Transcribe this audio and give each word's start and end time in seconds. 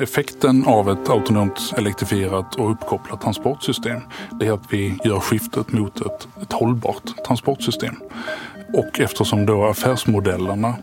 Effekten 0.00 0.64
av 0.66 0.90
ett 0.90 1.08
autonomt 1.08 1.74
elektrifierat 1.76 2.54
och 2.54 2.70
uppkopplat 2.70 3.20
transportsystem 3.20 4.00
det 4.30 4.46
är 4.46 4.52
att 4.52 4.72
vi 4.72 4.98
gör 5.04 5.20
skiftet 5.20 5.72
mot 5.72 6.00
ett, 6.00 6.28
ett 6.42 6.52
hållbart 6.52 7.24
transportsystem. 7.26 7.94
Och 8.74 9.00
eftersom 9.00 9.46
då 9.46 9.64
affärsmodellerna 9.64 10.74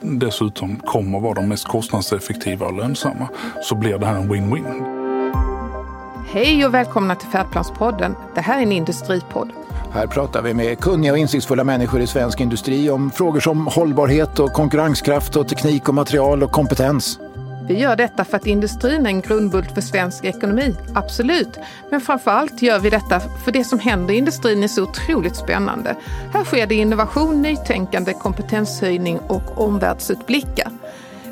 dessutom 0.00 0.76
kommer 0.76 1.20
vara 1.20 1.34
de 1.34 1.48
mest 1.48 1.68
kostnadseffektiva 1.68 2.66
och 2.66 2.76
lönsamma 2.76 3.28
så 3.62 3.74
blir 3.74 3.98
det 3.98 4.06
här 4.06 4.16
en 4.16 4.32
win-win. 4.32 4.84
Hej 6.26 6.66
och 6.66 6.74
välkomna 6.74 7.14
till 7.14 7.28
Färdplanspodden. 7.28 8.14
Det 8.34 8.40
här 8.40 8.58
är 8.58 8.62
en 8.62 8.72
industripodd. 8.72 9.52
Här 9.92 10.06
pratar 10.06 10.42
vi 10.42 10.54
med 10.54 10.78
kunniga 10.78 11.12
och 11.12 11.18
insiktsfulla 11.18 11.64
människor 11.64 12.00
i 12.00 12.06
svensk 12.06 12.40
industri 12.40 12.90
om 12.90 13.10
frågor 13.10 13.40
som 13.40 13.66
hållbarhet 13.66 14.38
och 14.38 14.52
konkurrenskraft 14.52 15.36
och 15.36 15.48
teknik 15.48 15.88
och 15.88 15.94
material 15.94 16.42
och 16.42 16.52
kompetens. 16.52 17.18
Vi 17.66 17.78
gör 17.78 17.96
detta 17.96 18.24
för 18.24 18.36
att 18.36 18.46
industrin 18.46 19.06
är 19.06 19.10
en 19.10 19.20
grundbult 19.20 19.74
för 19.74 19.80
svensk 19.80 20.24
ekonomi, 20.24 20.74
absolut. 20.94 21.58
Men 21.90 22.00
framför 22.00 22.30
allt 22.30 22.62
gör 22.62 22.78
vi 22.78 22.90
detta 22.90 23.20
för 23.20 23.52
det 23.52 23.64
som 23.64 23.78
händer 23.78 24.14
i 24.14 24.16
industrin 24.16 24.62
är 24.62 24.68
så 24.68 24.82
otroligt 24.82 25.36
spännande. 25.36 25.96
Här 26.32 26.44
sker 26.44 26.66
det 26.66 26.74
innovation, 26.74 27.42
nytänkande, 27.42 28.12
kompetenshöjning 28.12 29.18
och 29.18 29.58
omvärldsutblickar. 29.58 30.70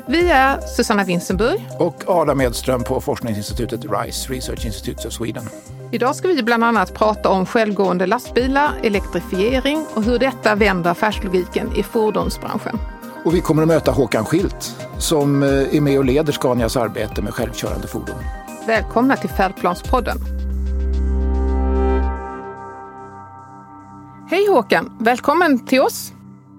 Vi 0.05 0.29
är 0.29 0.61
Susanna 0.61 1.03
Winsenburg 1.03 1.67
och 1.79 2.03
Adam 2.07 2.41
Edström 2.41 2.83
på 2.83 3.01
forskningsinstitutet 3.01 3.85
RISE, 3.85 4.33
Research 4.33 4.65
Institutes 4.65 5.05
of 5.05 5.13
Sweden. 5.13 5.43
Idag 5.91 6.15
ska 6.15 6.27
vi 6.27 6.43
bland 6.43 6.63
annat 6.63 6.93
prata 6.93 7.29
om 7.29 7.45
självgående 7.45 8.05
lastbilar, 8.05 8.71
elektrifiering 8.83 9.85
och 9.95 10.03
hur 10.03 10.19
detta 10.19 10.55
vänder 10.55 10.91
affärslogiken 10.91 11.71
i 11.75 11.83
fordonsbranschen. 11.83 12.79
Och 13.23 13.35
vi 13.35 13.41
kommer 13.41 13.61
att 13.61 13.67
möta 13.67 13.91
Håkan 13.91 14.25
Schilt 14.25 14.75
som 14.97 15.43
eh, 15.43 15.49
är 15.49 15.81
med 15.81 15.97
och 15.97 16.05
leder 16.05 16.33
Scanias 16.33 16.77
arbete 16.77 17.21
med 17.21 17.33
självkörande 17.33 17.87
fordon. 17.87 18.15
Välkomna 18.67 19.15
till 19.15 19.29
Färdplanspodden. 19.29 20.17
Hej 24.29 24.47
Håkan, 24.47 24.97
välkommen 24.99 25.65
till 25.65 25.81
oss. 25.81 26.13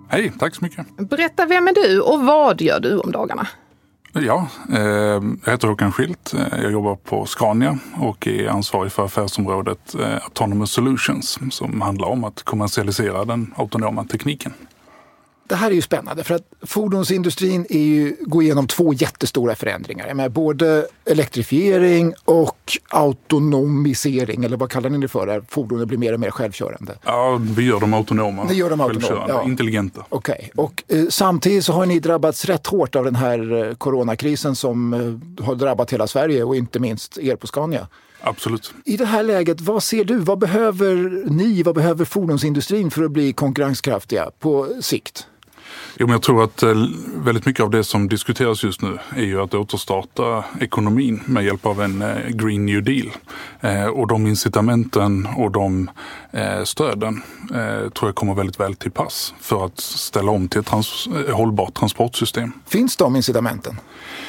Hej, 0.09 0.33
tack 0.39 0.55
så 0.55 0.65
mycket. 0.65 0.87
Berätta, 0.97 1.47
vem 1.47 1.69
är 1.69 1.75
du 1.75 2.01
och 2.01 2.25
vad 2.25 2.61
gör 2.61 2.81
du 2.81 2.99
om 2.99 3.13
dagarna? 3.13 3.47
Ja, 4.13 4.47
eh, 4.73 4.81
jag 5.45 5.51
heter 5.51 5.69
Håkan 5.69 5.93
Schilt. 5.93 6.35
Eh, 6.35 6.63
jag 6.63 6.73
jobbar 6.73 6.97
på 6.97 7.27
Scania 7.27 7.79
och 8.01 8.27
är 8.27 8.49
ansvarig 8.49 8.93
för 8.93 9.05
affärsområdet 9.05 9.95
Autonomous 10.25 10.71
Solutions 10.71 11.39
som 11.51 11.81
handlar 11.81 12.09
om 12.09 12.25
att 12.25 12.43
kommersialisera 12.43 13.25
den 13.25 13.55
autonoma 13.57 14.05
tekniken. 14.05 14.53
Det 15.49 15.55
här 15.55 15.71
är 15.71 15.75
ju 15.75 15.83
spännande 15.83 16.25
för 16.25 16.35
att 16.35 16.43
fordonsindustrin 16.63 17.67
är 17.71 17.79
ju, 17.79 18.17
går 18.21 18.43
igenom 18.43 18.67
två 18.67 18.93
jättestora 18.93 19.55
förändringar. 19.55 20.15
Med 20.15 20.33
både 20.33 20.87
elektrifiering 21.05 22.15
och 22.25 22.79
autonomisering, 22.89 24.45
eller 24.45 24.57
vad 24.57 24.71
kallar 24.71 24.91
ni 24.91 24.99
det 24.99 25.09
för? 25.09 25.45
Fordonen 25.49 25.89
blir 25.89 25.99
mer 25.99 26.13
och 26.13 26.21
mer 26.21 26.31
självkörande. 26.31 26.95
Ja, 27.05 27.41
vi 27.57 27.63
gör 27.63 27.81
dem 27.81 27.95
autonoma. 27.95 28.45
Ni 28.45 28.55
gör 28.55 28.71
dem 28.71 28.81
autonoma, 28.81 29.25
ja. 29.29 29.45
intelligenta. 29.45 30.05
Okej, 30.09 30.51
okay. 30.55 30.65
och 30.65 30.83
eh, 30.89 31.09
samtidigt 31.09 31.65
så 31.65 31.73
har 31.73 31.87
ni 31.87 32.01
drabbats 32.01 32.45
rätt 32.45 32.67
hårt 32.67 32.97
av 32.97 33.05
den 33.05 33.17
här 33.17 33.69
eh, 33.69 33.75
coronakrisen 33.75 34.57
som 34.57 34.95
eh, 34.95 35.45
har 35.45 35.55
drabbat 35.55 35.93
hela 35.93 36.07
Sverige 36.07 36.45
och 36.45 36.57
inte 36.57 36.79
minst 36.81 37.19
er 37.19 37.37
på 37.37 37.47
Scania. 37.47 37.89
Absolut. 38.21 38.75
I 38.85 38.97
det 38.97 39.05
här 39.05 39.23
läget, 39.23 39.61
vad 39.61 39.83
ser 39.83 40.05
du? 40.05 40.19
Vad 40.19 40.39
behöver 40.39 41.23
ni, 41.31 41.63
vad 41.63 41.75
behöver 41.75 42.05
fordonsindustrin 42.05 42.91
för 42.91 43.05
att 43.05 43.11
bli 43.11 43.33
konkurrenskraftiga 43.33 44.31
på 44.39 44.69
sikt? 44.81 45.27
Jo, 45.97 46.07
men 46.07 46.13
jag 46.13 46.23
tror 46.23 46.45
att 46.45 46.63
eh, 46.63 46.75
väldigt 47.17 47.47
mycket 47.47 47.63
av 47.63 47.71
det 47.71 47.85
som 47.85 48.09
diskuteras 48.09 48.65
just 48.65 48.83
nu 48.83 48.99
är 49.17 49.23
ju 49.23 49.41
att 49.41 49.55
återstarta 49.55 50.45
ekonomin 50.61 51.21
med 51.27 51.45
hjälp 51.45 51.67
av 51.67 51.83
en 51.83 52.03
eh, 52.03 52.29
Green 52.29 52.67
New 52.67 52.83
Deal. 52.83 53.11
Eh, 53.61 53.87
och 53.87 54.09
de 54.09 54.27
incitamenten 54.27 55.29
och 55.37 55.51
de 55.51 55.91
stöden 56.65 57.23
tror 57.95 58.09
jag 58.09 58.15
kommer 58.15 58.35
väldigt 58.35 58.61
väl 58.61 58.75
till 58.75 58.91
pass 58.91 59.35
för 59.41 59.65
att 59.65 59.81
ställa 59.81 60.31
om 60.31 60.49
till 60.49 60.61
ett 60.61 60.67
trans 60.67 61.09
hållbart 61.33 61.75
transportsystem. 61.75 62.53
Finns 62.67 62.97
de 62.97 63.17
incitamenten? 63.17 63.81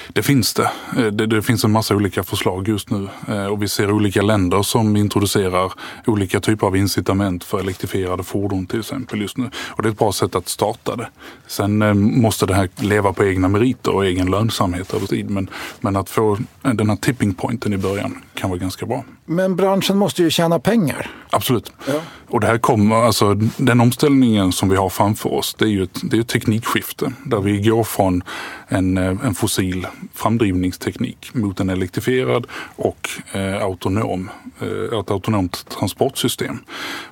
Det 0.09 0.24
finns 0.24 0.53
det. 0.53 0.72
det. 1.12 1.25
det. 1.25 1.41
finns 1.41 1.63
en 1.63 1.72
massa 1.72 1.96
olika 1.96 2.24
förslag 2.24 2.68
just 2.68 2.90
nu 2.90 3.07
och 3.52 3.63
vi 3.63 3.68
ser 3.68 3.91
olika 3.91 4.22
länder 4.22 4.62
som 4.62 4.96
introducerar 4.96 5.74
olika 6.06 6.40
typer 6.40 6.68
av 6.68 6.78
incitament 6.78 7.44
för 7.44 7.59
elektrifierade 7.59 8.24
fordon 8.24 8.68
till 8.68 8.79
exempel 8.79 9.22
just 9.22 9.38
nu. 9.38 9.50
Och 9.68 9.84
det 9.84 9.90
är 9.90 9.91
ett 9.91 10.00
bra 10.00 10.12
sätt 10.12 10.35
att 10.35 10.50
starta 10.50 10.96
det. 10.96 11.08
Sen 11.47 11.81
eh, 11.81 11.94
måste 11.94 12.46
det 12.46 12.56
här 12.56 12.69
leva 12.75 13.13
på 13.13 13.25
egna 13.25 13.47
meriter 13.47 13.96
och 13.96 14.06
egen 14.06 14.31
lönsamhet 14.31 14.94
över 14.94 15.08
tid. 15.08 15.29
Men, 15.29 15.50
men 15.79 15.96
att 15.96 16.09
få 16.09 16.38
den 16.62 16.90
här 16.90 16.97
tipping 16.97 17.34
pointen 17.34 17.74
i 17.74 17.78
början 17.78 18.22
kan 18.34 18.50
vara 18.50 18.59
ganska 18.59 18.85
bra. 18.85 19.03
Men 19.25 19.56
branschen 19.56 19.97
måste 19.97 20.24
ju 20.24 20.30
tjäna 20.30 20.59
pengar. 20.59 21.12
Absolut. 21.30 21.72
Ja. 21.88 21.94
Och 22.28 22.40
det 22.40 22.47
här 22.47 22.58
kommer, 22.58 22.96
alltså 22.96 23.34
den 23.58 23.81
omställningen 23.81 24.52
som 24.52 24.69
vi 24.69 24.75
har 24.75 24.90
framför 24.90 25.34
oss, 25.34 25.56
det 25.59 25.66
är 25.66 25.69
ju 25.69 25.84
ett, 25.84 26.00
det 26.03 26.18
är 26.18 26.22
ett 26.22 26.28
teknikskifte 26.28 27.13
där 27.25 27.40
vi 27.40 27.62
går 27.62 27.84
från 27.84 28.24
en, 28.68 28.97
eh, 28.97 29.18
en 29.24 29.35
fossil 29.35 29.88
framdrivningsteknik 30.14 31.30
mot 31.34 31.59
en 31.59 31.69
elektrifierad 31.69 32.47
och 32.75 33.09
eh, 33.31 33.64
autonom, 33.64 34.30
eh, 34.59 35.00
ett 35.00 35.12
autonomt 35.12 35.69
transportsystem. 35.69 36.59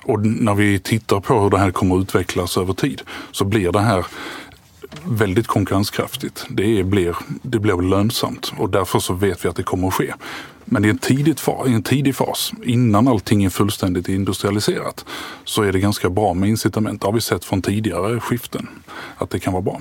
Och 0.04 0.26
när 0.26 0.54
vi 0.54 0.78
tittar 0.78 1.20
på 1.20 1.40
hur 1.40 1.50
det 1.50 1.58
här 1.58 1.70
kommer 1.70 1.96
att 1.96 2.02
utvecklas 2.02 2.56
över 2.56 2.72
tid 2.72 3.02
så 3.32 3.44
blir 3.44 3.72
det 3.72 3.80
här 3.80 4.06
väldigt 5.04 5.46
konkurrenskraftigt. 5.46 6.46
Det 6.48 6.84
blir, 6.84 7.16
det 7.42 7.58
blir 7.58 7.82
lönsamt 7.82 8.52
och 8.58 8.70
därför 8.70 8.98
så 8.98 9.14
vet 9.14 9.44
vi 9.44 9.48
att 9.48 9.56
det 9.56 9.62
kommer 9.62 9.88
att 9.88 9.94
ske. 9.94 10.14
Men 10.64 10.84
i 10.84 10.88
en, 10.88 10.98
tidigt 10.98 11.40
fas, 11.40 11.66
en 11.66 11.82
tidig 11.82 12.16
fas, 12.16 12.52
innan 12.64 13.08
allting 13.08 13.44
är 13.44 13.50
fullständigt 13.50 14.08
industrialiserat, 14.08 15.04
så 15.44 15.62
är 15.62 15.72
det 15.72 15.78
ganska 15.78 16.10
bra 16.10 16.34
med 16.34 16.48
incitament. 16.48 17.00
Det 17.00 17.06
har 17.06 17.12
vi 17.12 17.20
sett 17.20 17.44
från 17.44 17.62
tidigare 17.62 18.20
skiften, 18.20 18.68
att 19.16 19.30
det 19.30 19.38
kan 19.38 19.52
vara 19.52 19.62
bra. 19.62 19.80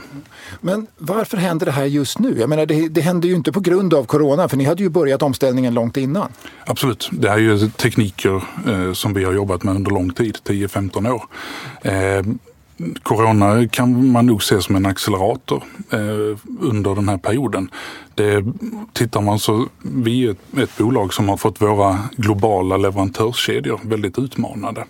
Men 0.62 0.88
varför 0.98 1.38
händer 1.38 1.66
det 1.66 1.72
här 1.72 1.86
just 1.86 2.20
nu? 2.20 2.40
Jag 2.40 2.50
menar, 2.50 2.66
det, 2.66 2.90
det 2.90 3.02
händer 3.02 3.30
ju 3.30 3.36
inte 3.36 3.52
på 3.52 3.60
grund 3.60 3.94
av 3.94 4.04
corona, 4.04 4.50
för 4.50 4.58
ni 4.58 4.64
hade 4.64 4.84
ju 4.84 4.90
börjat 4.90 5.22
omställningen 5.22 5.74
långt 5.74 5.98
innan. 5.98 6.32
Absolut. 6.66 7.10
Det 7.12 7.30
här 7.30 7.38
är 7.38 7.42
ju 7.42 7.70
tekniker 7.70 8.44
eh, 8.68 8.94
som 8.94 9.14
vi 9.14 9.24
har 9.24 9.34
jobbat 9.34 9.64
med 9.64 9.76
under 9.76 9.92
lång 9.92 10.14
tid, 10.14 10.38
10-15 10.44 11.12
år. 11.12 11.24
Eh, 11.82 12.24
Corona 13.04 13.68
kan 13.68 14.12
man 14.12 14.26
nog 14.26 14.44
se 14.44 14.62
som 14.62 14.76
en 14.76 14.86
accelerator 14.86 15.64
eh, 15.90 16.38
under 16.60 16.96
den 16.96 17.10
här 17.10 17.18
perioden. 17.18 17.70
Det, 18.16 18.46
tittar 18.94 19.22
man 19.22 19.40
så, 19.40 19.68
vi 19.82 20.26
är 20.26 20.32
ett, 20.32 20.58
ett, 20.58 20.78
bolag 20.78 21.14
som 21.14 21.30
har 21.30 21.38
fått 21.38 21.62
våra 21.62 22.00
globala 22.18 22.78
leverantörskedjor 22.78 23.80
väldigt 23.84 24.20
utmanade 24.20 24.86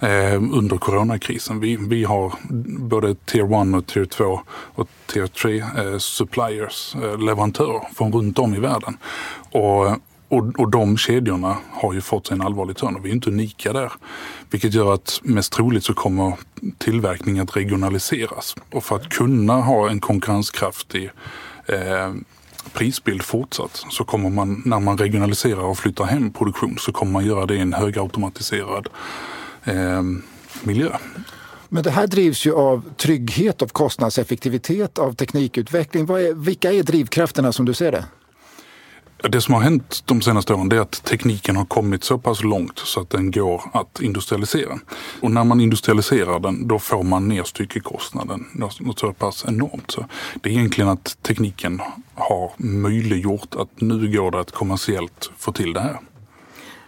eh, 0.00 0.42
under 0.52 0.76
coronakrisen. 0.76 1.60
Vi, 1.60 1.76
vi 1.76 2.04
har 2.04 2.32
både 2.78 3.14
tier 3.14 3.62
1 3.68 3.74
och 3.74 3.86
tier 3.86 4.04
2 4.04 4.40
och 4.74 4.88
tier 5.06 5.26
3 5.26 5.58
eh, 5.58 5.98
suppliers, 5.98 6.94
eh, 6.94 7.18
leverantörer 7.18 7.82
från 7.94 8.12
runt 8.12 8.38
om 8.38 8.54
i 8.54 8.58
världen. 8.60 8.96
Och 9.50 9.96
och, 10.34 10.60
och 10.60 10.70
de 10.70 10.96
kedjorna 10.96 11.56
har 11.70 11.92
ju 11.92 12.00
fått 12.00 12.26
sig 12.26 12.34
en 12.34 12.42
allvarlig 12.42 12.76
törn 12.76 12.96
och 12.96 13.04
vi 13.04 13.10
är 13.10 13.14
inte 13.14 13.30
unika 13.30 13.72
där. 13.72 13.92
Vilket 14.50 14.74
gör 14.74 14.94
att 14.94 15.20
mest 15.22 15.52
troligt 15.52 15.84
så 15.84 15.94
kommer 15.94 16.32
tillverkningen 16.78 17.42
att 17.42 17.56
regionaliseras. 17.56 18.56
Och 18.70 18.84
för 18.84 18.96
att 18.96 19.08
kunna 19.08 19.52
ha 19.52 19.90
en 19.90 20.00
konkurrenskraftig 20.00 21.10
eh, 21.66 22.14
prisbild 22.72 23.22
fortsatt 23.22 23.84
så 23.90 24.04
kommer 24.04 24.30
man, 24.30 24.62
när 24.64 24.80
man 24.80 24.98
regionaliserar 24.98 25.62
och 25.62 25.78
flyttar 25.78 26.04
hem 26.04 26.32
produktion 26.32 26.76
så 26.78 26.92
kommer 26.92 27.12
man 27.12 27.26
göra 27.26 27.46
det 27.46 27.54
i 27.54 27.60
en 27.60 27.72
högautomatiserad 27.72 28.88
eh, 29.64 30.02
miljö. 30.62 30.90
Men 31.68 31.82
det 31.82 31.90
här 31.90 32.06
drivs 32.06 32.46
ju 32.46 32.54
av 32.54 32.82
trygghet, 32.96 33.62
av 33.62 33.66
kostnadseffektivitet, 33.66 34.98
av 34.98 35.12
teknikutveckling. 35.12 36.02
Är, 36.02 36.34
vilka 36.34 36.72
är 36.72 36.82
drivkrafterna 36.82 37.52
som 37.52 37.64
du 37.64 37.74
ser 37.74 37.92
det? 37.92 38.04
Det 39.28 39.40
som 39.40 39.54
har 39.54 39.60
hänt 39.60 40.02
de 40.04 40.22
senaste 40.22 40.54
åren 40.54 40.72
är 40.72 40.80
att 40.80 41.04
tekniken 41.04 41.56
har 41.56 41.64
kommit 41.64 42.04
så 42.04 42.18
pass 42.18 42.42
långt 42.42 42.78
så 42.78 43.00
att 43.00 43.10
den 43.10 43.30
går 43.30 43.62
att 43.72 44.00
industrialisera. 44.00 44.78
Och 45.20 45.30
när 45.30 45.44
man 45.44 45.60
industrialiserar 45.60 46.40
den 46.40 46.68
då 46.68 46.78
får 46.78 47.02
man 47.02 47.28
ner 47.28 47.44
styckekostnaden 47.44 48.46
något 48.52 48.98
så 48.98 49.12
pass 49.12 49.44
enormt. 49.48 49.90
Så 49.90 50.04
det 50.34 50.48
är 50.48 50.52
egentligen 50.52 50.90
att 50.90 51.16
tekniken 51.22 51.80
har 52.14 52.50
möjliggjort 52.56 53.54
att 53.54 53.80
nu 53.80 54.12
går 54.12 54.30
det 54.30 54.40
att 54.40 54.50
kommersiellt 54.50 55.30
få 55.38 55.52
till 55.52 55.72
det 55.72 55.80
här. 55.80 55.98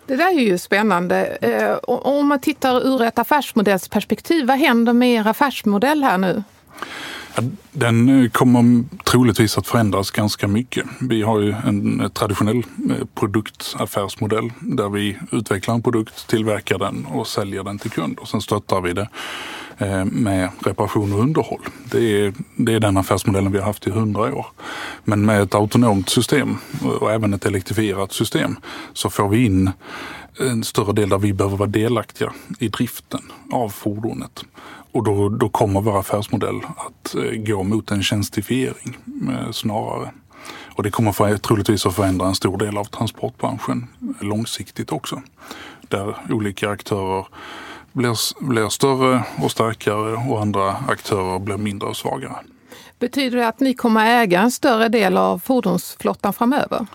Det 0.07 0.17
där 0.17 0.39
är 0.39 0.41
ju 0.41 0.59
spännande. 0.59 1.27
Eh, 1.27 1.77
om 1.83 2.27
man 2.27 2.41
tittar 2.41 2.87
ur 2.87 3.03
ett 3.03 3.19
affärsmodellsperspektiv, 3.19 4.47
vad 4.47 4.59
händer 4.59 4.93
med 4.93 5.09
er 5.09 5.27
affärsmodell 5.27 6.03
här 6.03 6.19
nu? 6.19 6.43
Den 7.73 8.23
eh, 8.23 8.31
kommer 8.31 8.85
troligtvis 9.05 9.59
att 9.59 9.67
förändras 9.67 10.11
ganska 10.11 10.49
mycket. 10.49 10.87
Vi 11.01 11.23
har 11.23 11.41
ju 11.41 11.55
en 11.65 12.01
eh, 12.01 12.09
traditionell 12.09 12.63
eh, 12.91 13.07
produktaffärsmodell 13.15 14.53
där 14.61 14.89
vi 14.89 15.19
utvecklar 15.33 15.75
en 15.75 15.83
produkt, 15.83 16.29
tillverkar 16.29 16.79
den 16.79 17.07
och 17.07 17.27
säljer 17.27 17.65
den 17.65 17.79
till 17.79 17.91
kund 17.91 18.19
och 18.19 18.29
sen 18.29 18.41
stöttar 18.41 18.81
vi 18.81 18.93
det 18.93 19.09
med 20.05 20.51
reparation 20.59 21.13
och 21.13 21.21
underhåll. 21.21 21.61
Det 21.91 21.99
är, 21.99 22.35
det 22.57 22.75
är 22.75 22.81
den 22.81 22.97
affärsmodellen 22.97 23.53
vi 23.53 23.59
har 23.59 23.67
haft 23.67 23.87
i 23.87 23.91
hundra 23.91 24.23
år. 24.35 24.47
Men 25.05 25.27
med 25.27 25.43
ett 25.43 25.55
autonomt 25.55 26.09
system 26.09 26.57
och 27.01 27.13
även 27.13 27.35
ett 27.35 27.47
elektrifierat 27.47 28.13
system 28.13 28.57
så 28.93 29.11
får 29.11 29.29
vi 29.29 29.45
in 29.45 29.71
en 30.41 30.65
större 30.65 30.93
del 30.93 31.09
där 31.09 31.19
vi 31.19 31.33
behöver 31.33 31.57
vara 31.57 31.69
delaktiga 31.69 32.33
i 32.59 32.69
driften 32.69 33.23
av 33.53 33.69
fordonet. 33.69 34.45
Och 34.97 35.05
då, 35.05 35.29
då 35.29 35.49
kommer 35.49 35.81
vår 35.81 36.01
affärsmodell 36.01 36.61
att 36.77 37.15
eh, 37.15 37.23
gå 37.23 37.63
mot 37.63 37.91
en 37.91 38.03
tjänstifiering 38.03 38.97
eh, 39.29 39.51
snarare. 39.53 40.11
Och 40.77 40.83
det 40.83 40.91
kommer 40.91 41.13
för, 41.13 41.37
troligtvis 41.37 41.87
att 41.87 41.95
förändra 41.95 42.27
en 42.27 42.35
stor 42.35 42.59
del 42.59 42.79
av 42.79 42.85
transportbranschen 42.85 43.89
eh, 44.01 44.27
långsiktigt 44.27 44.93
också. 44.93 45.23
Där 45.89 46.17
olika 46.31 46.71
aktörer 46.71 47.27
blir, 47.93 48.45
blir 48.45 48.69
större 48.69 49.23
och 49.43 49.51
starkare 49.51 50.31
och 50.31 50.41
andra 50.41 50.77
aktörer 50.89 51.39
blir 51.39 51.57
mindre 51.57 51.89
och 51.89 51.97
svagare. 51.97 52.37
Betyder 52.99 53.39
det 53.39 53.49
att 53.49 53.61
ni 53.61 53.75
kommer 53.75 54.23
äga 54.23 54.41
en 54.41 54.51
större 54.51 54.89
del 54.89 55.17
av 55.17 55.39
fordonsflottan 55.39 56.33
framöver? 56.33 56.87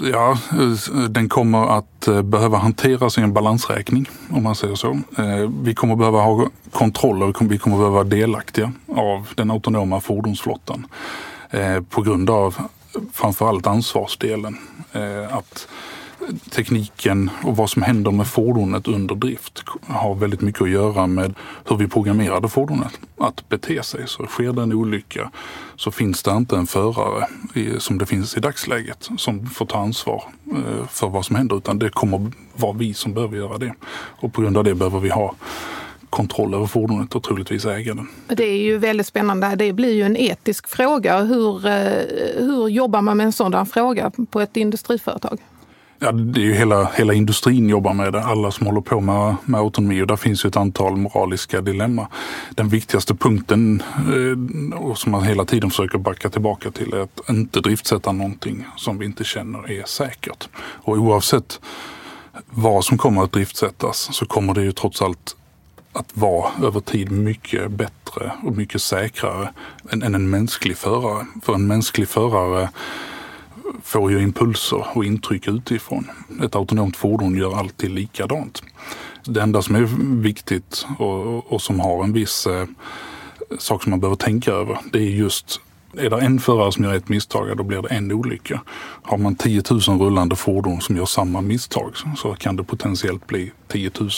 Ja, 0.00 0.38
eh, 0.52 1.00
den 1.08 1.28
kommer 1.28 1.78
att 1.78 2.08
eh, 2.08 2.22
behöva 2.22 2.58
hanteras 2.58 3.18
i 3.18 3.20
en 3.20 3.32
balansräkning 3.32 4.08
om 4.30 4.42
man 4.42 4.54
säger 4.54 4.74
så. 4.74 4.90
Eh, 5.18 5.50
vi 5.62 5.74
kommer 5.74 5.96
behöva 5.96 6.20
ha 6.20 6.48
kontroller, 6.72 7.48
vi 7.48 7.58
kommer 7.58 7.76
behöva 7.76 7.94
vara 7.94 8.04
delaktiga 8.04 8.72
av 8.96 9.28
den 9.34 9.50
autonoma 9.50 10.00
fordonsflottan 10.00 10.86
på 11.90 12.02
grund 12.02 12.30
av 12.30 12.54
framförallt 13.12 13.66
ansvarsdelen. 13.66 14.58
Att 15.30 15.68
tekniken 16.50 17.30
och 17.42 17.56
vad 17.56 17.70
som 17.70 17.82
händer 17.82 18.10
med 18.10 18.26
fordonet 18.26 18.88
under 18.88 19.14
drift 19.14 19.64
har 19.86 20.14
väldigt 20.14 20.40
mycket 20.40 20.62
att 20.62 20.70
göra 20.70 21.06
med 21.06 21.34
hur 21.68 21.76
vi 21.76 21.88
programmerade 21.88 22.48
fordonet 22.48 23.00
att 23.18 23.48
bete 23.48 23.82
sig. 23.82 24.02
Så 24.06 24.26
sker 24.26 24.52
det 24.52 24.62
en 24.62 24.72
olycka 24.72 25.30
så 25.76 25.90
finns 25.90 26.22
det 26.22 26.30
inte 26.30 26.56
en 26.56 26.66
förare 26.66 27.26
som 27.78 27.98
det 27.98 28.06
finns 28.06 28.36
i 28.36 28.40
dagsläget 28.40 29.08
som 29.18 29.46
får 29.46 29.66
ta 29.66 29.78
ansvar 29.78 30.24
eh, 30.46 30.86
för 30.90 31.08
vad 31.08 31.24
som 31.24 31.36
händer 31.36 31.56
utan 31.56 31.78
det 31.78 31.88
kommer 31.88 32.32
vara 32.54 32.72
vi 32.72 32.94
som 32.94 33.14
behöver 33.14 33.36
göra 33.36 33.58
det. 33.58 33.74
Och 34.20 34.32
på 34.32 34.42
grund 34.42 34.56
av 34.56 34.64
det 34.64 34.74
behöver 34.74 35.00
vi 35.00 35.08
ha 35.08 35.34
kontroll 36.10 36.54
över 36.54 36.66
fordonet 36.66 37.14
och 37.14 37.22
troligtvis 37.22 37.64
äga 37.64 37.94
den. 37.94 38.08
Det 38.26 38.44
är 38.44 38.58
ju 38.58 38.78
väldigt 38.78 39.06
spännande. 39.06 39.54
Det 39.56 39.72
blir 39.72 39.94
ju 39.94 40.02
en 40.02 40.16
etisk 40.16 40.68
fråga. 40.68 41.20
Hur, 41.20 41.66
eh, 41.66 41.82
hur 42.36 42.68
jobbar 42.68 43.02
man 43.02 43.16
med 43.16 43.26
en 43.26 43.32
sådan 43.32 43.66
fråga 43.66 44.12
på 44.30 44.40
ett 44.40 44.56
industriföretag? 44.56 45.38
Ja, 46.00 46.12
det 46.12 46.40
är 46.40 46.44
ju 46.44 46.54
hela, 46.54 46.84
hela 46.84 47.14
industrin 47.14 47.68
jobbar 47.68 47.94
med 47.94 48.12
det, 48.12 48.24
alla 48.24 48.50
som 48.50 48.66
håller 48.66 48.80
på 48.80 49.00
med, 49.00 49.36
med 49.44 49.60
autonomi 49.60 50.02
och 50.02 50.06
där 50.06 50.16
finns 50.16 50.44
ju 50.44 50.48
ett 50.48 50.56
antal 50.56 50.96
moraliska 50.96 51.60
dilemma. 51.60 52.08
Den 52.50 52.68
viktigaste 52.68 53.14
punkten 53.14 53.82
eh, 53.96 54.78
och 54.78 54.98
som 54.98 55.12
man 55.12 55.22
hela 55.22 55.44
tiden 55.44 55.70
försöker 55.70 55.98
backa 55.98 56.30
tillbaka 56.30 56.70
till 56.70 56.92
är 56.92 57.00
att 57.00 57.20
inte 57.30 57.60
driftsätta 57.60 58.12
någonting 58.12 58.66
som 58.76 58.98
vi 58.98 59.06
inte 59.06 59.24
känner 59.24 59.70
är 59.70 59.84
säkert. 59.84 60.48
Och 60.58 60.96
oavsett 60.96 61.60
vad 62.46 62.84
som 62.84 62.98
kommer 62.98 63.22
att 63.22 63.32
driftsättas 63.32 64.08
så 64.12 64.26
kommer 64.26 64.54
det 64.54 64.62
ju 64.62 64.72
trots 64.72 65.02
allt 65.02 65.36
att 65.92 66.16
vara 66.16 66.50
över 66.66 66.80
tid 66.80 67.10
mycket 67.10 67.70
bättre 67.70 68.32
och 68.42 68.56
mycket 68.56 68.82
säkrare 68.82 69.52
än, 69.90 70.02
än 70.02 70.14
en 70.14 70.30
mänsklig 70.30 70.76
förare. 70.76 71.26
För 71.42 71.54
en 71.54 71.66
mänsklig 71.66 72.08
förare 72.08 72.68
får 73.82 74.10
ju 74.10 74.22
impulser 74.22 74.86
och 74.94 75.04
intryck 75.04 75.48
utifrån. 75.48 76.10
Ett 76.44 76.56
autonomt 76.56 76.96
fordon 76.96 77.36
gör 77.36 77.58
alltid 77.58 77.90
likadant. 77.90 78.62
Det 79.24 79.42
enda 79.42 79.62
som 79.62 79.74
är 79.74 79.88
viktigt 80.22 80.86
och, 80.98 81.52
och 81.52 81.62
som 81.62 81.80
har 81.80 82.04
en 82.04 82.12
viss 82.12 82.46
eh, 82.46 82.66
sak 83.58 83.82
som 83.82 83.90
man 83.90 84.00
behöver 84.00 84.16
tänka 84.16 84.52
över, 84.52 84.78
det 84.92 84.98
är 84.98 85.10
just 85.10 85.60
är 85.96 86.10
det 86.10 86.20
en 86.20 86.40
förare 86.40 86.72
som 86.72 86.84
gör 86.84 86.94
ett 86.94 87.08
misstag, 87.08 87.56
då 87.56 87.62
blir 87.62 87.82
det 87.82 87.88
en 87.88 88.12
olycka. 88.12 88.60
Har 89.02 89.18
man 89.18 89.34
10 89.34 89.62
000 89.70 89.80
rullande 89.80 90.36
fordon 90.36 90.80
som 90.80 90.96
gör 90.96 91.06
samma 91.06 91.40
misstag 91.40 91.92
så 92.16 92.34
kan 92.34 92.56
det 92.56 92.64
potentiellt 92.64 93.26
bli 93.26 93.52
10 93.68 93.90
000 94.00 94.10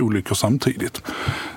olyckor 0.00 0.34
samtidigt. 0.34 1.02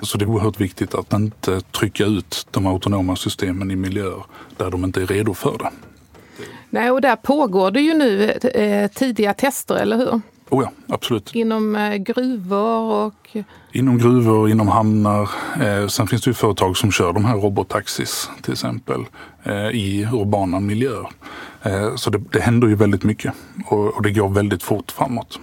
Så 0.02 0.18
det 0.18 0.24
är 0.24 0.28
oerhört 0.28 0.60
viktigt 0.60 0.94
att 0.94 1.12
inte 1.12 1.60
trycka 1.60 2.04
ut 2.04 2.46
de 2.50 2.66
autonoma 2.66 3.16
systemen 3.16 3.70
i 3.70 3.76
miljöer 3.76 4.24
där 4.56 4.70
de 4.70 4.84
inte 4.84 5.02
är 5.02 5.06
redo 5.06 5.34
för 5.34 5.58
det. 5.58 5.70
Nej, 6.76 6.90
och 6.90 7.00
där 7.00 7.16
pågår 7.16 7.70
det 7.70 7.80
ju 7.80 7.94
nu 7.94 8.30
eh, 8.54 8.90
tidiga 8.90 9.34
tester, 9.34 9.74
eller 9.74 9.96
hur? 9.96 10.20
Oh 10.50 10.62
ja, 10.62 10.94
absolut. 10.94 11.34
Inom 11.34 11.76
eh, 11.76 11.94
gruvor 11.94 12.80
och... 12.80 13.36
Inom 13.72 13.98
gruvor, 13.98 14.50
inom 14.50 14.68
hamnar. 14.68 15.30
Eh, 15.60 15.86
sen 15.86 16.06
finns 16.06 16.22
det 16.22 16.30
ju 16.30 16.34
företag 16.34 16.76
som 16.76 16.92
kör 16.92 17.12
de 17.12 17.24
här 17.24 17.36
robotaxis 17.36 18.30
till 18.42 18.52
exempel 18.52 19.04
eh, 19.44 19.68
i 19.68 20.08
urbana 20.12 20.60
miljöer. 20.60 21.08
Eh, 21.62 21.94
så 21.96 22.10
det, 22.10 22.22
det 22.32 22.40
händer 22.40 22.68
ju 22.68 22.74
väldigt 22.74 23.04
mycket 23.04 23.34
och, 23.66 23.96
och 23.96 24.02
det 24.02 24.10
går 24.10 24.28
väldigt 24.28 24.62
fort 24.62 24.90
framåt. 24.90 25.38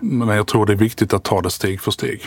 Men 0.00 0.28
jag 0.28 0.46
tror 0.46 0.66
det 0.66 0.72
är 0.72 0.76
viktigt 0.76 1.12
att 1.12 1.24
ta 1.24 1.40
det 1.40 1.50
steg 1.50 1.80
för 1.80 1.90
steg. 1.90 2.22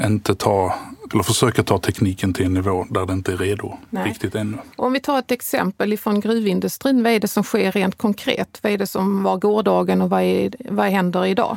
Inte 0.00 0.34
ta, 0.34 0.74
eller 1.12 1.22
försöka 1.22 1.62
ta 1.62 1.78
tekniken 1.78 2.34
till 2.34 2.46
en 2.46 2.54
nivå 2.54 2.86
där 2.90 3.06
det 3.06 3.12
inte 3.12 3.32
är 3.32 3.36
redo 3.36 3.78
Nej. 3.90 4.08
riktigt 4.08 4.34
ännu. 4.34 4.58
Om 4.76 4.92
vi 4.92 5.00
tar 5.00 5.18
ett 5.18 5.30
exempel 5.30 5.92
ifrån 5.92 6.20
gruvindustrin, 6.20 7.02
vad 7.02 7.12
är 7.12 7.20
det 7.20 7.28
som 7.28 7.42
sker 7.42 7.72
rent 7.72 7.98
konkret? 7.98 8.58
Vad 8.62 8.72
är 8.72 8.78
det 8.78 8.86
som 8.86 9.22
var 9.22 9.36
gårdagen 9.36 10.02
och 10.02 10.10
vad, 10.10 10.22
är, 10.22 10.54
vad 10.70 10.86
händer 10.86 11.26
idag? 11.26 11.56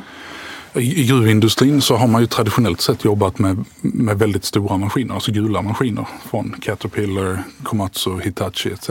I 0.74 1.06
gruvindustrin 1.06 1.82
så 1.82 1.96
har 1.96 2.06
man 2.06 2.20
ju 2.20 2.26
traditionellt 2.26 2.80
sett 2.80 3.04
jobbat 3.04 3.38
med, 3.38 3.64
med 3.80 4.18
väldigt 4.18 4.44
stora 4.44 4.76
maskiner, 4.76 5.14
alltså 5.14 5.32
gula 5.32 5.62
maskiner 5.62 6.08
från 6.30 6.54
Caterpillar, 6.60 7.42
Komatsu, 7.62 8.20
Hitachi 8.20 8.72
etc. 8.72 8.90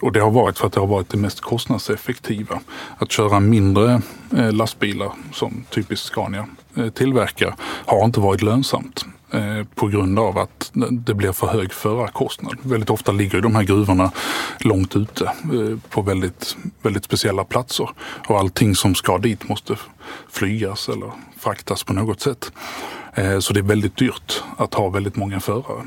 Och 0.00 0.12
det 0.12 0.20
har 0.20 0.30
varit 0.30 0.58
för 0.58 0.66
att 0.66 0.72
det 0.72 0.80
har 0.80 0.86
varit 0.86 1.08
det 1.08 1.16
mest 1.16 1.40
kostnadseffektiva. 1.40 2.60
Att 2.98 3.12
köra 3.12 3.40
mindre 3.40 4.02
eh, 4.36 4.52
lastbilar 4.52 5.12
som 5.32 5.64
typiskt 5.70 6.06
Scania 6.06 6.46
eh, 6.76 6.88
tillverkar 6.88 7.54
har 7.60 8.04
inte 8.04 8.20
varit 8.20 8.42
lönsamt. 8.42 9.04
Eh, 9.30 9.64
på 9.74 9.86
grund 9.86 10.18
av 10.18 10.38
att 10.38 10.70
det 10.90 11.14
blir 11.14 11.32
för 11.32 11.46
hög 11.46 11.72
förarkostnad. 11.72 12.56
Väldigt 12.62 12.90
ofta 12.90 13.12
ligger 13.12 13.40
de 13.40 13.54
här 13.54 13.62
gruvorna 13.62 14.10
långt 14.60 14.96
ute 14.96 15.24
eh, 15.24 15.78
på 15.90 16.02
väldigt, 16.02 16.56
väldigt 16.82 17.04
speciella 17.04 17.44
platser 17.44 17.90
och 18.28 18.38
allting 18.38 18.74
som 18.74 18.94
ska 18.94 19.18
dit 19.18 19.48
måste 19.48 19.76
flygas 20.30 20.88
eller 20.88 21.12
fraktas 21.38 21.84
på 21.84 21.92
något 21.92 22.20
sätt. 22.20 22.52
Eh, 23.14 23.38
så 23.38 23.52
det 23.52 23.60
är 23.60 23.64
väldigt 23.64 23.96
dyrt 23.96 24.42
att 24.56 24.74
ha 24.74 24.88
väldigt 24.88 25.16
många 25.16 25.40
förare. 25.40 25.84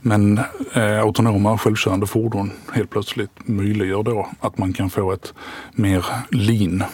Men 0.00 0.38
eh, 0.74 1.00
autonoma 1.00 1.58
självkörande 1.58 2.06
fordon 2.06 2.52
helt 2.72 2.90
plötsligt 2.90 3.30
möjliggör 3.44 4.02
då 4.02 4.28
att 4.40 4.58
man 4.58 4.72
kan 4.72 4.90
få 4.90 5.12
ett 5.12 5.34
mer 5.72 6.04
lean, 6.30 6.84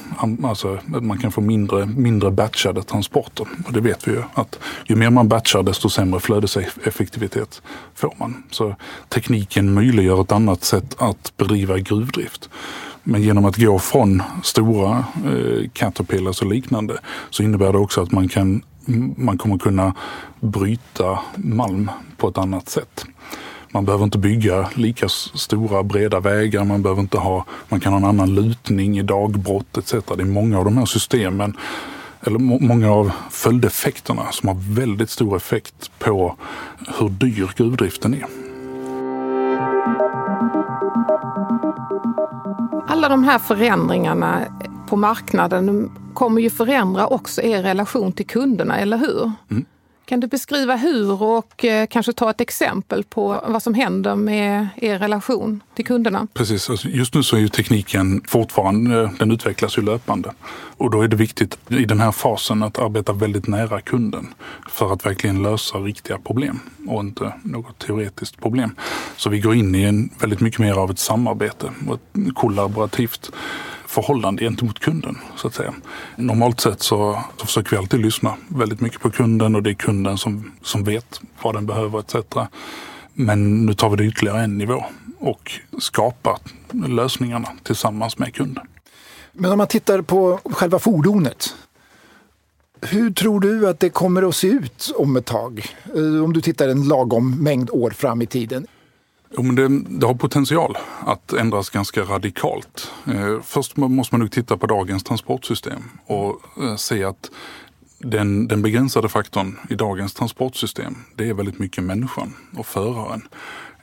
alltså 0.45 0.79
att 0.95 1.03
man 1.03 1.19
kan 1.19 1.33
få 1.33 1.41
mindre, 1.41 1.87
mindre 1.87 2.31
batchade 2.31 2.83
transporter. 2.83 3.47
Och 3.67 3.73
det 3.73 3.81
vet 3.81 4.09
vi 4.09 4.13
ju 4.13 4.23
att 4.35 4.59
ju 4.87 4.97
mer 4.97 5.11
man 5.11 5.29
batchar 5.29 5.63
desto 5.63 5.89
sämre 5.89 6.21
flödeseffektivitet 6.21 7.63
får 7.95 8.15
man. 8.17 8.43
Så 8.51 8.75
tekniken 9.09 9.75
möjliggör 9.75 10.21
ett 10.21 10.33
annat 10.33 10.65
sätt 10.65 10.97
att 10.99 11.33
bedriva 11.37 11.79
gruvdrift. 11.79 12.49
Men 13.03 13.23
genom 13.23 13.45
att 13.45 13.57
gå 13.57 13.79
från 13.79 14.23
stora 14.43 15.05
eh, 15.25 15.69
Caterpillars 15.73 16.43
och 16.43 16.49
liknande 16.49 16.99
så 17.31 17.43
innebär 17.43 17.73
det 17.73 17.79
också 17.79 18.03
att 18.03 18.13
man 18.13 18.29
kan 18.29 18.63
man 19.17 19.39
kommer 19.39 19.59
kunna 19.59 19.95
bryta 20.41 21.19
malm 21.37 21.91
på 22.17 22.29
ett 22.29 22.39
annat 22.39 22.69
sätt. 22.69 23.07
Man 23.71 23.85
behöver 23.85 24.05
inte 24.05 24.19
bygga 24.19 24.69
lika 24.75 25.09
stora 25.09 25.83
breda 25.83 26.21
vägar, 26.21 26.65
man 26.65 26.83
behöver 26.83 27.03
inte 27.03 27.19
ha, 27.19 27.45
man 27.69 27.81
kan 27.81 27.93
ha 27.93 27.99
en 27.99 28.05
annan 28.05 28.35
lutning 28.35 28.99
i 28.99 29.03
dagbrott 29.03 29.79
etc. 29.79 29.93
Det 29.93 30.23
är 30.23 30.25
många 30.25 30.59
av 30.59 30.65
de 30.65 30.79
här 30.79 30.85
systemen, 30.85 31.57
eller 32.21 32.39
många 32.39 32.93
av 32.93 33.13
följdeffekterna 33.31 34.33
som 34.33 34.49
har 34.49 34.57
väldigt 34.75 35.11
stor 35.11 35.37
effekt 35.37 35.91
på 35.99 36.37
hur 36.99 37.09
dyr 37.09 37.51
gruvdriften 37.57 38.15
är. 38.15 38.27
Alla 42.89 43.09
de 43.09 43.25
här 43.25 43.39
förändringarna 43.39 44.41
på 44.89 44.97
marknaden 44.97 45.91
kommer 46.17 46.41
ju 46.41 46.51
förändra 46.51 47.07
också 47.07 47.43
er 47.43 47.63
relation 47.63 48.13
till 48.13 48.27
kunderna, 48.27 48.79
eller 48.79 48.97
hur? 48.97 49.33
Mm. 49.51 49.65
Kan 50.05 50.21
du 50.21 50.27
beskriva 50.27 50.77
hur 50.77 51.23
och 51.23 51.65
eh, 51.65 51.87
kanske 51.87 52.13
ta 52.13 52.31
ett 52.31 52.41
exempel 52.41 53.05
på 53.05 53.45
vad 53.47 53.63
som 53.63 53.75
händer 53.75 54.15
med 54.15 54.69
er 54.77 54.99
relation 54.99 55.63
till 55.75 55.87
kunderna? 55.87 56.27
Precis, 56.35 56.71
alltså 56.71 56.89
just 56.89 57.15
nu 57.15 57.23
så 57.23 57.37
är 57.37 57.41
ju 57.41 57.49
tekniken 57.49 58.23
fortfarande, 58.29 59.11
den 59.19 59.31
utvecklas 59.31 59.79
ju 59.79 59.83
löpande. 59.83 60.33
Och 60.77 60.91
då 60.91 61.03
är 61.03 61.09
det 61.09 61.17
viktigt 61.17 61.59
i 61.69 61.85
den 61.85 62.01
här 62.01 62.13
fasen 62.13 62.63
att 62.63 62.79
arbeta 62.79 63.13
väldigt 63.13 63.47
nära 63.47 63.81
kunden 63.81 64.35
för 64.71 64.93
att 64.93 65.07
verkligen 65.07 65.43
lösa 65.43 65.79
riktiga 65.79 66.19
problem 66.19 66.61
och 66.89 67.01
inte 67.01 67.33
något 67.43 67.79
teoretiskt 67.79 68.41
problem. 68.41 68.75
Så 69.17 69.31
vi 69.31 69.41
går 69.41 69.55
in 69.55 69.75
i 69.75 69.83
en 69.83 70.11
väldigt 70.21 70.41
mycket 70.41 70.61
mer 70.61 70.75
av 70.75 70.91
ett 70.91 70.99
samarbete 70.99 71.71
och 71.89 71.95
ett 71.95 72.35
kollaborativt 72.35 73.31
förhållande 73.87 74.45
gentemot 74.45 74.79
kunden. 74.79 75.19
så 75.37 75.49
att 75.49 75.55
säga. 75.55 75.75
Normalt 76.17 76.61
sett 76.61 76.83
så, 76.83 77.23
så 77.37 77.47
försöker 77.47 77.71
vi 77.71 77.77
alltid 77.77 78.01
lyssna 78.01 78.37
väldigt 78.49 78.81
mycket 78.81 79.01
på 79.01 79.11
kunden 79.11 79.55
och 79.55 79.63
det 79.63 79.71
är 79.71 79.75
kunden 79.75 80.19
som, 80.19 80.53
som 80.63 80.85
vet 80.85 81.21
vad 81.43 81.55
den 81.55 81.67
behöver 81.67 82.01
etc. 82.01 82.15
Men 83.13 83.67
nu 83.67 83.75
tar 83.75 83.91
vi 83.91 83.97
det 83.97 84.05
ytterligare 84.05 84.43
en 84.43 84.59
nivå 84.59 84.85
och 85.19 85.53
skapar 85.79 86.39
lösningarna 86.89 87.49
tillsammans 87.63 88.19
med 88.19 88.35
kunden. 88.35 88.67
Men 89.33 89.53
om 89.53 89.59
man 89.59 89.67
tittar 89.67 90.03
på 90.03 90.41
själva 90.45 90.79
fordonet. 90.79 91.55
Hur 92.81 93.11
tror 93.11 93.41
du 93.41 93.69
att 93.69 93.81
det 93.81 93.91
kommer 93.91 94.29
att 94.29 94.37
se 94.37 94.49
ut 94.49 94.93
om 94.97 95.17
ett 95.17 95.25
tag? 95.25 95.67
Eh, 95.95 96.25
om 96.25 96.33
du 96.33 96.41
tittar 96.41 96.69
en 96.69 96.89
lagom 96.89 97.43
mängd 97.43 97.71
år 97.71 97.91
fram 97.91 98.23
i 98.23 98.27
tiden. 98.27 98.67
Jo, 99.31 99.43
men 99.43 99.55
det, 99.55 99.69
det, 100.01 100.07
har 100.07 100.15
potential 100.15 100.79
att 101.07 101.33
ändras 101.33 101.71
ganska 101.71 102.03
radikalt. 102.03 102.93
Eh, 103.07 103.41
först 103.43 103.77
måste 103.77 104.15
man 104.15 104.21
nog 104.21 104.31
titta 104.31 104.57
på 104.57 104.67
dagens 104.67 105.05
transportsystem 105.05 105.83
och 106.07 106.41
eh, 106.63 106.77
se 106.77 107.05
att 107.05 107.31
den, 107.99 108.49
den 108.49 108.63
begränsade 108.63 109.09
faktorn 109.09 109.59
i 109.71 109.75
dagens 109.75 110.15
transportsystem, 110.15 110.97
det 111.15 111.29
är 111.29 111.35
väldigt 111.35 111.59
mycket 111.59 111.85
människan 111.85 112.35
och 112.57 112.67
föraren. 112.67 113.29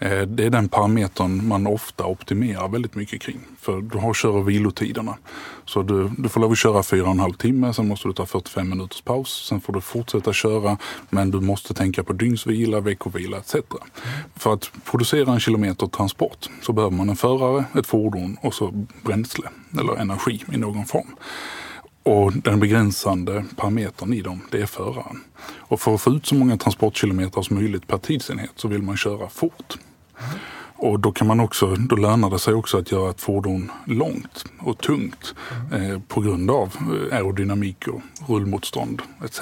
Eh, 0.03 0.22
det 0.22 0.45
är 0.45 0.50
den 0.50 0.69
parametern 0.69 1.48
man 1.48 1.67
ofta 1.67 2.05
optimerar 2.05 2.67
väldigt 2.67 2.95
mycket 2.95 3.22
kring. 3.22 3.39
För 3.60 3.81
du 3.81 3.98
har 3.98 4.13
kör 4.13 4.29
och 4.29 4.50
vilotiderna. 4.50 5.17
Så 5.65 5.81
du, 5.81 6.10
du 6.17 6.29
får 6.29 6.41
lov 6.41 6.51
att 6.51 6.57
köra 6.57 6.81
4,5 6.81 7.38
timme, 7.38 7.74
sen 7.74 7.88
måste 7.88 8.07
du 8.07 8.13
ta 8.13 8.25
45 8.25 8.69
minuters 8.69 9.01
paus. 9.01 9.45
Sen 9.50 9.62
får 9.62 9.74
du 9.74 9.81
fortsätta 9.81 10.33
köra, 10.33 10.77
men 11.10 11.31
du 11.31 11.39
måste 11.39 11.74
tänka 11.74 12.03
på 12.03 12.13
dygnsvila, 12.13 12.79
veckovila 12.79 13.38
etc. 13.38 13.55
För 14.36 14.53
att 14.53 14.72
producera 14.86 15.33
en 15.33 15.39
kilometer 15.39 15.88
transport 15.88 16.50
så 16.62 16.74
behöver 16.74 16.98
man 16.98 17.10
en 17.10 17.15
förare, 17.15 17.65
ett 17.79 17.88
fordon 17.88 18.38
och 18.41 18.53
så 18.53 18.86
bränsle 19.03 19.50
eller 19.79 19.95
energi 19.95 20.43
i 20.53 20.57
någon 20.57 20.86
form. 20.86 21.15
Och 22.03 22.33
den 22.33 22.60
begränsande 22.60 23.45
parametern 23.55 24.13
i 24.13 24.22
dem, 24.22 24.41
det 24.51 24.62
är 24.62 24.65
föraren. 24.65 25.24
Och 25.55 25.81
för 25.81 25.95
att 25.95 26.01
få 26.01 26.12
ut 26.12 26.25
så 26.25 26.36
många 26.36 26.57
transportkilometer 26.57 27.41
som 27.41 27.55
möjligt 27.55 27.88
per 27.88 27.98
tidsenhet 27.98 28.51
så 28.55 28.67
vill 28.67 28.81
man 28.81 28.98
köra 28.98 29.29
fort. 29.29 29.77
Och 30.75 31.00
då, 31.00 31.12
kan 31.12 31.27
man 31.27 31.39
också, 31.39 31.75
då 31.75 31.96
lönar 31.96 32.29
det 32.29 32.39
sig 32.39 32.53
också 32.53 32.77
att 32.77 32.91
göra 32.91 33.10
ett 33.10 33.22
fordon 33.22 33.72
långt 33.86 34.46
och 34.60 34.77
tungt 34.77 35.36
eh, 35.72 36.00
på 36.08 36.22
grund 36.22 36.51
av 36.51 36.74
eh, 36.75 37.17
aerodynamik 37.17 37.88
och 37.88 38.01
rullmotstånd 38.27 39.01
etc. 39.25 39.41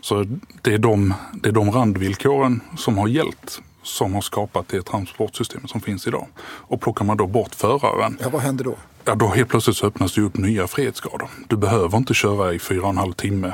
Så 0.00 0.24
det 0.62 0.74
är, 0.74 0.78
de, 0.78 1.14
det 1.32 1.48
är 1.48 1.52
de 1.52 1.70
randvillkoren 1.70 2.60
som 2.76 2.98
har 2.98 3.08
gällt 3.08 3.62
som 3.88 4.14
har 4.14 4.20
skapat 4.20 4.68
det 4.68 4.82
transportsystem 4.82 5.68
som 5.68 5.80
finns 5.80 6.06
idag. 6.06 6.26
Och 6.40 6.80
plockar 6.80 7.04
man 7.04 7.16
då 7.16 7.26
bort 7.26 7.54
föraren. 7.54 8.18
Ja, 8.20 8.28
vad 8.28 8.42
händer 8.42 8.64
då? 8.64 8.74
Ja, 9.04 9.14
då 9.14 9.28
helt 9.28 9.48
plötsligt 9.48 9.76
så 9.76 9.86
öppnas 9.86 10.14
det 10.14 10.20
upp 10.20 10.36
nya 10.36 10.66
frihetsgrader. 10.66 11.28
Du 11.48 11.56
behöver 11.56 11.98
inte 11.98 12.14
köra 12.14 12.54
i 12.54 12.58
fyra 12.58 12.82
och 12.82 12.88
en 12.88 12.98
halv 12.98 13.12
timme 13.12 13.52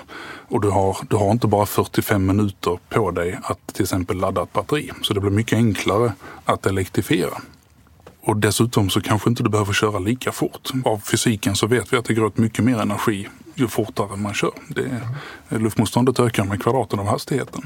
och 0.49 0.61
du 0.61 0.71
har, 0.71 0.97
du 1.11 1.17
har 1.17 1.31
inte 1.31 1.47
bara 1.47 1.67
45 1.67 2.27
minuter 2.27 2.79
på 2.89 3.11
dig 3.11 3.39
att 3.43 3.67
till 3.67 3.83
exempel 3.83 4.17
ladda 4.17 4.43
ett 4.43 4.53
batteri. 4.53 4.91
Så 5.03 5.15
det 5.15 5.21
blir 5.21 5.31
mycket 5.31 5.57
enklare 5.57 6.13
att 6.45 6.67
elektrifiera. 6.67 7.39
Och 8.21 8.37
dessutom 8.37 8.91
så 8.91 9.01
kanske 9.01 9.31
inte 9.31 9.43
du 9.43 9.51
behöver 9.51 9.73
köra 9.73 9.99
lika 9.99 10.33
fort. 10.33 10.71
Av 10.85 10.99
fysiken 10.99 11.57
så 11.57 11.67
vet 11.67 11.93
vi 11.93 11.97
att 11.97 12.05
det 12.05 12.15
går 12.15 12.25
åt 12.25 12.37
mycket 12.37 12.65
mer 12.65 12.81
energi 12.81 13.29
ju 13.55 13.69
fortare 13.69 14.17
man 14.17 14.35
kör. 14.35 14.53
Det, 14.69 15.01
luftmotståndet 15.49 16.21
ökar 16.21 16.45
med 16.45 16.63
kvadraten 16.63 16.99
av 16.99 17.07
hastigheten. 17.07 17.63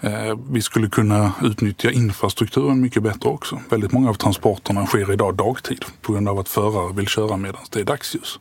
Eh, 0.00 0.38
vi 0.50 0.62
skulle 0.62 0.88
kunna 0.88 1.32
utnyttja 1.42 1.90
infrastrukturen 1.90 2.80
mycket 2.80 3.02
bättre 3.02 3.28
också. 3.28 3.60
Väldigt 3.70 3.92
många 3.92 4.10
av 4.10 4.14
transporterna 4.14 4.86
sker 4.86 5.12
idag 5.12 5.34
dagtid 5.34 5.84
på 6.02 6.12
grund 6.12 6.28
av 6.28 6.38
att 6.38 6.48
förare 6.48 6.92
vill 6.92 7.08
köra 7.08 7.36
medan 7.36 7.60
det 7.70 7.80
är 7.80 7.84
dagsljus. 7.84 8.38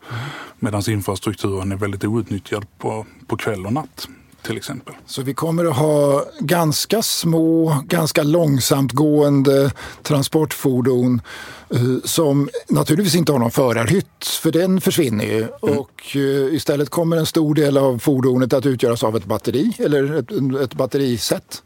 Medan 0.59 0.81
infrastrukturen 0.89 1.71
är 1.71 1.75
väldigt 1.75 2.03
outnyttjad 2.03 2.65
på, 2.77 3.05
på 3.27 3.37
kväll 3.37 3.65
och 3.65 3.73
natt 3.73 4.07
till 4.45 4.57
exempel. 4.57 4.93
Så 5.05 5.21
vi 5.21 5.33
kommer 5.33 5.65
att 5.65 5.77
ha 5.77 6.25
ganska 6.39 7.01
små, 7.01 7.77
ganska 7.87 8.23
långsamt 8.23 8.91
gående 8.91 9.71
transportfordon 10.03 11.21
eh, 11.69 11.79
som 12.03 12.49
naturligtvis 12.67 13.15
inte 13.15 13.31
har 13.31 13.39
någon 13.39 13.51
förarhytt, 13.51 14.25
för 14.41 14.51
den 14.51 14.81
försvinner 14.81 15.25
ju. 15.25 15.37
Mm. 15.37 15.77
Och 15.77 16.15
eh, 16.15 16.53
istället 16.55 16.89
kommer 16.89 17.17
en 17.17 17.25
stor 17.25 17.55
del 17.55 17.77
av 17.77 17.99
fordonet 17.99 18.53
att 18.53 18.65
utgöras 18.65 19.03
av 19.03 19.15
ett 19.15 19.25
batteri 19.25 19.73
eller 19.79 20.13
ett, 20.13 20.61
ett 20.63 20.73
batteriset. 20.73 21.63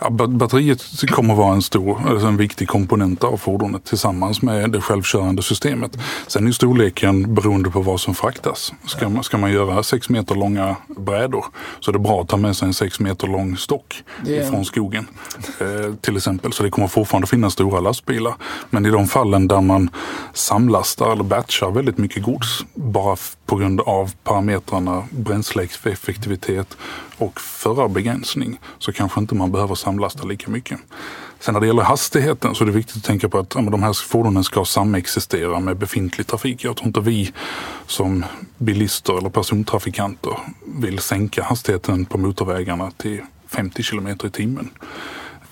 Ja, 0.00 0.10
batteriet 0.10 1.10
kommer 1.10 1.34
att 1.34 1.38
vara 1.38 1.54
en 1.54 1.62
stor, 1.62 2.00
alltså 2.08 2.26
en 2.26 2.36
viktig 2.36 2.68
komponent 2.68 3.24
av 3.24 3.36
fordonet 3.36 3.84
tillsammans 3.84 4.42
med 4.42 4.70
det 4.70 4.80
självkörande 4.80 5.42
systemet. 5.42 5.98
Sen 6.26 6.46
är 6.46 6.52
storleken 6.52 7.34
beroende 7.34 7.70
på 7.70 7.80
vad 7.80 8.00
som 8.00 8.14
fraktas. 8.14 8.72
Ska 8.86 9.08
man, 9.08 9.24
ska 9.24 9.38
man 9.38 9.52
göra 9.52 9.82
sex 9.82 10.08
meter 10.08 10.34
långa 10.34 10.76
brädor 10.86 11.44
så 11.80 11.90
är 11.90 11.92
det 11.92 11.98
bra 11.98 12.20
att 12.20 12.28
ta 12.28 12.36
med 12.36 12.56
sig 12.56 12.68
en 12.68 12.74
sex 12.74 13.00
meter 13.00 13.26
lång 13.26 13.56
stock 13.56 14.02
yeah. 14.26 14.50
från 14.50 14.64
skogen. 14.64 15.06
Eh, 15.60 15.94
till 16.00 16.16
exempel. 16.16 16.52
Så 16.52 16.62
det 16.62 16.70
kommer 16.70 16.88
fortfarande 16.88 17.26
finnas 17.26 17.52
stora 17.52 17.80
lastbilar. 17.80 18.34
Men 18.70 18.86
i 18.86 18.90
de 18.90 19.06
fallen 19.06 19.48
där 19.48 19.60
man 19.60 19.90
samlastar 20.32 21.12
eller 21.12 21.24
batchar 21.24 21.70
väldigt 21.70 21.98
mycket 21.98 22.22
gods 22.22 22.64
bara 22.74 23.16
på 23.46 23.56
grund 23.56 23.80
av 23.80 24.12
parametrarna 24.24 25.04
bränsleeffektivitet 25.10 26.76
och 27.18 27.40
förarbegränsning 27.40 28.58
så 28.78 28.92
kanske 28.92 29.20
inte 29.20 29.34
man 29.34 29.52
behöver 29.52 29.74
samlasta 29.88 30.24
lika 30.24 30.50
mycket. 30.50 30.78
Sen 31.40 31.54
när 31.54 31.60
det 31.60 31.66
gäller 31.66 31.82
hastigheten 31.82 32.54
så 32.54 32.64
är 32.64 32.66
det 32.66 32.72
viktigt 32.72 32.96
att 32.96 33.04
tänka 33.04 33.28
på 33.28 33.38
att 33.38 33.54
ja, 33.54 33.60
de 33.60 33.82
här 33.82 33.92
fordonen 33.92 34.44
ska 34.44 34.64
samexistera 34.64 35.60
med 35.60 35.76
befintlig 35.76 36.26
trafik. 36.26 36.64
Jag 36.64 36.76
tror 36.76 36.86
inte 36.86 37.00
vi 37.00 37.32
som 37.86 38.24
bilister 38.58 39.18
eller 39.18 39.30
persontrafikanter 39.30 40.38
vill 40.66 40.98
sänka 40.98 41.42
hastigheten 41.42 42.04
på 42.04 42.18
motorvägarna 42.18 42.90
till 42.90 43.22
50 43.46 43.82
kilometer 43.82 44.26
i 44.26 44.30
timmen. 44.30 44.70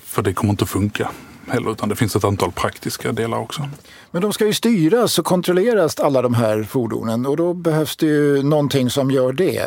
För 0.05 0.23
det 0.23 0.33
kommer 0.33 0.51
inte 0.51 0.65
att 0.65 0.71
funka 0.71 1.11
heller, 1.49 1.71
utan 1.71 1.89
det 1.89 1.97
finns 1.97 2.17
ett 2.17 2.25
antal 2.25 2.53
praktiska 2.53 3.13
delar 3.13 3.39
också. 3.39 3.69
Men 4.17 4.23
de 4.23 4.33
ska 4.33 4.47
ju 4.47 4.53
styras 4.53 5.19
och 5.19 5.25
kontrolleras 5.25 6.01
alla 6.01 6.23
de 6.23 6.35
här 6.35 6.63
fordonen 6.63 7.27
och 7.27 7.37
då 7.37 7.55
behövs 7.55 7.97
det 7.97 8.07
ju 8.07 8.43
någonting 8.43 8.91
som 8.91 9.11
gör 9.11 9.33
det. 9.33 9.63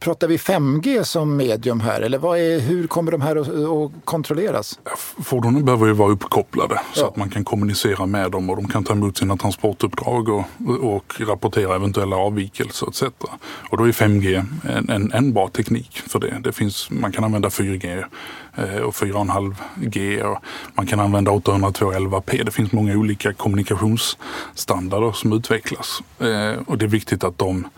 Pratar 0.00 0.28
vi 0.28 0.36
5G 0.36 1.02
som 1.02 1.36
medium 1.36 1.80
här 1.80 2.00
eller 2.00 2.18
vad 2.18 2.38
är, 2.38 2.60
hur 2.60 2.86
kommer 2.86 3.12
de 3.12 3.20
här 3.20 3.36
att, 3.36 3.48
att 3.48 4.04
kontrolleras? 4.04 4.78
Fordonen 5.24 5.64
behöver 5.64 5.86
ju 5.86 5.92
vara 5.92 6.10
uppkopplade 6.10 6.80
så 6.92 7.06
att 7.06 7.16
man 7.16 7.30
kan 7.30 7.44
kommunicera 7.44 8.06
med 8.06 8.30
dem 8.30 8.50
och 8.50 8.56
de 8.56 8.68
kan 8.68 8.84
ta 8.84 8.92
emot 8.92 9.16
sina 9.16 9.36
transportuppdrag 9.36 10.28
och, 10.28 10.44
och 10.82 11.20
rapportera 11.20 11.74
eventuella 11.74 12.16
avvikelser 12.16 12.88
etc. 12.88 13.02
Och 13.70 13.76
då 13.76 13.84
är 13.84 13.92
5G 13.92 14.44
en, 14.68 14.90
en, 14.90 15.12
en 15.12 15.32
bra 15.32 15.48
teknik 15.48 16.02
för 16.06 16.18
det. 16.18 16.40
det 16.40 16.52
finns, 16.52 16.90
man 16.90 17.12
kan 17.12 17.24
använda 17.24 17.48
4G 17.48 18.04
Eh, 18.58 18.80
och 18.82 18.94
4,5G 18.94 20.22
och 20.22 20.38
man 20.74 20.86
kan 20.86 21.00
använda 21.00 21.30
802.11p. 21.30 22.44
Det 22.44 22.50
finns 22.50 22.72
många 22.72 22.96
olika 22.96 23.32
kommunikationsstandarder 23.32 25.12
som 25.12 25.32
utvecklas. 25.32 26.02
Eh, 26.18 26.62
och 26.66 26.78
det 26.78 26.84
är 26.84 26.88
viktigt 26.88 27.24
att 27.24 27.38
de, 27.38 27.68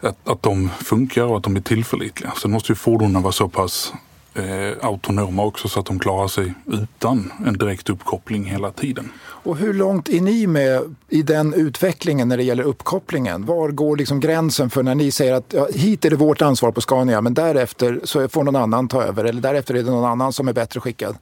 att, 0.00 0.28
att 0.28 0.42
de 0.42 0.68
funkar 0.68 1.22
och 1.24 1.36
att 1.36 1.42
de 1.42 1.56
är 1.56 1.60
tillförlitliga. 1.60 2.32
Sen 2.42 2.50
måste 2.50 2.72
ju 2.72 2.76
fordonen 2.76 3.22
vara 3.22 3.32
så 3.32 3.48
pass 3.48 3.92
eh, 4.34 4.86
autonoma 4.86 5.44
också 5.44 5.68
så 5.68 5.80
att 5.80 5.86
de 5.86 5.98
klarar 5.98 6.28
sig 6.28 6.54
utan 6.66 7.32
en 7.46 7.58
direkt 7.58 7.90
uppkoppling 7.90 8.44
hela 8.44 8.70
tiden. 8.70 9.12
Och 9.18 9.56
hur 9.56 9.74
långt 9.74 10.08
är 10.08 10.20
ni 10.20 10.46
med 10.46 10.94
i 11.08 11.22
den 11.22 11.54
utvecklingen 11.54 12.28
när 12.28 12.36
det 12.36 12.42
gäller 12.42 12.64
uppkopplingen? 12.64 13.46
Var 13.46 13.68
går 13.68 13.96
liksom 13.96 14.20
gränsen 14.20 14.70
för 14.70 14.82
när 14.82 14.94
ni 14.94 15.10
säger 15.10 15.32
att 15.32 15.52
ja, 15.52 15.68
hit 15.74 16.04
är 16.04 16.10
det 16.10 16.16
vårt 16.16 16.42
ansvar 16.42 16.70
på 16.70 16.80
Scania 16.80 17.20
men 17.20 17.34
därefter 17.34 18.00
så 18.04 18.28
får 18.28 18.44
någon 18.44 18.56
annan 18.56 18.88
ta 18.88 19.02
över 19.02 19.24
eller 19.24 19.40
därefter 19.40 19.74
är 19.74 19.82
det 19.82 19.90
någon 19.90 20.10
annan 20.10 20.32
som 20.32 20.48
är 20.48 20.52
bättre 20.52 20.80
skickad? 20.80 21.16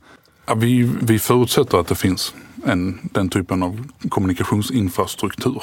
Ja, 0.47 0.55
vi, 0.55 0.91
vi 1.01 1.19
förutsätter 1.19 1.79
att 1.79 1.87
det 1.87 1.95
finns 1.95 2.35
än 2.67 2.99
den 3.03 3.29
typen 3.29 3.63
av 3.63 3.85
kommunikationsinfrastruktur. 4.09 5.63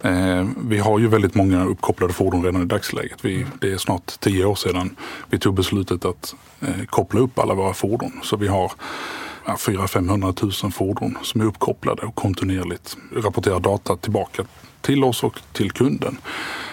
Eh, 0.00 0.48
vi 0.68 0.78
har 0.78 0.98
ju 0.98 1.08
väldigt 1.08 1.34
många 1.34 1.64
uppkopplade 1.64 2.12
fordon 2.12 2.44
redan 2.44 2.62
i 2.62 2.64
dagsläget. 2.64 3.24
Vi, 3.24 3.46
det 3.60 3.72
är 3.72 3.78
snart 3.78 4.20
tio 4.20 4.44
år 4.44 4.54
sedan 4.54 4.96
vi 5.30 5.38
tog 5.38 5.54
beslutet 5.54 6.04
att 6.04 6.34
eh, 6.60 6.84
koppla 6.86 7.20
upp 7.20 7.38
alla 7.38 7.54
våra 7.54 7.74
fordon. 7.74 8.12
Så 8.22 8.36
vi 8.36 8.48
har 8.48 8.72
400 9.58 10.34
000 10.42 10.72
fordon 10.72 11.18
som 11.22 11.40
är 11.40 11.44
uppkopplade 11.44 12.02
och 12.02 12.14
kontinuerligt 12.14 12.96
rapporterar 13.16 13.60
data 13.60 13.96
tillbaka 13.96 14.44
till 14.84 15.04
oss 15.04 15.24
och 15.24 15.40
till 15.52 15.70
kunden. 15.70 16.16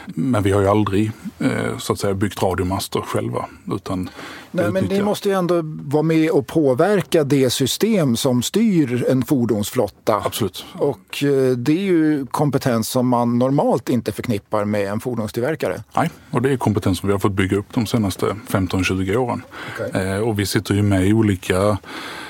Men 0.05 0.43
vi 0.43 0.51
har 0.51 0.61
ju 0.61 0.67
aldrig 0.67 1.11
eh, 1.39 1.77
så 1.77 1.93
att 1.93 1.99
säga, 1.99 2.13
byggt 2.13 2.43
radiomaster 2.43 3.01
själva. 3.01 3.45
Utan 3.71 4.09
Nej, 4.51 4.71
men 4.71 4.85
ni 4.85 5.01
måste 5.01 5.29
ju 5.29 5.35
ändå 5.35 5.61
vara 5.63 6.03
med 6.03 6.31
och 6.31 6.47
påverka 6.47 7.23
det 7.23 7.49
system 7.49 8.15
som 8.15 8.41
styr 8.41 9.05
en 9.09 9.25
fordonsflotta. 9.25 10.21
Absolut. 10.25 10.65
Och 10.73 11.23
eh, 11.23 11.57
det 11.57 11.71
är 11.71 11.83
ju 11.83 12.25
kompetens 12.25 12.89
som 12.89 13.07
man 13.07 13.39
normalt 13.39 13.89
inte 13.89 14.11
förknippar 14.11 14.65
med 14.65 14.87
en 14.87 14.99
fordonstillverkare. 14.99 15.83
Nej, 15.95 16.09
och 16.31 16.41
det 16.41 16.51
är 16.51 16.57
kompetens 16.57 16.99
som 16.99 17.07
vi 17.07 17.13
har 17.13 17.19
fått 17.19 17.31
bygga 17.31 17.57
upp 17.57 17.73
de 17.73 17.85
senaste 17.85 18.25
15-20 18.47 19.15
åren. 19.15 19.41
Okay. 19.75 20.01
Eh, 20.03 20.19
och 20.19 20.39
vi 20.39 20.45
sitter 20.45 20.73
ju 20.73 20.81
med 20.81 21.07
i 21.07 21.13
olika 21.13 21.77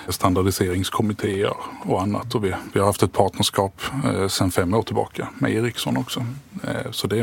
standardiseringskommittéer 0.10 1.53
och 1.86 2.01
annat. 2.01 2.36
Och 2.36 2.46
vi, 2.46 2.53
vi 2.74 2.79
har 2.79 2.88
haft 2.88 3.03
ett 3.03 3.13
partnerskap 3.13 3.81
eh, 4.05 4.27
sedan 4.27 4.51
fem 4.51 4.74
år 4.74 4.81
tillbaka 4.81 5.27
med 5.39 5.51
Ericsson 5.51 5.98
också. 5.98 6.25
Eh, 6.63 6.91
så 6.91 7.08
det, 7.08 7.15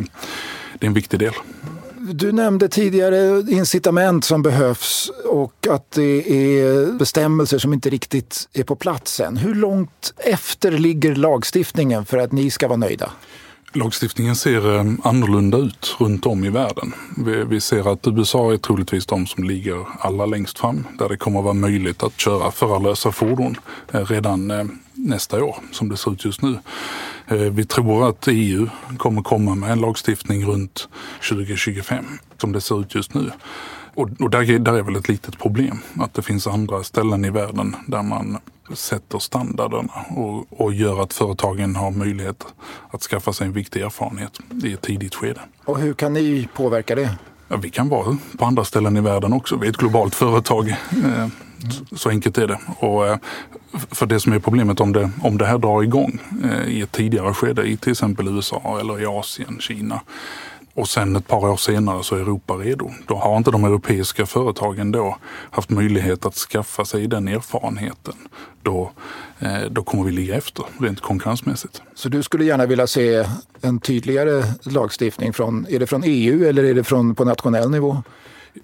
det 0.79 0.87
är 0.87 0.87
en 0.87 0.95
viktig 0.95 1.21
del. 1.21 1.33
Du 2.01 2.33
nämnde 2.33 2.69
tidigare 2.69 3.45
incitament 3.49 4.25
som 4.25 4.43
behövs 4.43 5.11
och 5.25 5.67
att 5.71 5.91
det 5.91 6.33
är 6.59 6.93
bestämmelser 6.93 7.59
som 7.59 7.73
inte 7.73 7.91
riktigt 7.91 8.49
är 8.53 8.65
på 8.65 8.77
plats 8.77 9.21
än. 9.21 9.37
Hur 9.37 9.55
långt 9.55 10.15
efter 10.17 10.71
ligger 10.71 11.15
lagstiftningen 11.15 12.05
för 12.05 12.19
att 12.19 12.33
ni 12.33 12.51
ska 12.51 12.69
vara 12.69 12.77
nöjda? 12.77 13.13
Lagstiftningen 13.73 14.37
ser 14.37 14.77
eh, 14.77 14.85
annorlunda 15.03 15.59
ut 15.59 15.97
runt 15.99 16.27
om 16.27 16.45
i 16.45 16.51
världen. 16.51 16.95
Vi, 17.49 17.61
ser 17.61 17.93
att 17.93 18.07
USA 18.07 18.53
är 18.53 18.57
troligtvis 18.57 19.07
de 19.07 19.27
som 19.27 19.45
ligger 19.45 19.87
allra 20.01 20.27
längst 20.27 20.59
fram 20.59 20.87
där 20.99 21.09
det 21.09 21.17
kommer 21.17 21.39
att 21.39 21.45
vara 21.45 21.55
möjligt 21.55 22.03
att 22.03 22.21
köra 22.21 22.51
förarlösa 22.51 23.13
fordon 23.13 23.57
eh, 23.93 24.05
redan 24.05 24.51
eh, 24.51 24.65
nästa 24.95 25.45
år 25.45 25.57
som 25.73 25.89
det 25.89 25.97
ser 25.97 26.13
ut 26.13 26.25
just 26.25 26.43
nu. 26.43 26.59
Vi 27.51 27.65
tror 27.65 28.09
att 28.09 28.29
EU 28.29 28.69
kommer 28.99 29.23
komma 29.23 29.55
med 29.55 29.71
en 29.71 29.81
lagstiftning 29.81 30.45
runt 30.45 30.89
2025 31.29 32.05
som 32.41 32.53
det 32.53 32.61
ser 32.61 32.81
ut 32.81 32.95
just 32.95 33.15
nu. 33.15 33.31
Och, 33.99 34.31
där, 34.31 34.59
där 34.59 34.73
är 34.73 34.83
väl 34.83 34.97
ett 34.97 35.09
litet 35.09 35.39
problem 35.39 35.79
att 36.01 36.15
det 36.15 36.23
finns 36.23 36.47
andra 36.47 36.83
ställen 36.83 37.25
i 37.25 37.31
världen 37.31 37.77
där 37.87 38.03
man 38.03 38.39
sätter 38.75 39.19
standarderna 39.19 39.93
och, 40.17 40.61
och 40.61 40.73
gör 40.73 41.03
att 41.03 41.13
företagen 41.13 41.77
har 41.77 41.91
möjlighet 41.91 42.47
att 42.91 43.03
skaffa 43.03 43.33
sig 43.33 43.47
en 43.47 43.53
viktig 43.53 43.81
erfarenhet 43.81 44.39
i 44.65 44.73
ett 44.73 44.83
tidigt 44.83 45.15
skede. 45.15 45.41
Och 45.65 45.79
hur 45.79 45.95
kan 45.95 46.13
ni 46.13 46.49
påverka 46.55 46.95
det? 46.95 47.11
Ja, 47.49 47.57
vi 47.57 47.71
kan 47.71 47.89
vara 47.89 48.17
på 48.39 48.45
andra 48.45 48.65
ställen 48.65 48.97
i 48.97 49.01
världen 49.01 49.33
också. 49.33 49.57
Vi 49.57 49.67
är 49.67 49.71
ett 49.71 49.77
globalt 49.77 50.15
företag. 50.15 50.69
Eh, 50.69 51.29
så 51.93 52.09
enkelt 52.09 52.39
är 52.39 52.47
det. 52.47 52.59
Och 52.79 53.07
eh, 53.07 53.19
för 53.91 54.07
det 54.07 54.21
som 54.21 54.33
är 54.33 54.39
problemet 54.39 54.81
om 54.81 54.93
det, 54.93 55.11
om 55.23 55.39
det 55.39 55.47
här 55.47 55.59
drar 55.59 55.83
igång 55.83 56.19
eh, 56.45 56.69
i 56.69 56.83
ett 56.83 56.93
tidigare 56.93 57.35
skede 57.35 57.63
i 57.63 57.77
till 57.77 57.93
exempel 57.93 58.29
USA 58.29 58.79
eller 58.81 59.01
i 59.01 59.07
Asien, 59.07 59.59
Kina 59.61 60.01
och 60.79 60.89
sen 60.89 61.17
ett 61.17 61.29
par 61.29 61.49
år 61.49 61.57
senare 61.57 62.05
så 62.05 62.17
är 62.17 62.21
Europa 62.21 62.55
redo. 62.55 62.91
Då 63.07 63.15
har 63.15 63.37
inte 63.37 63.51
de 63.51 63.65
europeiska 63.65 64.27
företagen 64.27 64.93
då 64.93 65.17
haft 65.51 65.71
möjlighet 65.71 66.27
att 66.27 66.35
skaffa 66.35 66.85
sig 66.85 67.07
den 67.07 67.29
erfarenheten. 67.29 68.15
Då, 68.63 68.91
eh, 69.39 69.61
då 69.71 69.83
kommer 69.83 70.05
vi 70.05 70.13
ligga 70.13 70.37
efter 70.37 70.65
rent 70.81 71.01
konkurrensmässigt. 71.01 71.83
Så 71.95 72.09
du 72.09 72.23
skulle 72.23 72.45
gärna 72.45 72.67
vilja 72.67 72.87
se 72.87 73.25
en 73.61 73.81
tydligare 73.81 74.43
lagstiftning 74.63 75.33
från, 75.33 75.67
är 75.69 75.79
det 75.79 75.87
från 75.87 76.03
EU 76.05 76.49
eller 76.49 76.65
är 76.65 76.75
det 76.75 76.85
från, 76.85 77.15
på 77.15 77.25
nationell 77.25 77.71
nivå? 77.71 78.03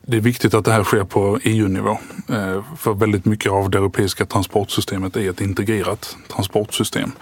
Det 0.02 0.16
är 0.16 0.20
viktigt 0.20 0.54
att 0.54 0.64
det 0.64 0.72
här 0.72 0.84
sker 0.84 1.04
på 1.04 1.38
EU-nivå. 1.42 1.98
Eh, 2.28 2.64
för 2.76 2.94
väldigt 2.94 3.24
mycket 3.24 3.52
av 3.52 3.70
det 3.70 3.78
europeiska 3.78 4.26
transportsystemet 4.26 5.16
är 5.16 5.30
ett 5.30 5.40
integrerat 5.40 6.16
transportsystem. 6.28 7.12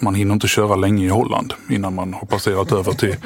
Man 0.00 0.14
hinner 0.14 0.34
inte 0.34 0.48
köra 0.48 0.76
länge 0.76 1.04
i 1.04 1.08
Holland 1.08 1.54
innan 1.70 1.94
man 1.94 2.14
har 2.14 2.26
passerat 2.26 2.72
över 2.72 2.92
till, 2.92 3.16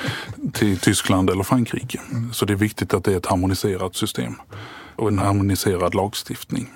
till 0.52 0.78
Tyskland 0.78 1.30
eller 1.30 1.44
Frankrike. 1.44 2.00
Så 2.32 2.44
det 2.44 2.52
är 2.52 2.56
viktigt 2.56 2.94
att 2.94 3.04
det 3.04 3.12
är 3.12 3.16
ett 3.16 3.26
harmoniserat 3.26 3.96
system 3.96 4.34
och 4.96 5.08
en 5.08 5.18
harmoniserad 5.18 5.94
lagstiftning. 5.94 6.68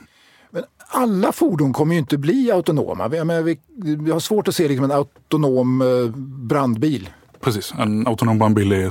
Men 0.51 0.65
alla 0.89 1.33
fordon 1.33 1.73
kommer 1.73 1.95
ju 1.95 1.99
inte 1.99 2.19
bli 2.19 2.51
autonoma. 2.51 3.09
Vi, 3.09 3.59
vi 3.77 4.11
har 4.11 4.21
svårt 4.21 4.49
att 4.49 4.55
se 4.55 4.69
liksom 4.69 4.85
en 4.85 4.91
autonom 4.91 5.83
eh, 5.83 6.21
brandbil 6.49 7.09
Precis, 7.41 7.75
en 7.79 8.07
autonom 8.07 8.39
brandbil 8.39 8.73
är, 8.73 8.91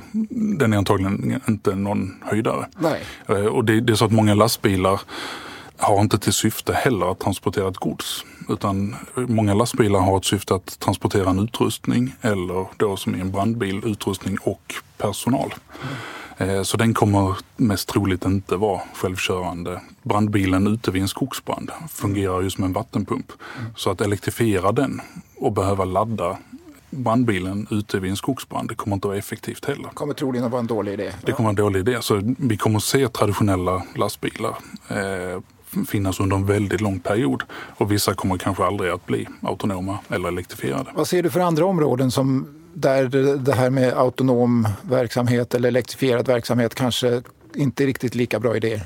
den 0.58 0.74
är 0.74 0.78
antagligen 0.78 1.42
inte 1.48 1.76
någon 1.76 2.16
höjdare. 2.22 2.66
Nej. 2.80 3.02
Eh, 3.28 3.46
och 3.46 3.66
det, 3.66 3.80
det 3.80 3.94
är 3.94 3.96
så 3.96 4.06
att 4.06 4.12
många 4.12 4.34
lastbilar 4.34 5.02
har 5.78 6.02
inte 6.02 6.20
till 6.20 6.34
syfte 6.34 6.74
heller 6.74 7.12
att 7.12 7.20
transportera 7.20 7.68
ett 7.68 7.78
gods. 7.78 8.26
Utan 8.50 8.96
många 9.16 9.54
lastbilar 9.54 10.00
har 10.00 10.18
ett 10.18 10.26
syfte 10.26 10.56
att 10.56 10.80
transportera 10.80 11.30
en 11.30 11.40
utrustning 11.40 12.16
eller 12.22 12.68
då 12.78 12.98
som 12.98 13.16
i 13.16 13.20
en 13.20 13.32
brandbil 13.32 13.82
utrustning 13.86 14.38
och 14.44 14.74
personal. 14.98 15.54
Mm. 16.38 16.66
Så 16.66 16.78
den 16.78 16.94
kommer 16.94 17.36
mest 17.58 17.90
troligt 17.90 18.26
inte 18.26 18.56
vara 18.56 18.82
självkörande. 18.94 19.82
Brandbilen 20.04 20.68
ute 20.68 20.92
vid 20.92 21.02
en 21.02 21.08
skogsbrand 21.08 21.72
fungerar 21.90 22.42
ju 22.42 22.50
som 22.50 22.64
en 22.64 22.74
vattenpump. 22.74 23.32
Mm. 23.60 23.72
Så 23.76 23.92
att 23.92 24.02
elektrifiera 24.02 24.72
den 24.72 25.02
och 25.36 25.52
behöva 25.52 25.86
ladda 25.86 26.38
brandbilen 26.90 27.68
ute 27.72 28.00
vid 28.00 28.12
en 28.12 28.18
skogsbrand. 28.18 28.70
Det 28.70 28.76
kommer 28.76 28.96
inte 28.96 29.08
att 29.08 29.10
vara 29.10 29.18
effektivt 29.18 29.66
heller. 29.66 29.84
Det 29.84 29.96
kommer 29.96 30.14
troligen 30.14 30.46
att 30.46 30.52
vara 30.52 30.60
en 30.60 30.68
dålig 30.68 30.94
idé. 30.94 31.12
Det 31.26 31.32
kommer 31.32 31.48
vara 31.48 31.50
en 31.50 31.56
dålig 31.56 31.80
idé. 31.80 31.98
Så 32.02 32.22
vi 32.38 32.58
kommer 32.58 32.78
att 32.78 32.84
se 32.84 33.08
traditionella 33.08 33.84
lastbilar 33.96 34.56
eh, 34.90 35.42
finnas 35.88 36.20
under 36.20 36.36
en 36.36 36.46
väldigt 36.46 36.82
lång 36.82 37.00
period 37.00 37.44
och 37.52 37.92
vissa 37.92 38.14
kommer 38.14 38.38
kanske 38.38 38.64
aldrig 38.64 38.92
att 38.92 39.06
bli 39.06 39.28
autonoma 39.42 40.00
eller 40.10 40.28
elektrifierade. 40.28 40.90
Vad 40.96 41.08
ser 41.08 41.24
du 41.24 41.30
för 41.30 41.40
andra 41.40 41.66
områden 41.66 42.12
som 42.12 42.48
där 42.74 43.06
det 43.38 43.54
här 43.54 43.70
med 43.70 43.94
autonom 43.94 44.68
verksamhet 44.82 45.56
eller 45.56 45.68
elektrifierad 45.68 46.28
verksamhet 46.28 46.76
kanske 46.76 47.22
inte 47.56 47.84
är 47.84 47.88
riktigt 47.88 48.16
lika 48.16 48.40
bra 48.40 48.58
idéer? 48.58 48.82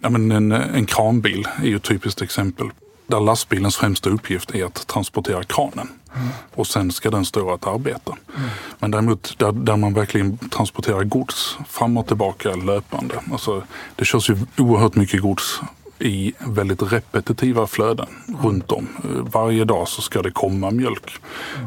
Ja, 0.00 0.10
men 0.10 0.32
en, 0.32 0.52
en 0.52 0.86
kranbil 0.86 1.48
är 1.62 1.66
ju 1.66 1.76
ett 1.76 1.82
typiskt 1.82 2.22
exempel 2.22 2.70
där 3.06 3.20
lastbilens 3.20 3.76
främsta 3.76 4.10
uppgift 4.10 4.54
är 4.54 4.64
att 4.64 4.86
transportera 4.86 5.42
kranen. 5.42 5.88
Mm. 6.16 6.28
Och 6.54 6.66
sen 6.66 6.92
ska 6.92 7.10
den 7.10 7.24
stå 7.24 7.52
att 7.52 7.66
arbeta. 7.66 8.16
Mm. 8.36 8.48
Men 8.78 8.90
däremot 8.90 9.38
där, 9.38 9.52
där, 9.52 9.76
man 9.76 9.94
verkligen 9.94 10.38
transporterar 10.38 11.04
gods 11.04 11.56
fram 11.68 11.96
och 11.96 12.06
tillbaka 12.06 12.54
löpande. 12.54 13.14
Alltså, 13.32 13.62
det 13.96 14.04
körs 14.04 14.30
ju 14.30 14.36
oerhört 14.58 14.94
mycket 14.94 15.22
gods 15.22 15.60
i 15.98 16.32
väldigt 16.38 16.92
repetitiva 16.92 17.66
flöden 17.66 18.06
runt 18.42 18.72
om. 18.72 18.88
Varje 19.32 19.64
dag 19.64 19.88
så 19.88 20.02
ska 20.02 20.22
det 20.22 20.30
komma 20.30 20.70
mjölk 20.70 21.18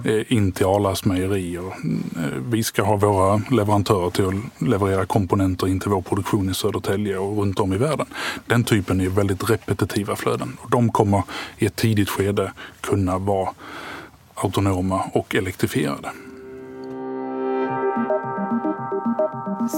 eh, 0.05 0.33
in 0.33 0.51
till 0.51 0.65
Arlas 0.65 1.05
mejerier. 1.05 1.65
Eh, 1.65 2.41
vi 2.49 2.63
ska 2.63 2.83
ha 2.83 2.95
våra 2.95 3.41
leverantörer 3.51 4.09
till 4.09 4.25
att 4.27 4.61
leverera 4.67 5.05
komponenter 5.05 5.67
in 5.67 5.79
till 5.79 5.89
vår 5.89 6.01
produktion 6.01 6.49
i 6.49 6.53
Södertälje 6.53 7.17
och 7.17 7.37
runt 7.37 7.59
om 7.59 7.73
i 7.73 7.77
världen. 7.77 8.05
Den 8.45 8.63
typen 8.63 9.01
är 9.01 9.09
väldigt 9.09 9.49
repetitiva 9.49 10.15
flöden. 10.15 10.57
De 10.69 10.91
kommer 10.91 11.23
i 11.57 11.65
ett 11.65 11.75
tidigt 11.75 12.09
skede 12.09 12.51
kunna 12.81 13.17
vara 13.17 13.49
autonoma 14.35 15.03
och 15.13 15.35
elektrifierade. 15.35 16.11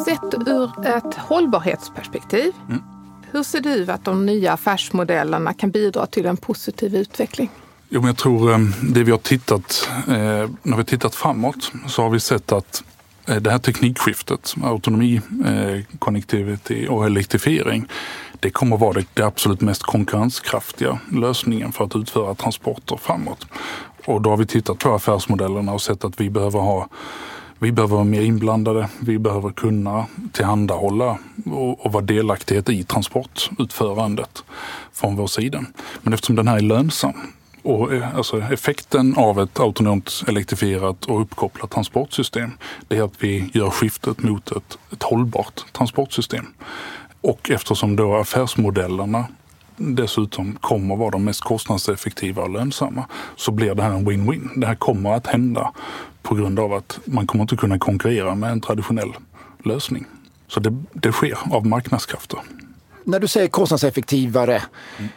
Sett 0.05 0.47
ur 0.47 0.85
ett 0.85 1.15
hållbarhetsperspektiv 1.15 2.53
mm 2.69 2.98
hur 3.31 3.43
ser 3.43 3.59
du 3.59 3.91
att 3.91 4.05
de 4.05 4.25
nya 4.25 4.53
affärsmodellerna 4.53 5.53
kan 5.53 5.71
bidra 5.71 6.05
till 6.05 6.25
en 6.25 6.37
positiv 6.37 6.95
utveckling? 6.95 7.49
Jo, 7.89 8.01
men 8.01 8.07
jag 8.07 8.17
tror 8.17 8.51
eh, 8.51 8.59
det 8.83 9.03
vi 9.03 9.11
har 9.11 9.17
tittat, 9.17 9.89
eh, 10.07 10.13
när 10.13 10.49
vi 10.63 10.73
har 10.73 10.83
tittat 10.83 11.15
framåt 11.15 11.71
så 11.87 12.01
har 12.01 12.09
vi 12.09 12.19
sett 12.19 12.51
att 12.51 12.83
eh, 13.27 13.35
det 13.35 13.51
här 13.51 13.59
teknikskiftet, 13.59 14.55
autonomi, 14.63 15.21
connectivity 15.99 16.87
och 16.87 17.05
elektrifiering, 17.05 17.87
det 18.39 18.49
kommer 18.49 18.75
att 18.75 18.81
vara 18.81 19.03
det 19.13 19.23
absolut 19.23 19.61
mest 19.61 19.83
konkurrenskraftiga 19.83 20.99
lösningen 21.11 21.71
för 21.71 21.85
att 21.85 21.95
utföra 21.95 22.35
transporter 22.35 22.97
framåt. 23.01 23.45
Och 24.05 24.21
då 24.21 24.29
har 24.29 24.37
vi 24.37 24.45
tittat 24.45 24.79
på 24.79 24.93
affärsmodellerna 24.93 25.73
och 25.73 25.81
sett 25.81 26.03
att 26.03 26.21
vi 26.21 26.29
behöver 26.29 26.59
ha 26.59 26.89
vi 27.59 27.71
behöver 27.71 27.95
vara 27.95 28.05
mer 28.05 28.21
inblandade. 28.21 28.89
Vi 28.99 29.19
behöver 29.19 29.49
kunna 29.49 30.05
tillhandahålla 30.31 31.17
och, 31.45 31.85
och 31.85 31.91
vara 31.91 32.03
delaktighet 32.03 32.69
i 32.69 32.83
transportutförandet 32.83 34.43
från 34.93 35.15
vår 35.15 35.27
sida. 35.27 35.63
Men 36.01 36.13
eftersom 36.13 36.35
den 36.35 36.47
här 36.47 36.57
är 36.57 36.61
lönsam 36.61 37.13
och 37.63 37.93
eh, 37.93 38.15
alltså 38.15 38.41
effekten 38.41 39.15
av 39.17 39.39
ett 39.39 39.59
autonomt 39.59 40.23
elektrifierat 40.27 41.05
och 41.05 41.21
uppkopplat 41.21 41.71
transportsystem 41.71 42.51
det 42.87 42.97
är 42.97 43.03
att 43.03 43.23
vi 43.23 43.49
gör 43.53 43.69
skiftet 43.69 44.23
mot 44.23 44.51
ett, 44.51 44.77
ett 44.91 45.03
hållbart 45.03 45.73
transportsystem. 45.73 46.45
Och 47.21 47.51
eftersom 47.51 47.95
då 47.95 48.15
affärsmodellerna 48.15 49.25
dessutom 49.79 50.57
kommer 50.61 50.95
vara 50.95 51.09
de 51.09 51.23
mest 51.23 51.41
kostnadseffektiva 51.41 52.41
och 52.43 52.49
lönsamma 52.49 53.05
så 53.35 53.51
blir 53.51 53.75
det 53.75 53.83
här 53.83 53.91
en 53.91 54.09
win-win. 54.09 54.49
Det 54.55 54.67
här 54.67 54.75
kommer 54.75 55.13
att 55.13 55.27
hända 55.27 55.73
på 56.21 56.35
grund 56.35 56.59
av 56.59 56.73
att 56.73 56.99
man 57.05 57.27
kommer 57.27 57.41
inte 57.41 57.55
kunna 57.55 57.79
konkurrera 57.79 58.35
med 58.35 58.51
en 58.51 58.61
traditionell 58.61 59.13
lösning. 59.63 60.05
Så 60.47 60.59
det, 60.59 60.83
det 60.93 61.11
sker 61.11 61.37
av 61.51 61.65
marknadskrafter. 61.65 62.39
När 63.03 63.19
du 63.19 63.27
säger 63.27 63.47
kostnadseffektivare, 63.47 64.63
mm. 64.97 65.09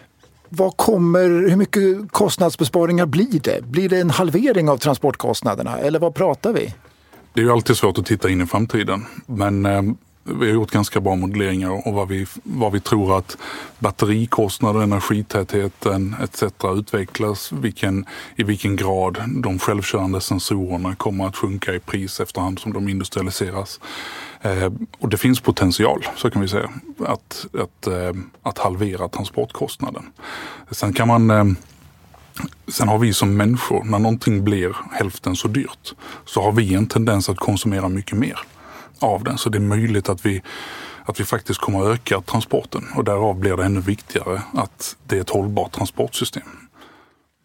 Vad 0.55 0.77
kommer, 0.77 1.48
hur 1.48 1.57
mycket 1.57 2.12
kostnadsbesparingar 2.12 3.07
blir 3.07 3.40
det? 3.40 3.64
Blir 3.64 3.88
det 3.88 4.01
en 4.01 4.11
halvering 4.11 4.68
av 4.68 4.77
transportkostnaderna 4.77 5.79
eller 5.79 5.98
vad 5.98 6.14
pratar 6.14 6.53
vi? 6.53 6.75
Det 7.33 7.40
är 7.40 7.44
ju 7.44 7.53
alltid 7.53 7.77
svårt 7.77 7.98
att 7.98 8.07
titta 8.07 8.31
in 8.31 8.40
i 8.40 8.46
framtiden. 8.46 9.07
Men 9.27 9.66
eh, 9.66 9.83
vi 10.24 10.46
har 10.46 10.54
gjort 10.54 10.70
ganska 10.70 11.00
bra 11.00 11.16
modelleringar 11.16 11.88
och 11.88 11.94
vad 11.94 12.08
vi, 12.08 12.26
vad 12.42 12.72
vi 12.72 12.80
tror 12.80 13.18
att 13.18 13.37
batterikostnader, 13.78 14.82
energitätheten 14.82 16.16
etc. 16.22 16.42
utvecklas. 16.64 17.52
Vilken, 17.52 18.06
I 18.37 18.42
vilken 18.42 18.76
grad 18.76 19.22
de 19.42 19.58
självkörande 19.58 20.20
sensorerna 20.20 20.94
kommer 20.94 21.26
att 21.26 21.37
sjunka 21.37 21.74
i 21.74 21.78
pris 21.78 22.20
efterhand 22.20 22.58
som 22.58 22.72
de 22.72 22.88
industrialiseras. 22.88 23.80
Eh, 24.42 24.72
och 24.98 25.08
det 25.08 25.16
finns 25.16 25.40
potential, 25.40 26.06
så 26.16 26.30
kan 26.30 26.42
vi 26.42 26.48
säga, 26.48 26.70
att, 26.98 27.46
att, 27.52 27.87
eh, 27.87 28.12
att 28.42 28.58
halvera 28.58 29.08
transportkostnaden. 29.08 30.02
Sen 30.70 30.92
kan 30.92 31.08
man 31.08 31.30
eh, 31.30 31.44
Sen 32.68 32.88
har 32.88 32.98
vi 32.98 33.12
som 33.12 33.37
människor, 33.37 33.85
när 33.85 33.98
någonting 33.98 34.44
blir 34.44 34.76
hälften 34.92 35.37
så 35.37 35.48
dyrt, 35.48 35.94
så 36.24 36.42
har 36.42 36.52
vi 36.52 36.74
en 36.74 36.87
tendens 36.87 37.28
att 37.28 37.37
konsumera 37.37 37.88
mycket 37.88 38.18
mer 38.18 38.38
av 39.02 39.24
den. 39.24 39.38
Så 39.38 39.48
det 39.48 39.58
är 39.58 39.60
möjligt 39.60 40.08
att 40.08 40.26
vi, 40.26 40.42
att 41.04 41.20
vi 41.20 41.24
faktiskt 41.24 41.60
kommer 41.60 41.80
att 41.82 41.94
öka 41.94 42.20
transporten 42.20 42.84
och 42.96 43.04
därav 43.04 43.38
blir 43.38 43.56
det 43.56 43.64
ännu 43.64 43.80
viktigare 43.80 44.42
att 44.54 44.96
det 45.06 45.16
är 45.16 45.20
ett 45.20 45.30
hållbart 45.30 45.72
transportsystem. 45.72 46.42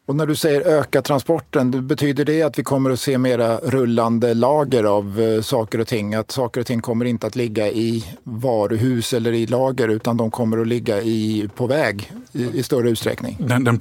Och 0.07 0.15
när 0.15 0.25
du 0.25 0.35
säger 0.35 0.61
öka 0.61 1.01
transporten, 1.01 1.87
betyder 1.87 2.25
det 2.25 2.41
att 2.41 2.59
vi 2.59 2.63
kommer 2.63 2.89
att 2.89 2.99
se 2.99 3.17
mera 3.17 3.57
rullande 3.57 4.33
lager 4.33 4.83
av 4.83 5.21
eh, 5.21 5.41
saker 5.41 5.79
och 5.79 5.87
ting? 5.87 6.15
Att 6.15 6.31
saker 6.31 6.61
och 6.61 6.67
ting 6.67 6.81
kommer 6.81 7.05
inte 7.05 7.27
att 7.27 7.35
ligga 7.35 7.67
i 7.67 8.05
varuhus 8.23 9.13
eller 9.13 9.33
i 9.33 9.45
lager 9.45 9.87
utan 9.87 10.17
de 10.17 10.31
kommer 10.31 10.57
att 10.57 10.67
ligga 10.67 11.01
i, 11.01 11.49
på 11.55 11.67
väg 11.67 12.11
i, 12.31 12.59
i 12.59 12.63
större 12.63 12.89
utsträckning? 12.89 13.37
Den, 13.39 13.63
den 13.63 13.79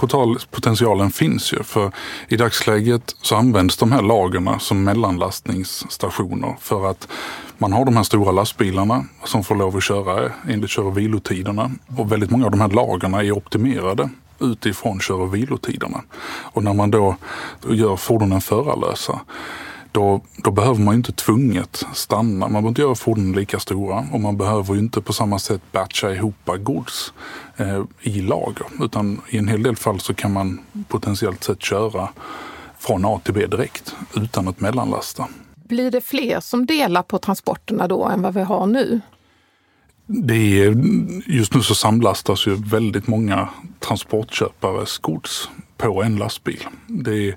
potentialen 0.51 1.11
finns 1.11 1.53
ju 1.53 1.63
för 1.63 1.93
i 2.29 2.37
dagsläget 2.37 3.17
så 3.23 3.37
används 3.37 3.77
de 3.77 3.93
här 3.93 4.03
lagerna 4.03 4.59
som 4.59 4.85
mellanlastningsstationer 4.85 6.57
för 6.61 6.91
att 6.91 7.09
man 7.59 7.73
har 7.73 7.85
de 7.85 7.97
här 7.97 8.03
stora 8.03 8.33
lastbilarna 8.33 9.05
som 9.25 9.45
får 9.45 9.55
lov 9.55 9.77
att 9.77 9.83
köra 9.83 10.33
enligt 10.49 10.71
kör 10.71 10.85
och 10.85 10.99
vilotiderna 10.99 11.71
och 11.97 12.13
väldigt 12.13 12.31
många 12.31 12.45
av 12.45 12.51
de 12.51 12.61
här 12.61 12.69
lagarna 12.69 13.23
är 13.23 13.33
optimerade 13.33 14.11
utifrån 14.41 15.01
kör 15.01 15.21
och 15.21 15.35
vilotiderna. 15.35 16.03
Och 16.27 16.65
när 16.65 16.75
man 16.75 16.91
då 16.91 17.17
gör 17.69 17.97
fordonen 17.97 18.41
förarlösa 18.41 19.21
då, 19.93 20.21
då, 20.37 20.51
behöver 20.51 20.81
man 20.81 20.95
inte 20.95 21.13
tvunget 21.13 21.85
stanna. 21.93 22.39
Man 22.39 22.53
behöver 22.53 22.69
inte 22.69 22.81
göra 22.81 22.95
fordonen 22.95 23.33
lika 23.33 23.61
stora 23.61 24.07
och 24.13 24.21
man 24.21 24.37
behöver 24.37 24.79
inte 24.79 25.01
på 25.01 25.13
samma 25.13 25.39
sätt 25.39 25.61
batcha 25.73 26.11
ihop 26.11 26.35
gods 26.59 27.13
eh, 27.57 27.83
i 28.01 28.21
lager. 28.21 28.67
Utan 28.81 29.21
i 29.29 29.39
en 29.39 29.49
hel 29.49 29.63
del 29.63 29.77
fall 29.77 30.01
så 30.01 30.15
kan 30.15 30.33
man 30.33 30.61
potentiellt 30.89 31.45
sett 31.45 31.63
köra 31.63 32.09
från 32.79 33.05
A 33.05 33.21
till 33.25 33.35
B 33.35 33.47
direkt 33.47 33.97
utan 34.15 34.49
att 34.49 34.61
mellanlasta. 34.61 35.29
Blir 35.69 35.91
det 35.91 36.01
fler 36.01 36.41
som 36.41 36.67
delar 36.67 37.03
på 37.03 37.19
transporterna 37.19 37.89
då 37.89 38.05
än 38.05 38.23
vad 38.23 38.35
vi 38.35 38.43
har 38.43 38.67
nu? 38.67 39.01
Det 40.07 40.63
är, 40.63 40.75
just 41.27 41.55
nu 41.55 41.63
så 41.63 41.75
samlastas 41.75 42.47
ju 42.47 42.55
väldigt 42.55 43.07
många 43.07 43.49
transportköpares 43.81 44.99
gods 44.99 45.51
på 45.77 46.03
en 46.03 46.17
lastbil. 46.17 46.67
Det 46.87 47.29
är 47.29 47.37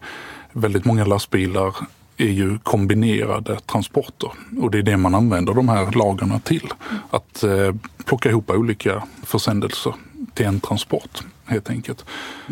väldigt 0.53 0.85
många 0.85 1.05
lastbilar 1.05 1.75
är 2.17 2.31
ju 2.31 2.57
kombinerade 2.57 3.59
transporter 3.59 4.31
och 4.61 4.71
det 4.71 4.77
är 4.77 4.83
det 4.83 4.97
man 4.97 5.15
använder 5.15 5.53
de 5.53 5.69
här 5.69 5.91
lagarna 5.91 6.39
till. 6.39 6.67
Att 7.09 7.43
eh, 7.43 7.75
plocka 8.05 8.29
ihop 8.29 8.49
olika 8.49 9.03
försändelser 9.23 9.93
till 10.33 10.45
en 10.45 10.59
transport 10.59 11.23
helt 11.45 11.69
enkelt. 11.69 12.05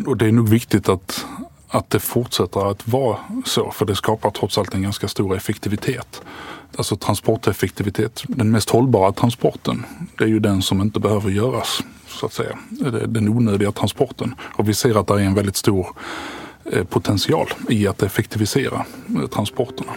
Och 0.06 0.16
det 0.16 0.26
är 0.26 0.32
nog 0.32 0.48
viktigt 0.48 0.88
att, 0.88 1.26
att 1.68 1.90
det 1.90 2.00
fortsätter 2.00 2.70
att 2.70 2.88
vara 2.88 3.16
så 3.44 3.70
för 3.70 3.86
det 3.86 3.96
skapar 3.96 4.30
trots 4.30 4.58
allt 4.58 4.74
en 4.74 4.82
ganska 4.82 5.08
stor 5.08 5.36
effektivitet 5.36 6.22
alltså 6.76 6.96
transporteffektivitet, 6.96 8.24
den 8.28 8.50
mest 8.50 8.70
hållbara 8.70 9.12
transporten, 9.12 9.86
det 10.18 10.24
är 10.24 10.28
ju 10.28 10.40
den 10.40 10.62
som 10.62 10.80
inte 10.80 11.00
behöver 11.00 11.30
göras, 11.30 11.80
så 12.06 12.26
att 12.26 12.32
säga. 12.32 12.58
Den 13.06 13.28
onödiga 13.28 13.72
transporten. 13.72 14.34
Och 14.40 14.68
vi 14.68 14.74
ser 14.74 15.00
att 15.00 15.06
det 15.06 15.14
är 15.14 15.18
en 15.18 15.34
väldigt 15.34 15.56
stor 15.56 15.86
eh, 16.64 16.84
potential 16.84 17.46
i 17.68 17.88
att 17.88 18.02
effektivisera 18.02 18.86
eh, 19.16 19.26
transporterna. 19.26 19.92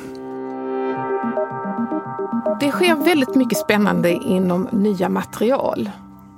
Det 2.59 2.71
sker 2.71 2.95
väldigt 2.95 3.35
mycket 3.35 3.57
spännande 3.57 4.11
inom 4.11 4.67
nya 4.71 5.09
material. 5.09 5.89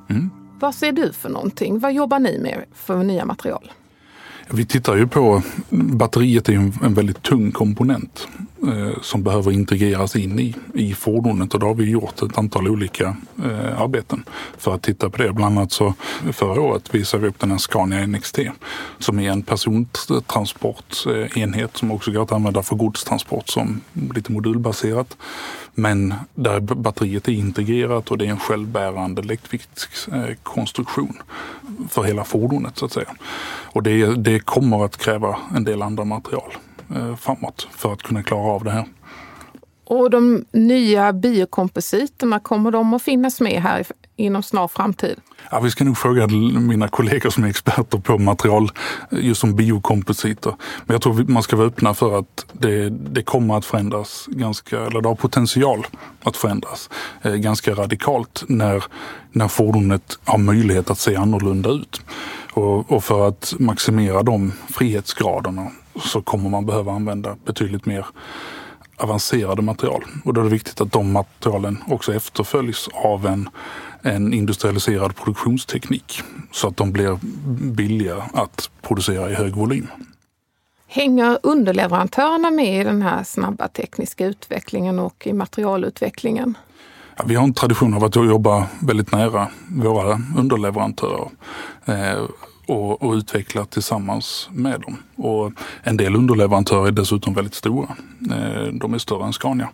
Mm. 0.10 0.30
Vad 0.60 0.76
ser 0.76 0.92
du 0.92 1.14
för 1.14 1.30
någonting? 1.30 1.80
Vad 1.80 1.94
jobbar 1.94 2.20
ni 2.20 2.40
med 2.40 2.66
för 2.74 3.04
nya 3.04 3.26
material? 3.26 3.72
Vi 4.52 4.66
tittar 4.66 4.96
ju 4.96 5.08
på, 5.08 5.42
batteriet 5.70 6.50
är 6.50 6.54
en 6.54 6.94
väldigt 6.94 7.22
tung 7.22 7.52
komponent. 7.52 8.28
Eh, 8.68 9.02
som 9.02 9.24
behöver 9.24 9.52
integreras 9.52 10.16
in 10.16 10.40
i, 10.40 10.56
i 10.74 10.94
fordonet 10.94 11.54
och 11.54 11.60
då 11.60 11.68
har 11.68 11.74
vi 11.74 11.90
gjort 11.90 12.22
ett 12.22 12.38
antal 12.38 12.68
olika 12.68 13.16
eh, 13.44 13.82
arbeten 13.82 14.24
för 14.58 14.76
att 14.76 14.82
titta 14.82 15.10
på 15.10 15.18
det. 15.18 15.34
Bland 15.34 15.58
annat 15.58 15.72
så 15.72 15.94
förra 16.34 16.62
året 16.62 16.96
visade 16.96 17.24
vi 17.24 17.30
upp 17.30 17.40
den 17.40 17.52
här 17.52 17.58
Scania 17.58 18.08
NXT 18.08 18.40
som 19.00 19.20
är 19.20 19.32
en 19.32 19.42
persontransportenhet 19.42 21.78
som 21.78 21.92
också 21.92 22.12
går 22.12 22.24
att 22.24 22.32
använda 22.32 22.64
för 22.64 22.76
godstransport 22.76 23.50
som 23.50 23.82
lite 24.16 24.32
modulbaserat. 24.32 25.18
Men 25.76 26.14
där 26.36 26.60
batteriet 26.60 27.28
är 27.28 27.32
integrerat 27.32 28.12
och 28.12 28.18
det 28.18 28.26
är 28.26 28.30
en 28.30 28.40
självbärande 28.40 29.22
läktviktskonstruktion 29.22 31.18
eh, 31.18 31.24
för 31.90 32.04
hela 32.04 32.24
fordonet 32.24 32.78
så 32.78 32.86
att 32.86 32.92
säga. 32.92 33.16
Och 33.64 33.84
det, 33.84 34.16
det 34.16 34.40
kommer 34.40 34.86
att 34.86 34.98
kräva 34.98 35.38
en 35.56 35.64
del 35.64 35.82
andra 35.82 36.04
material 36.04 36.52
framåt 37.20 37.68
för 37.72 37.94
att 37.94 38.04
kunna 38.04 38.24
klara 38.24 38.52
av 38.52 38.64
det 38.64 38.72
här. 38.72 38.86
Och 39.86 40.10
de 40.10 40.46
nya 40.52 41.14
biokompositerna, 41.14 42.40
kommer 42.40 42.72
de 42.72 42.94
att 42.94 43.02
finnas 43.02 43.42
med 43.42 43.62
här 43.62 43.86
inom 44.16 44.44
snar 44.44 44.68
framtid? 44.68 45.16
Ja, 45.52 45.60
vi 45.60 45.72
ska 45.72 45.84
nog 45.84 45.98
fråga 45.98 46.28
mina 46.28 46.88
kollegor 46.88 47.30
som 47.30 47.44
är 47.44 47.48
experter 47.48 47.98
på 47.98 48.18
material 48.18 48.72
just 49.12 49.42
som 49.42 49.56
biokompositer. 49.56 50.56
Men 50.86 50.94
jag 50.94 51.02
tror 51.02 51.24
man 51.28 51.44
ska 51.44 51.56
vara 51.56 51.68
öppna 51.68 51.94
för 51.94 52.20
att 52.20 52.46
det, 52.52 52.90
det 52.90 53.24
kommer 53.24 53.58
att 53.58 53.66
förändras 53.66 54.26
ganska, 54.28 54.80
eller 54.80 55.02
det 55.02 55.08
har 55.08 55.16
potential 55.16 55.88
att 56.24 56.38
förändras 56.38 56.90
eh, 57.22 57.34
ganska 57.34 57.74
radikalt 57.74 58.44
när, 58.48 58.84
när 59.32 59.48
fordonet 59.48 60.20
har 60.24 60.38
möjlighet 60.38 60.90
att 60.90 61.00
se 61.00 61.16
annorlunda 61.16 61.70
ut. 61.70 62.02
Och, 62.54 62.92
och 62.92 63.04
för 63.04 63.28
att 63.28 63.54
maximera 63.60 64.24
de 64.24 64.52
frihetsgraderna 64.70 65.72
så 66.00 66.22
kommer 66.22 66.50
man 66.50 66.66
behöva 66.66 66.92
använda 66.92 67.36
betydligt 67.46 67.86
mer 67.86 68.06
avancerade 68.98 69.62
material. 69.62 70.04
Och 70.26 70.34
då 70.34 70.42
är 70.42 70.46
det 70.46 70.52
viktigt 70.52 70.82
att 70.82 70.92
de 70.92 71.12
materialen 71.12 71.84
också 71.88 72.14
efterföljs 72.14 72.90
av 72.94 73.26
en, 73.26 73.50
en 74.02 74.34
industrialiserad 74.34 75.16
produktionsteknik 75.16 76.22
så 76.52 76.68
att 76.68 76.78
de 76.78 76.92
blir 76.92 77.20
billiga 77.76 78.16
att 78.34 78.70
producera 78.82 79.32
i 79.32 79.34
hög 79.34 79.56
volym. 79.56 79.88
Hänger 80.88 81.40
underleverantörerna 81.44 82.52
med 82.52 82.82
i 82.82 82.84
den 82.84 83.02
här 83.02 83.24
snabba 83.24 83.68
tekniska 83.68 84.26
utvecklingen 84.26 85.00
och 85.00 85.28
i 85.28 85.34
materialutvecklingen? 85.34 86.58
Ja, 87.18 87.24
vi 87.28 87.36
har 87.36 87.44
en 87.44 87.54
tradition 87.54 87.94
av 87.94 88.04
att 88.04 88.16
jobba 88.16 88.68
väldigt 88.80 89.12
nära 89.12 89.48
våra 89.68 90.22
underleverantörer. 90.38 91.30
Eh, 91.86 92.24
och, 92.74 93.04
och 93.04 93.14
utveckla 93.14 93.66
tillsammans 93.66 94.50
med 94.52 94.82
dem. 94.82 94.98
Och 95.16 95.52
en 95.84 95.98
del 95.98 96.16
underleverantörer 96.16 96.88
är 96.88 96.92
dessutom 96.92 97.34
väldigt 97.34 97.54
stora. 97.54 97.88
Eh, 98.32 98.74
de 98.74 98.94
är 98.94 98.98
större 98.98 99.26
än 99.26 99.34
Scania. 99.34 99.70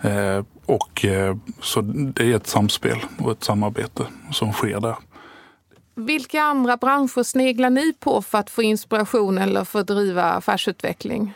Eh, 0.00 0.44
och, 0.66 1.04
eh, 1.04 1.36
så 1.60 1.80
det 1.82 2.32
är 2.32 2.36
ett 2.36 2.46
samspel 2.46 2.98
och 3.18 3.32
ett 3.32 3.44
samarbete 3.44 4.06
som 4.32 4.52
sker 4.52 4.80
där. 4.80 4.96
Vilka 5.96 6.42
andra 6.42 6.76
branscher 6.76 7.22
sneglar 7.22 7.70
ni 7.70 7.92
på 8.00 8.22
för 8.22 8.38
att 8.38 8.50
få 8.50 8.62
inspiration 8.62 9.38
eller 9.38 9.64
för 9.64 9.80
att 9.80 9.86
driva 9.86 10.22
affärsutveckling? 10.22 11.34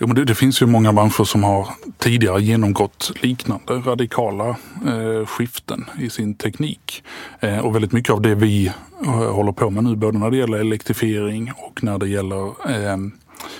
Jo, 0.00 0.06
men 0.06 0.16
det, 0.16 0.24
det, 0.24 0.34
finns 0.34 0.62
ju 0.62 0.66
många 0.66 0.92
branscher 0.92 1.24
som 1.24 1.44
har 1.44 1.68
tidigare 1.98 2.42
genomgått 2.42 3.12
liknande 3.20 3.72
radikala 3.72 4.48
eh, 4.86 5.26
skiften 5.26 5.84
i 6.00 6.10
sin 6.10 6.34
teknik. 6.34 7.02
Eh, 7.40 7.58
och 7.58 7.74
väldigt 7.74 7.92
mycket 7.92 8.12
av 8.12 8.20
det 8.20 8.34
vi 8.34 8.66
eh, 9.04 9.32
håller 9.32 9.52
på 9.52 9.70
med 9.70 9.84
nu, 9.84 9.96
både 9.96 10.18
när 10.18 10.30
det 10.30 10.36
gäller 10.36 10.58
elektrifiering 10.58 11.52
och 11.56 11.84
när 11.84 11.98
det 11.98 12.08
gäller 12.08 12.46
eh, 12.46 12.96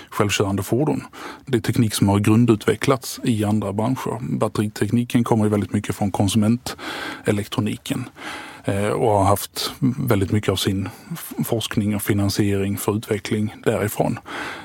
självkörande 0.09 0.63
fordon. 0.63 1.03
Det 1.45 1.57
är 1.57 1.61
teknik 1.61 1.93
som 1.93 2.09
har 2.09 2.19
grundutvecklats 2.19 3.19
i 3.23 3.43
andra 3.43 3.73
branscher. 3.73 4.37
Batteritekniken 4.37 5.23
kommer 5.23 5.43
ju 5.43 5.49
väldigt 5.49 5.73
mycket 5.73 5.95
från 5.95 6.11
konsumentelektroniken. 6.11 8.05
Eh, 8.69 8.89
och 8.89 9.11
har 9.11 9.23
haft 9.23 9.73
väldigt 9.79 10.31
mycket 10.31 10.49
av 10.49 10.55
sin 10.55 10.89
forskning 11.45 11.95
och 11.95 12.01
finansiering 12.01 12.77
för 12.77 12.97
utveckling 12.97 13.55
därifrån. 13.63 14.19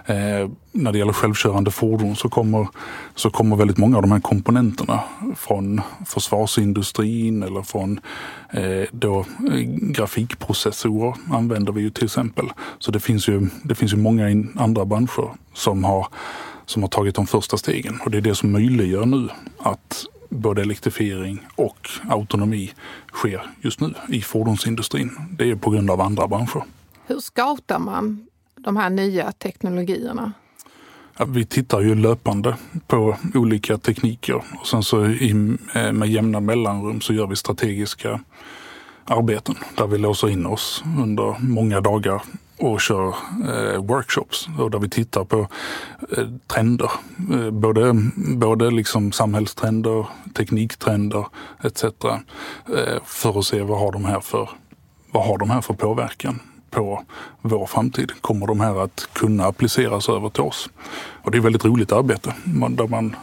Eh, 0.07 0.49
när 0.73 0.93
det 0.93 0.99
gäller 0.99 1.13
självkörande 1.13 1.71
fordon 1.71 2.17
så 2.17 2.29
kommer, 2.29 2.69
så 3.15 3.31
kommer 3.31 3.57
väldigt 3.57 3.79
många 3.79 3.97
av 3.97 4.03
de 4.03 4.13
här 4.13 4.21
komponenterna 4.21 5.01
från 5.37 5.81
försvarsindustrin 6.07 7.43
eller 7.43 7.63
från 7.63 8.01
eh, 8.53 8.89
då, 8.93 9.25
grafikprocessorer 9.81 11.15
använder 11.31 11.73
vi 11.73 11.81
ju 11.81 11.91
till 11.91 12.05
exempel. 12.05 12.53
Så 12.79 12.91
det 12.91 13.01
finns 13.01 13.29
ju, 13.29 13.49
det 13.63 13.75
finns 13.75 13.93
ju 13.93 13.97
många 13.97 14.45
andra 14.57 14.85
branscher 14.85 15.31
som 15.55 15.85
har 15.85 16.07
som 16.67 16.83
har 16.83 16.89
tagit 16.89 17.15
de 17.15 17.27
första 17.27 17.57
stegen. 17.57 18.01
Och 18.05 18.11
det 18.11 18.17
är 18.17 18.23
det 18.23 18.35
som 18.35 18.53
möjliggör 18.53 19.07
nu 19.07 19.29
att 19.59 20.07
både 20.35 20.63
elektrifiering 20.63 21.47
och 21.55 21.89
autonomi 22.09 22.73
sker 23.13 23.43
just 23.61 23.81
nu 23.81 23.95
i 24.09 24.21
fordonsindustrin. 24.21 25.11
Det 25.39 25.51
är 25.51 25.57
på 25.57 25.71
grund 25.71 25.91
av 25.91 26.01
andra 26.01 26.29
branscher. 26.29 26.63
Hur 27.07 27.21
scoutar 27.21 27.79
man 27.79 28.27
de 28.57 28.77
här 28.77 28.91
nya 28.91 29.33
teknologierna? 29.33 30.33
Ja, 31.19 31.25
vi 31.25 31.45
tittar 31.45 31.81
ju 31.81 31.95
löpande 31.95 32.57
på 32.87 33.17
olika 33.35 33.79
tekniker 33.79 34.43
och 34.61 34.67
sen 34.67 34.83
så 34.83 35.07
i, 35.07 35.57
eh, 35.75 35.93
med 35.93 36.09
jämna 36.09 36.41
mellanrum 36.41 37.01
så 37.01 37.13
gör 37.13 37.27
vi 37.27 37.37
strategiska 37.37 38.21
arbeten 39.05 39.55
där 39.77 39.87
vi 39.87 39.99
låser 39.99 40.29
in 40.29 40.47
oss 40.47 40.85
under 40.99 41.37
många 41.41 41.81
dagar 41.81 42.23
och 42.59 42.81
kör 42.81 43.15
eh, 43.49 43.85
workshops 43.85 44.49
och 44.59 44.71
där 44.71 44.79
vi 44.79 44.89
tittar 44.89 45.25
på 45.25 45.49
eh, 46.17 46.27
trender. 46.47 46.91
Eh, 47.33 47.51
både 47.51 48.11
både 48.17 48.71
liksom 48.71 49.13
samhällstrender, 49.13 50.07
tekniktrender 50.35 51.27
etc. 51.63 51.85
Eh, 51.85 53.03
för 53.05 53.39
att 53.39 53.45
se 53.45 53.63
vad 53.63 53.79
har 53.79 53.93
de 53.93 54.05
här 54.05 54.21
för, 54.21 54.51
vad 55.11 55.27
har 55.27 55.39
de 55.39 55.51
här 55.51 55.61
för 55.61 55.75
påverkan 55.75 56.41
på 56.71 57.03
vår 57.43 57.67
framtid. 57.67 58.13
Kommer 58.21 58.47
de 58.47 58.61
här 58.61 58.85
att 58.85 59.09
kunna 59.13 59.45
appliceras 59.47 60.09
över 60.09 60.29
till 60.29 60.43
oss? 60.43 60.69
Och 61.23 61.31
det 61.31 61.37
är 61.37 61.39
ett 61.39 61.45
väldigt 61.45 61.65
roligt 61.65 61.93
arbete 61.93 62.35
där 62.45 62.89
man, 62.89 63.17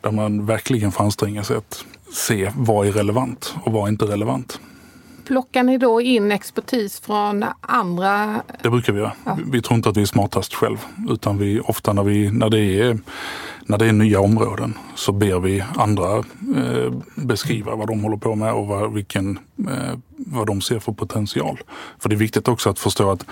där 0.00 0.10
man 0.10 0.46
verkligen 0.46 0.92
får 0.92 1.04
anstränga 1.04 1.44
sig 1.44 1.56
att 1.56 1.84
se 2.12 2.52
vad 2.56 2.86
är 2.86 2.92
relevant 2.92 3.54
och 3.64 3.72
vad 3.72 3.84
är 3.84 3.88
inte 3.88 4.04
relevant. 4.04 4.60
Plockar 5.26 5.62
ni 5.62 5.78
då 5.78 6.00
in 6.00 6.32
expertis 6.32 7.00
från 7.00 7.44
andra? 7.60 8.42
Det 8.62 8.70
brukar 8.70 8.92
vi 8.92 8.98
göra. 9.00 9.12
Ja. 9.24 9.38
Vi 9.46 9.62
tror 9.62 9.76
inte 9.76 9.88
att 9.88 9.96
vi 9.96 10.02
är 10.02 10.06
smartast 10.06 10.54
själv. 10.54 10.78
Utan 11.08 11.38
vi, 11.38 11.60
ofta 11.60 11.92
när, 11.92 12.02
vi, 12.02 12.30
när, 12.30 12.50
det 12.50 12.80
är, 12.80 12.98
när 13.66 13.78
det 13.78 13.86
är 13.86 13.92
nya 13.92 14.20
områden 14.20 14.74
så 14.94 15.12
ber 15.12 15.40
vi 15.40 15.64
andra 15.76 16.16
eh, 16.56 16.92
beskriva 17.14 17.74
vad 17.74 17.88
de 17.88 18.02
håller 18.02 18.16
på 18.16 18.34
med 18.34 18.52
och 18.52 18.66
vad, 18.66 18.92
vilken, 18.92 19.38
eh, 19.58 19.98
vad 20.16 20.46
de 20.46 20.60
ser 20.60 20.78
för 20.78 20.92
potential. 20.92 21.58
För 21.98 22.08
det 22.08 22.14
är 22.14 22.18
viktigt 22.18 22.48
också 22.48 22.70
att 22.70 22.78
förstå 22.78 23.10
att 23.10 23.24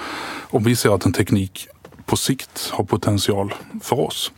om 0.50 0.64
vi 0.64 0.76
ser 0.76 0.94
att 0.94 1.04
en 1.04 1.12
teknik 1.12 1.68
på 2.06 2.16
sikt 2.16 2.70
har 2.72 2.84
potential 2.84 3.54
för 3.82 4.00
oss 4.00 4.32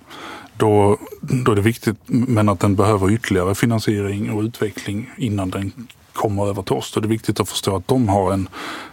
då, 0.57 0.99
då 1.21 1.53
är 1.53 1.57
det 1.57 1.62
viktigt 1.62 1.97
men 2.07 2.49
att 2.49 2.61
den 2.61 2.77
behöver 2.77 3.11
ytterligare 3.11 3.55
finansiering 3.55 4.31
och 4.31 4.42
utveckling 4.42 5.11
innan 5.16 5.51
den 5.51 5.73
kommer 6.16 6.46
över 6.46 6.62
till 6.62 6.76
oss. 6.76 6.92
Det 6.92 7.00
är 7.00 7.09
viktigt 7.09 7.40
att 7.40 7.48
förstå 7.48 7.76
att 7.76 7.88
de 7.88 8.09
har 8.09 8.33
en, 8.33 8.48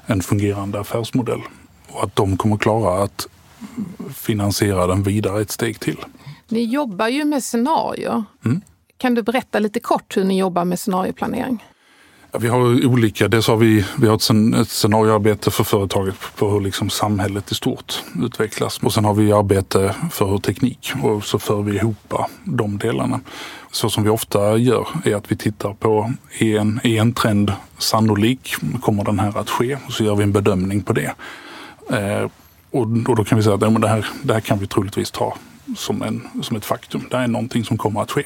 en 0.05 0.21
fungerande 0.21 0.79
affärsmodell 0.79 1.41
och 1.89 2.03
att 2.03 2.15
de 2.15 2.37
kommer 2.37 2.57
klara 2.57 3.03
att 3.03 3.27
finansiera 4.13 4.87
den 4.87 5.03
vidare 5.03 5.41
ett 5.41 5.51
steg 5.51 5.79
till. 5.79 5.97
Ni 6.47 6.63
jobbar 6.63 7.07
ju 7.07 7.25
med 7.25 7.43
scenarier. 7.43 8.23
Mm. 8.45 8.61
Kan 8.97 9.15
du 9.15 9.21
berätta 9.21 9.59
lite 9.59 9.79
kort 9.79 10.17
hur 10.17 10.23
ni 10.23 10.39
jobbar 10.39 10.65
med 10.65 10.79
scenarioplanering? 10.79 11.63
Vi 12.39 12.47
har 12.47 12.85
olika, 12.85 13.27
dels 13.27 13.47
har 13.47 13.57
vi, 13.57 13.85
vi 13.97 14.07
har 14.07 14.15
ett, 14.15 14.69
scenarioarbete 14.69 15.51
för 15.51 15.63
företaget 15.63 16.15
på 16.35 16.49
hur 16.49 16.61
liksom 16.61 16.89
samhället 16.89 17.51
i 17.51 17.55
stort 17.55 18.03
utvecklas. 18.23 18.79
Och 18.83 18.93
sen 18.93 19.05
har 19.05 19.13
vi 19.13 19.31
arbete 19.31 19.95
för 20.11 20.25
hur 20.25 20.37
teknik 20.37 20.93
och 21.03 21.23
så 21.23 21.39
för 21.39 21.61
vi 21.61 21.75
ihop 21.75 22.13
de 22.43 22.77
delarna 22.77 23.19
så 23.71 23.89
som 23.89 24.03
vi 24.03 24.09
ofta 24.09 24.57
gör 24.57 24.87
är 25.05 25.15
att 25.15 25.31
vi 25.31 25.35
tittar 25.35 25.73
på 25.73 26.13
är 26.39 26.59
en, 26.59 26.79
är 26.83 27.01
en 27.01 27.13
trend 27.13 27.51
sannolik? 27.77 28.55
Kommer 28.81 29.03
den 29.03 29.19
här 29.19 29.37
att 29.37 29.49
ske? 29.49 29.77
Och 29.87 29.93
så 29.93 30.03
gör 30.03 30.15
vi 30.15 30.23
en 30.23 30.31
bedömning 30.31 30.81
på 30.81 30.93
det. 30.93 31.13
Eh, 31.89 32.29
och, 32.71 32.81
och, 32.81 33.15
då 33.15 33.23
kan 33.23 33.37
vi 33.37 33.43
säga 33.43 33.55
att 33.55 33.61
ja, 33.61 33.69
men 33.69 33.81
det, 33.81 33.87
här, 33.87 34.07
det 34.23 34.33
här 34.33 34.41
kan 34.41 34.59
vi 34.59 34.67
troligtvis 34.67 35.11
ta 35.11 35.37
som, 35.75 36.01
en, 36.01 36.27
som 36.43 36.57
ett 36.57 36.65
faktum. 36.65 37.07
Det 37.11 37.17
är 37.17 37.27
någonting 37.27 37.65
som 37.65 37.77
kommer 37.77 38.01
att 38.01 38.11
ske. 38.11 38.23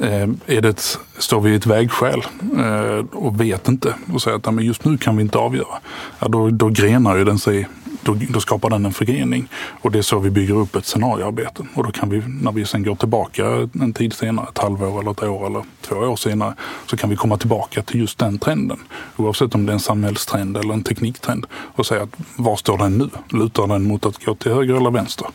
Eh, 0.00 0.28
är 0.46 0.60
det 0.60 0.68
ett, 0.68 0.98
står 1.18 1.40
vi 1.40 1.50
i 1.50 1.54
ett 1.54 1.66
vägskäl 1.66 2.22
eh, 2.58 3.04
och 3.12 3.40
vet 3.40 3.68
inte 3.68 3.94
och 4.12 4.22
säger 4.22 4.36
att 4.36 4.46
ja, 4.46 4.50
men 4.52 4.64
just 4.64 4.84
nu 4.84 4.98
kan 4.98 5.16
vi 5.16 5.22
inte 5.22 5.38
avgöra. 5.38 5.78
Ja, 6.18 6.28
då, 6.28 6.50
då 6.50 6.68
grenar 6.68 7.16
ju 7.16 7.24
den 7.24 7.38
sig 7.38 7.68
då, 8.02 8.16
då, 8.28 8.40
skapar 8.40 8.70
den 8.70 8.86
en 8.86 8.92
förgrening. 8.92 9.48
Och 9.80 9.90
det 9.90 9.98
är 9.98 10.02
så 10.02 10.18
vi 10.18 10.30
bygger 10.30 10.54
upp 10.54 10.76
ett 10.76 10.86
scenarioarbete. 10.86 11.66
Och 11.74 11.84
då 11.84 11.90
kan 11.90 12.10
vi, 12.10 12.22
när 12.26 12.52
vi 12.52 12.64
sen 12.64 12.82
går 12.82 12.94
tillbaka 12.94 13.68
en 13.80 13.92
tid 13.92 14.12
senare, 14.12 14.46
ett 14.48 14.58
halvår 14.58 15.00
eller 15.00 15.10
ett 15.10 15.22
år 15.22 15.46
eller 15.46 15.64
två 15.80 15.96
år 15.96 16.16
senare, 16.16 16.54
så 16.86 16.96
kan 16.96 17.10
vi 17.10 17.16
komma 17.16 17.36
tillbaka 17.36 17.82
till 17.82 18.00
just 18.00 18.18
den 18.18 18.38
trenden. 18.38 18.78
Oavsett 19.16 19.54
om 19.54 19.66
det 19.66 19.72
är 19.72 19.74
en 19.74 19.80
samhällstrend 19.80 20.56
eller 20.56 20.74
en 20.74 20.82
tekniktrend. 20.82 21.46
Och 21.52 21.86
säga 21.86 22.02
att 22.02 22.16
var 22.36 22.56
står 22.56 22.78
den 22.78 22.98
nu? 22.98 23.10
Lutar 23.38 23.66
den 23.66 23.82
mot 23.82 24.06
att 24.06 24.24
gå 24.24 24.34
till 24.34 24.52
höger 24.52 24.74
eller 24.74 24.90
vänster? 24.90 25.26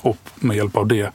Och 0.00 0.18
med 0.34 0.56
hjälp 0.56 0.76
av 0.76 0.86
det 0.86 1.10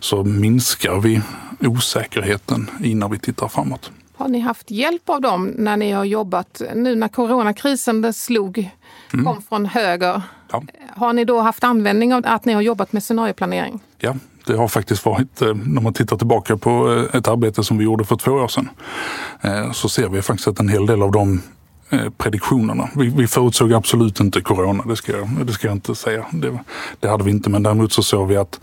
så 0.00 0.24
minskar 0.24 1.00
vi 1.00 1.20
osäkerheten 1.60 2.70
innan 2.80 3.10
vi 3.10 3.18
tittar 3.18 3.48
framåt. 3.48 3.90
Har 4.16 4.28
ni 4.28 4.38
haft 4.38 4.70
hjälp 4.70 5.08
av 5.08 5.20
dem 5.20 5.52
när 5.56 5.76
ni 5.76 5.90
har 5.92 6.04
jobbat, 6.04 6.62
nu 6.74 6.94
när 6.94 7.08
coronakrisen 7.08 8.14
slog 8.14 8.70
mm. 9.14 9.24
kom 9.24 9.42
från 9.42 9.66
höger. 9.66 10.22
Ja. 10.52 10.62
Har 10.96 11.12
ni 11.12 11.24
då 11.24 11.40
haft 11.40 11.64
användning 11.64 12.14
av 12.14 12.22
att 12.26 12.44
ni 12.44 12.52
har 12.52 12.62
jobbat 12.62 12.92
med 12.92 13.02
scenarioplanering? 13.02 13.80
Ja, 13.98 14.14
det 14.46 14.56
har 14.56 14.68
faktiskt 14.68 15.06
varit, 15.06 15.42
eh, 15.42 15.54
när 15.54 15.82
man 15.82 15.92
tittar 15.92 16.16
tillbaka 16.16 16.56
på 16.56 16.92
eh, 16.92 17.18
ett 17.18 17.28
arbete 17.28 17.64
som 17.64 17.78
vi 17.78 17.84
gjorde 17.84 18.04
för 18.04 18.16
två 18.16 18.32
år 18.32 18.48
sedan, 18.48 18.68
eh, 19.40 19.72
så 19.72 19.88
ser 19.88 20.08
vi 20.08 20.22
faktiskt 20.22 20.48
att 20.48 20.60
en 20.60 20.68
hel 20.68 20.86
del 20.86 21.02
av 21.02 21.12
de 21.12 21.42
prediktionerna. 22.16 22.88
Vi, 22.96 23.08
vi 23.08 23.26
förutsåg 23.26 23.72
absolut 23.72 24.20
inte 24.20 24.40
corona, 24.40 24.84
det 24.86 24.96
ska 24.96 25.12
jag, 25.12 25.46
det 25.46 25.52
ska 25.52 25.66
jag 25.66 25.76
inte 25.76 25.94
säga. 25.94 26.26
Det, 26.32 26.58
det 27.00 27.08
hade 27.08 27.24
vi 27.24 27.30
inte, 27.30 27.50
men 27.50 27.62
däremot 27.62 27.92
så 27.92 28.02
såg 28.02 28.28
vi 28.28 28.36
att 28.36 28.60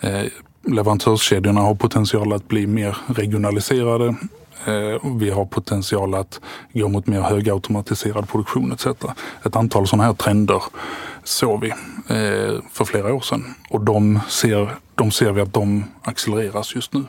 eh, 0.00 0.22
leverantörskedjorna 0.66 1.60
har 1.60 1.74
potential 1.74 2.32
att 2.32 2.48
bli 2.48 2.66
mer 2.66 2.96
regionaliserade. 3.06 4.14
Eh, 4.64 5.16
vi 5.16 5.30
har 5.30 5.44
potential 5.44 6.14
att 6.14 6.40
gå 6.72 6.88
mot 6.88 7.06
mer 7.06 7.20
högautomatiserad 7.20 8.28
produktion 8.28 8.72
etc. 8.72 8.86
Ett 9.44 9.56
antal 9.56 9.86
sådana 9.86 10.04
här 10.04 10.14
trender 10.14 10.62
såg 11.24 11.60
vi 11.60 11.68
eh, 11.68 12.62
för 12.70 12.84
flera 12.84 13.14
år 13.14 13.20
sedan 13.20 13.54
och 13.70 13.80
de 13.80 14.20
ser, 14.28 14.70
de 14.94 15.10
ser 15.10 15.32
vi 15.32 15.40
att 15.40 15.52
de 15.52 15.84
accelereras 16.02 16.74
just 16.74 16.92
nu. 16.92 17.04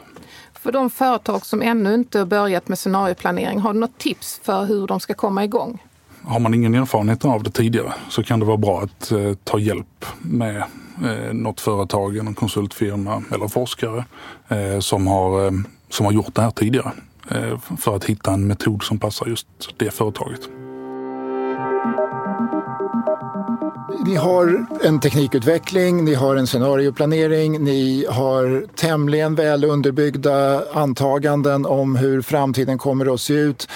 För 0.54 0.72
de 0.72 0.90
företag 0.90 1.46
som 1.46 1.62
ännu 1.62 1.94
inte 1.94 2.26
börjat 2.26 2.68
med 2.68 2.80
scenarioplanering, 2.80 3.60
har 3.60 3.74
du 3.74 3.80
något 3.80 3.98
tips 3.98 4.42
för 4.44 4.66
hur 4.66 4.88
de 4.88 5.00
ska 5.00 5.14
komma 5.14 5.44
igång? 5.44 5.84
Har 6.24 6.40
man 6.40 6.54
ingen 6.54 6.76
erfarenhet 6.76 7.26
av 7.26 7.44
det 7.44 7.52
tidigare 7.52 7.94
så 8.10 8.24
kan 8.24 8.40
det 8.40 8.46
vara 8.46 8.58
bra 8.58 8.82
att 8.82 9.12
eh, 9.12 9.34
ta 9.44 9.60
hjälp 9.60 10.06
med 10.22 10.64
eh, 11.04 11.34
något 11.34 11.62
företag, 11.62 12.18
en 12.18 12.34
konsultfirma 12.34 13.24
eller 13.34 13.48
forskare 13.48 14.06
eh, 14.48 14.80
som, 14.80 15.08
har, 15.08 15.46
eh, 15.46 15.52
som 15.90 16.06
har 16.06 16.14
gjort 16.14 16.36
det 16.36 16.42
här 16.42 16.52
tidigare. 16.52 16.92
Eh, 17.32 17.58
för 17.78 17.96
att 17.96 18.06
hitta 18.06 18.32
en 18.32 18.48
metod 18.48 18.84
som 18.84 19.00
passar 19.00 19.26
just 19.26 19.48
det 19.78 19.92
företaget. 19.92 20.50
Ni 24.06 24.15
har 24.15 24.65
en 24.84 25.00
teknikutveckling, 25.00 26.06
ni 26.06 26.13
har 26.13 26.36
en 26.36 26.48
scenarioplanering, 26.48 27.63
ni 27.63 28.06
har 28.10 28.65
tämligen 28.76 29.36
väl 29.36 29.63
underbyggda 29.63 30.63
antaganden 30.74 31.65
om 31.65 31.96
hur 31.96 32.22
framtiden 32.22 32.78
kommer 32.78 33.13
att 33.13 33.22
se 33.22 33.34
ut. 33.34 33.68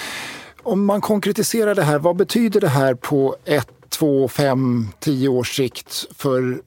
Om 0.62 0.84
man 0.84 1.00
konkretiserar 1.00 1.74
det 1.74 1.82
här, 1.82 1.98
vad 1.98 2.16
betyder 2.16 2.60
det 2.60 2.68
här 2.68 2.94
på 2.94 3.36
ett, 3.44 3.68
två, 3.88 4.28
fem, 4.28 4.88
tio 5.00 5.28
års 5.28 5.56
sikt 5.56 6.06
för 6.16 6.60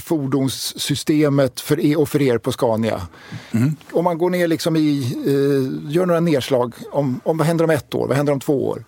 fordonssystemet 0.00 1.60
för 1.60 1.80
er 1.80 2.00
och 2.00 2.08
för 2.08 2.22
er 2.22 2.38
på 2.38 2.52
Scania. 2.52 3.00
Mm. 3.50 3.76
Om 3.92 4.04
man 4.04 4.18
går 4.18 4.30
ner 4.30 4.48
liksom 4.48 4.76
i, 4.76 5.16
eh, 5.26 5.92
gör 5.92 6.06
några 6.06 6.20
nedslag, 6.20 6.74
om, 6.92 7.20
om, 7.24 7.38
vad 7.38 7.46
händer 7.46 7.64
om 7.64 7.70
ett 7.70 7.94
år, 7.94 8.08
vad 8.08 8.16
händer 8.16 8.32
om 8.32 8.40
två 8.40 8.68
år? 8.68 8.84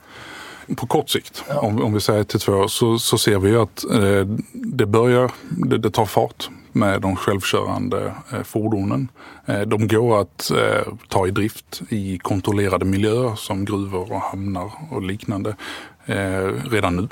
På 0.76 0.86
kort 0.86 1.10
sikt, 1.10 1.44
ja. 1.48 1.60
om, 1.60 1.82
om 1.82 1.92
vi 1.92 2.00
säger 2.00 2.24
till 2.24 2.40
två 2.40 2.52
år, 2.52 2.68
så, 2.68 2.98
så 2.98 3.18
ser 3.18 3.38
vi 3.38 3.56
att 3.56 3.84
eh, 3.84 4.26
det 4.52 4.86
börjar, 4.86 5.30
det, 5.48 5.78
det, 5.78 5.90
tar 5.90 6.04
fart 6.04 6.50
med 6.72 7.00
de 7.00 7.16
självkörande 7.16 8.14
eh, 8.32 8.42
fordonen. 8.42 9.08
Eh, 9.46 9.60
de 9.60 9.88
går 9.88 10.20
att 10.20 10.50
eh, 10.50 10.92
ta 11.08 11.26
i 11.26 11.30
drift 11.30 11.82
i 11.88 12.18
kontrollerade 12.18 12.84
miljöer 12.84 13.34
som 13.34 13.64
gruvor 13.64 14.12
och 14.12 14.20
hamnar 14.20 14.72
och 14.90 15.02
liknande. 15.02 15.56
Eh, 16.10 16.70
redan 16.70 16.96
nu. 16.96 17.08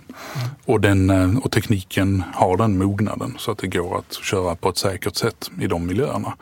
Och, 0.64 0.80
den, 0.80 1.10
eh, 1.10 1.38
och 1.38 1.52
tekniken 1.52 2.22
har 2.34 2.56
den 2.56 2.78
mognaden 2.78 3.34
så 3.38 3.50
att 3.50 3.58
det 3.58 3.66
går 3.66 3.98
att 3.98 4.14
köra 4.14 4.54
på 4.54 4.68
ett 4.68 4.78
säkert 4.78 5.16
sätt 5.16 5.50
i 5.60 5.66
de 5.66 5.86
miljöerna. 5.86 6.36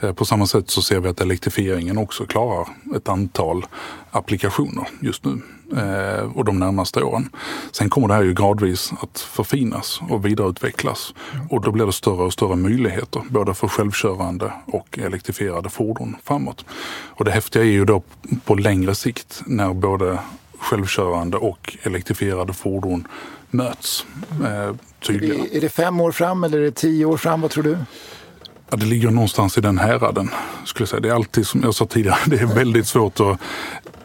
Eh, 0.00 0.12
på 0.12 0.24
samma 0.24 0.46
sätt 0.46 0.70
så 0.70 0.82
ser 0.82 1.00
vi 1.00 1.08
att 1.08 1.20
elektrifieringen 1.20 1.98
också 1.98 2.26
klarar 2.26 2.68
ett 2.96 3.08
antal 3.08 3.66
applikationer 4.10 4.88
just 5.00 5.24
nu 5.24 5.42
eh, 5.76 6.36
och 6.36 6.44
de 6.44 6.58
närmaste 6.58 7.02
åren. 7.02 7.30
Sen 7.72 7.90
kommer 7.90 8.08
det 8.08 8.14
här 8.14 8.22
ju 8.22 8.34
gradvis 8.34 8.92
att 9.00 9.20
förfinas 9.20 10.00
och 10.08 10.26
vidareutvecklas 10.26 11.14
och 11.50 11.60
då 11.60 11.70
blir 11.70 11.86
det 11.86 11.92
större 11.92 12.22
och 12.22 12.32
större 12.32 12.56
möjligheter 12.56 13.22
både 13.28 13.54
för 13.54 13.68
självkörande 13.68 14.52
och 14.66 14.98
elektrifierade 14.98 15.70
fordon 15.70 16.16
framåt. 16.24 16.64
Och 17.08 17.24
det 17.24 17.30
häftiga 17.30 17.62
är 17.62 17.66
ju 17.66 17.84
då 17.84 18.02
på 18.44 18.54
längre 18.54 18.94
sikt 18.94 19.42
när 19.46 19.74
både 19.74 20.18
självkörande 20.62 21.36
och 21.36 21.76
elektrifierade 21.82 22.52
fordon 22.52 23.08
möts 23.50 24.06
eh, 24.44 24.74
tydligare. 25.06 25.56
Är 25.56 25.60
det 25.60 25.68
fem 25.68 26.00
år 26.00 26.12
fram 26.12 26.44
eller 26.44 26.58
är 26.58 26.62
det 26.62 26.70
tio 26.70 27.04
år 27.04 27.16
fram? 27.16 27.40
Vad 27.40 27.50
tror 27.50 27.64
du? 27.64 27.78
Ja, 28.70 28.76
det 28.76 28.86
ligger 28.86 29.10
någonstans 29.10 29.58
i 29.58 29.60
den 29.60 29.78
häraden. 29.78 30.30
Skulle 30.64 30.82
jag 30.82 30.88
säga. 30.88 31.00
Det 31.00 31.08
är 31.08 31.14
alltid, 31.14 31.46
som 31.46 31.62
jag 31.62 31.74
sa 31.74 31.86
tidigare, 31.86 32.18
det 32.26 32.36
är 32.36 32.46
väldigt 32.46 32.86
svårt 32.86 33.20
att 33.20 33.38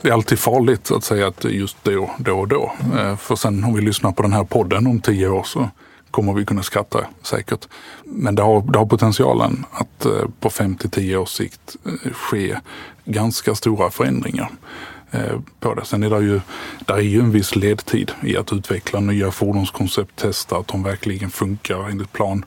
det 0.01 0.09
är 0.09 0.13
alltid 0.13 0.39
farligt 0.39 0.91
att 0.91 1.03
säga 1.03 1.27
att 1.27 1.43
just 1.43 1.77
då, 1.83 2.09
då 2.17 2.39
och 2.39 2.47
då. 2.47 2.71
Mm. 2.93 3.17
För 3.17 3.35
sen 3.35 3.63
om 3.63 3.73
vi 3.73 3.81
lyssnar 3.81 4.11
på 4.11 4.21
den 4.21 4.33
här 4.33 4.43
podden 4.43 4.87
om 4.87 4.99
tio 4.99 5.27
år 5.27 5.43
så 5.43 5.69
kommer 6.11 6.33
vi 6.33 6.45
kunna 6.45 6.63
skratta 6.63 6.99
säkert. 7.23 7.67
Men 8.03 8.35
det 8.35 8.41
har, 8.41 8.61
det 8.61 8.79
har 8.79 8.85
potentialen 8.85 9.65
att 9.71 10.05
eh, 10.05 10.11
på 10.39 10.49
fem 10.49 10.75
till 10.75 10.89
tio 10.89 11.17
års 11.17 11.29
sikt 11.29 11.75
eh, 11.85 12.11
ske 12.11 12.57
ganska 13.05 13.55
stora 13.55 13.89
förändringar 13.89 14.49
på 15.59 15.73
det. 15.73 15.85
Sen 15.85 16.03
är 16.03 16.09
det 16.09 16.19
ju, 16.19 16.41
där 16.79 16.95
är 16.95 17.01
ju 17.01 17.19
en 17.19 17.31
viss 17.31 17.55
ledtid 17.55 18.11
i 18.23 18.37
att 18.37 18.53
utveckla 18.53 18.99
nya 18.99 19.31
fordonskoncept, 19.31 20.15
testa 20.15 20.57
att 20.57 20.67
de 20.67 20.83
verkligen 20.83 21.29
funkar 21.29 21.89
enligt 21.89 22.13
plan. 22.13 22.45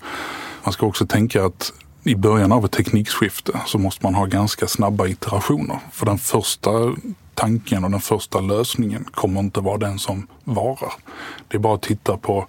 Man 0.65 0.73
ska 0.73 0.87
också 0.87 1.07
tänka 1.07 1.45
att 1.45 1.73
i 2.05 2.15
början 2.15 2.53
av 2.53 2.65
ett 2.65 2.73
teknikskifte 2.73 3.61
så 3.67 3.79
måste 3.79 4.07
man 4.07 4.15
ha 4.15 4.25
ganska 4.25 4.67
snabba 4.67 5.07
iterationer. 5.07 5.79
För 5.93 6.07
den 6.07 6.19
första 6.19 6.71
tanken 7.35 7.85
och 7.85 7.91
den 7.91 8.01
första 8.01 8.41
lösningen 8.41 9.05
kommer 9.05 9.41
inte 9.41 9.61
vara 9.61 9.79
den 9.79 9.99
som 9.99 10.27
varar. 10.45 10.93
Det 11.49 11.57
är 11.57 11.59
bara 11.59 11.75
att 11.75 11.83
titta 11.83 12.17
på, 12.17 12.47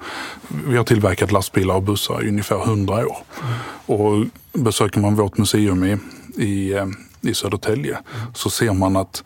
vi 0.68 0.78
har 0.78 0.84
tillverkat 0.84 1.32
lastbilar 1.32 1.76
och 1.76 1.84
bussar 1.84 2.24
i 2.24 2.30
ungefär 2.30 2.64
100 2.64 3.08
år. 3.08 3.18
Mm. 3.42 3.60
Och 3.86 4.26
besöker 4.54 5.00
man 5.00 5.16
vårt 5.16 5.38
museum 5.38 5.84
i, 5.84 5.98
i, 6.44 6.74
eh, 6.74 6.86
i 7.22 7.34
Södertälje 7.34 7.98
så 8.34 8.50
ser 8.50 8.74
man 8.74 8.96
att 8.96 9.24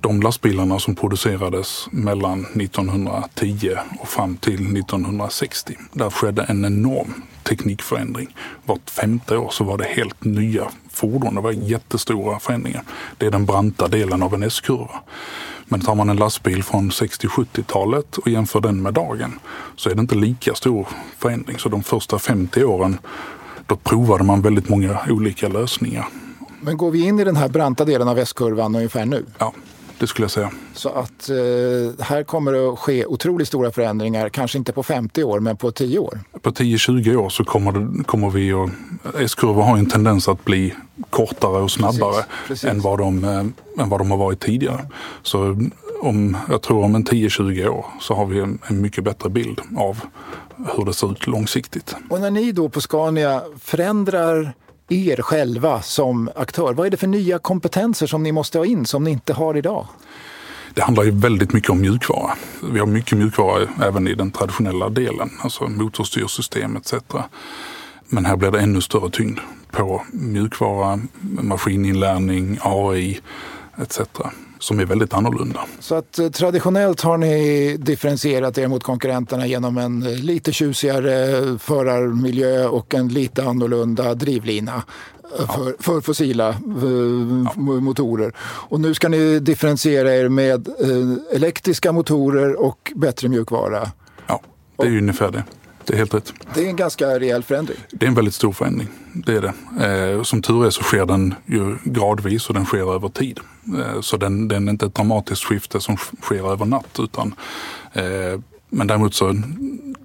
de 0.00 0.22
lastbilarna 0.22 0.78
som 0.78 0.94
producerades 0.94 1.88
mellan 1.90 2.44
1910 2.44 3.76
och 4.00 4.08
fram 4.08 4.36
till 4.36 4.54
1960, 4.54 5.76
där 5.92 6.10
skedde 6.10 6.42
en 6.42 6.64
enorm 6.64 7.22
teknikförändring. 7.42 8.36
Vart 8.64 8.90
femte 8.90 9.36
år 9.36 9.50
så 9.50 9.64
var 9.64 9.78
det 9.78 9.84
helt 9.84 10.24
nya 10.24 10.68
fordon. 10.90 11.34
Det 11.34 11.40
var 11.40 11.52
jättestora 11.52 12.38
förändringar. 12.38 12.82
Det 13.18 13.26
är 13.26 13.30
den 13.30 13.46
branta 13.46 13.88
delen 13.88 14.22
av 14.22 14.34
en 14.34 14.42
S-kurva. 14.42 15.00
Men 15.64 15.80
tar 15.80 15.94
man 15.94 16.08
en 16.08 16.16
lastbil 16.16 16.62
från 16.62 16.90
60-70-talet 16.90 18.16
och 18.16 18.28
jämför 18.28 18.60
den 18.60 18.82
med 18.82 18.94
dagen 18.94 19.38
så 19.76 19.90
är 19.90 19.94
det 19.94 20.00
inte 20.00 20.14
lika 20.14 20.54
stor 20.54 20.88
förändring. 21.18 21.58
Så 21.58 21.68
de 21.68 21.82
första 21.82 22.18
50 22.18 22.64
åren 22.64 22.98
då 23.66 23.76
provade 23.76 24.24
man 24.24 24.42
väldigt 24.42 24.68
många 24.68 24.98
olika 25.08 25.48
lösningar. 25.48 26.06
Men 26.66 26.76
går 26.76 26.90
vi 26.90 27.04
in 27.04 27.20
i 27.20 27.24
den 27.24 27.36
här 27.36 27.48
branta 27.48 27.84
delen 27.84 28.08
av 28.08 28.18
S-kurvan 28.18 28.74
ungefär 28.74 29.06
nu? 29.06 29.24
Ja, 29.38 29.52
det 29.98 30.06
skulle 30.06 30.24
jag 30.24 30.30
säga. 30.30 30.50
Så 30.74 30.88
att 30.88 31.28
eh, 31.28 32.04
här 32.04 32.22
kommer 32.22 32.52
det 32.52 32.68
att 32.68 32.78
ske 32.78 33.06
otroligt 33.06 33.48
stora 33.48 33.72
förändringar, 33.72 34.28
kanske 34.28 34.58
inte 34.58 34.72
på 34.72 34.82
50 34.82 35.24
år 35.24 35.40
men 35.40 35.56
på 35.56 35.70
10 35.70 35.98
år. 35.98 36.20
På 36.42 36.50
10-20 36.50 37.16
år 37.16 37.28
så 37.28 37.44
kommer, 37.44 37.72
det, 37.72 38.04
kommer 38.04 38.30
vi 38.30 38.52
att... 38.52 38.70
S-kurvor 39.18 39.62
har 39.62 39.76
en 39.78 39.86
tendens 39.86 40.28
att 40.28 40.44
bli 40.44 40.74
kortare 41.10 41.62
och 41.62 41.70
snabbare 41.70 42.12
precis, 42.12 42.28
precis. 42.46 42.70
Än, 42.70 42.80
vad 42.80 42.98
de, 42.98 43.24
äh, 43.24 43.82
än 43.82 43.88
vad 43.88 44.00
de 44.00 44.10
har 44.10 44.18
varit 44.18 44.40
tidigare. 44.40 44.86
Så 45.22 45.56
om, 46.02 46.36
jag 46.48 46.62
tror 46.62 46.84
om 46.84 46.94
en 46.94 47.04
10-20 47.04 47.68
år 47.68 47.86
så 48.00 48.14
har 48.14 48.26
vi 48.26 48.40
en, 48.40 48.58
en 48.66 48.80
mycket 48.80 49.04
bättre 49.04 49.28
bild 49.28 49.60
av 49.76 50.00
hur 50.76 50.84
det 50.84 50.94
ser 50.94 51.12
ut 51.12 51.26
långsiktigt. 51.26 51.96
Och 52.10 52.20
när 52.20 52.30
ni 52.30 52.52
då 52.52 52.68
på 52.68 52.80
Scania 52.80 53.42
förändrar 53.60 54.52
er 54.88 55.22
själva 55.22 55.82
som 55.82 56.30
aktör? 56.34 56.72
Vad 56.72 56.86
är 56.86 56.90
det 56.90 56.96
för 56.96 57.06
nya 57.06 57.38
kompetenser 57.38 58.06
som 58.06 58.22
ni 58.22 58.32
måste 58.32 58.58
ha 58.58 58.66
in 58.66 58.86
som 58.86 59.04
ni 59.04 59.10
inte 59.10 59.32
har 59.32 59.56
idag? 59.56 59.86
Det 60.74 60.82
handlar 60.82 61.04
ju 61.04 61.10
väldigt 61.10 61.52
mycket 61.52 61.70
om 61.70 61.80
mjukvara. 61.80 62.32
Vi 62.72 62.78
har 62.78 62.86
mycket 62.86 63.18
mjukvara 63.18 63.68
även 63.82 64.08
i 64.08 64.14
den 64.14 64.30
traditionella 64.30 64.88
delen, 64.88 65.30
alltså 65.40 65.68
motorstyrsystem 65.68 66.76
etc. 66.76 66.94
Men 68.08 68.24
här 68.24 68.36
blir 68.36 68.50
det 68.50 68.60
ännu 68.60 68.80
större 68.80 69.10
tyngd 69.10 69.38
på 69.70 70.02
mjukvara, 70.12 71.00
maskininlärning, 71.20 72.58
AI 72.62 73.20
etc 73.76 74.00
som 74.58 74.80
är 74.80 74.84
väldigt 74.84 75.14
annorlunda. 75.14 75.60
Så 75.80 75.94
att 75.94 76.18
eh, 76.18 76.28
traditionellt 76.28 77.00
har 77.00 77.16
ni 77.16 77.76
differentierat 77.76 78.58
er 78.58 78.68
mot 78.68 78.82
konkurrenterna 78.82 79.46
genom 79.46 79.78
en 79.78 80.02
eh, 80.02 80.12
lite 80.12 80.52
tjusigare 80.52 81.58
förarmiljö 81.58 82.66
och 82.66 82.94
en 82.94 83.08
lite 83.08 83.44
annorlunda 83.44 84.14
drivlina 84.14 84.82
eh, 85.38 85.54
för, 85.54 85.66
ja. 85.66 85.76
för 85.78 86.00
fossila 86.00 86.56
ja. 87.46 87.52
motorer. 87.56 88.32
Och 88.40 88.80
nu 88.80 88.94
ska 88.94 89.08
ni 89.08 89.40
differentiera 89.40 90.14
er 90.14 90.28
med 90.28 90.68
elektriska 91.32 91.92
motorer 91.92 92.60
och 92.60 92.92
bättre 92.96 93.28
mjukvara. 93.28 93.90
Ja, 94.26 94.40
det 94.76 94.82
är 94.82 94.90
och, 94.90 94.98
ungefär 94.98 95.30
det. 95.30 95.44
Det 95.86 95.92
är 95.92 95.98
helt 95.98 96.14
rätt. 96.14 96.32
Det 96.54 96.64
är 96.64 96.68
en 96.68 96.76
ganska 96.76 97.20
rejäl 97.20 97.42
förändring. 97.42 97.78
Det 97.90 98.06
är 98.06 98.08
en 98.08 98.14
väldigt 98.14 98.34
stor 98.34 98.52
förändring. 98.52 98.88
Det 99.12 99.32
är 99.32 99.40
det. 99.40 100.14
Eh, 100.14 100.22
som 100.22 100.42
tur 100.42 100.66
är 100.66 100.70
så 100.70 100.82
sker 100.82 101.06
den 101.06 101.34
ju 101.46 101.76
gradvis 101.84 102.48
och 102.48 102.54
den 102.54 102.64
sker 102.64 102.94
över 102.94 103.08
tid. 103.08 103.40
Eh, 103.78 104.00
så 104.00 104.16
den, 104.16 104.48
den 104.48 104.68
är 104.68 104.72
inte 104.72 104.86
ett 104.86 104.94
dramatiskt 104.94 105.44
skifte 105.44 105.80
som 105.80 105.96
sker 105.96 106.52
över 106.52 106.64
natt. 106.64 106.98
Utan, 106.98 107.34
eh, 107.92 108.40
men 108.68 108.86
däremot 108.86 109.14
så 109.14 109.34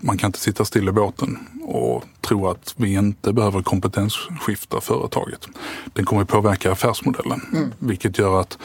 man 0.01 0.17
kan 0.17 0.27
inte 0.27 0.39
sitta 0.39 0.65
still 0.65 0.89
i 0.89 0.91
båten 0.91 1.37
och 1.63 2.03
tro 2.21 2.47
att 2.47 2.73
vi 2.77 2.93
inte 2.93 3.33
behöver 3.33 3.61
kompetensskifta 3.61 4.81
företaget. 4.81 5.47
Den 5.93 6.05
kommer 6.05 6.23
påverka 6.23 6.71
affärsmodellen, 6.71 7.41
mm. 7.53 7.71
vilket 7.79 8.17
gör 8.17 8.41
att 8.41 8.57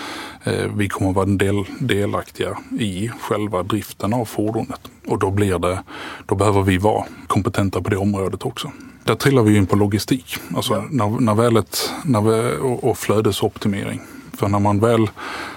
eh, 0.45 0.71
vi 0.77 0.89
kommer 0.89 1.13
vara 1.13 1.27
del, 1.27 1.65
delaktiga 1.79 2.59
i 2.79 3.11
själva 3.21 3.63
driften 3.63 4.15
av 4.15 4.25
fordonet. 4.25 4.81
Och 5.07 5.19
då, 5.19 5.31
blir 5.31 5.59
det, 5.59 5.83
då 6.27 6.35
behöver 6.35 6.63
vi 6.63 6.79
vara 6.79 7.05
kompetenta 7.27 7.83
på 7.83 7.91
det 7.91 7.97
området 7.97 8.45
också. 8.45 8.73
Där 9.05 9.15
trillar 9.15 9.43
vi 9.43 9.57
in 9.57 9.67
på 9.67 9.77
logistik, 9.77 10.37
alltså 10.55 10.75
ja. 10.75 10.85
när, 10.91 11.21
när 11.21 11.35
välet, 11.35 11.93
när 12.05 12.21
vi, 12.21 12.57
och, 12.57 12.85
och 12.85 12.99
flödesoptimering. 12.99 14.01
För 14.33 14.49
när 14.49 14.59
man 14.59 14.81
väl 14.81 15.11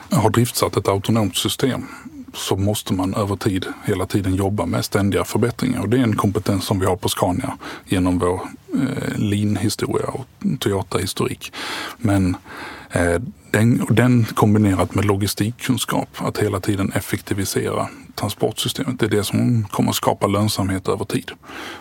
har 0.09 0.29
driftsatt 0.29 0.77
ett 0.77 0.87
autonomt 0.87 1.37
system 1.37 1.85
så 2.33 2.55
måste 2.55 2.93
man 2.93 3.13
över 3.13 3.35
tid 3.35 3.65
hela 3.85 4.05
tiden 4.05 4.35
jobba 4.35 4.65
med 4.65 4.85
ständiga 4.85 5.23
förbättringar. 5.23 5.81
Och 5.81 5.89
det 5.89 5.97
är 5.97 6.03
en 6.03 6.15
kompetens 6.15 6.65
som 6.65 6.79
vi 6.79 6.85
har 6.85 6.95
på 6.95 7.09
Scania 7.09 7.57
genom 7.85 8.19
vår 8.19 8.41
eh, 8.73 9.17
Lean-historia 9.17 10.07
och 10.07 10.25
Toyota-historik. 10.59 11.53
Men 11.97 12.37
eh, 12.91 13.21
den, 13.51 13.85
den 13.89 14.25
kombinerat 14.25 14.95
med 14.95 15.05
logistikkunskap, 15.05 16.09
att 16.17 16.37
hela 16.37 16.59
tiden 16.59 16.91
effektivisera 16.91 17.89
transportsystemet, 18.15 18.99
det 18.99 19.05
är 19.05 19.09
det 19.09 19.23
som 19.23 19.67
kommer 19.71 19.91
skapa 19.91 20.27
lönsamhet 20.27 20.87
över 20.87 21.05
tid. 21.05 21.31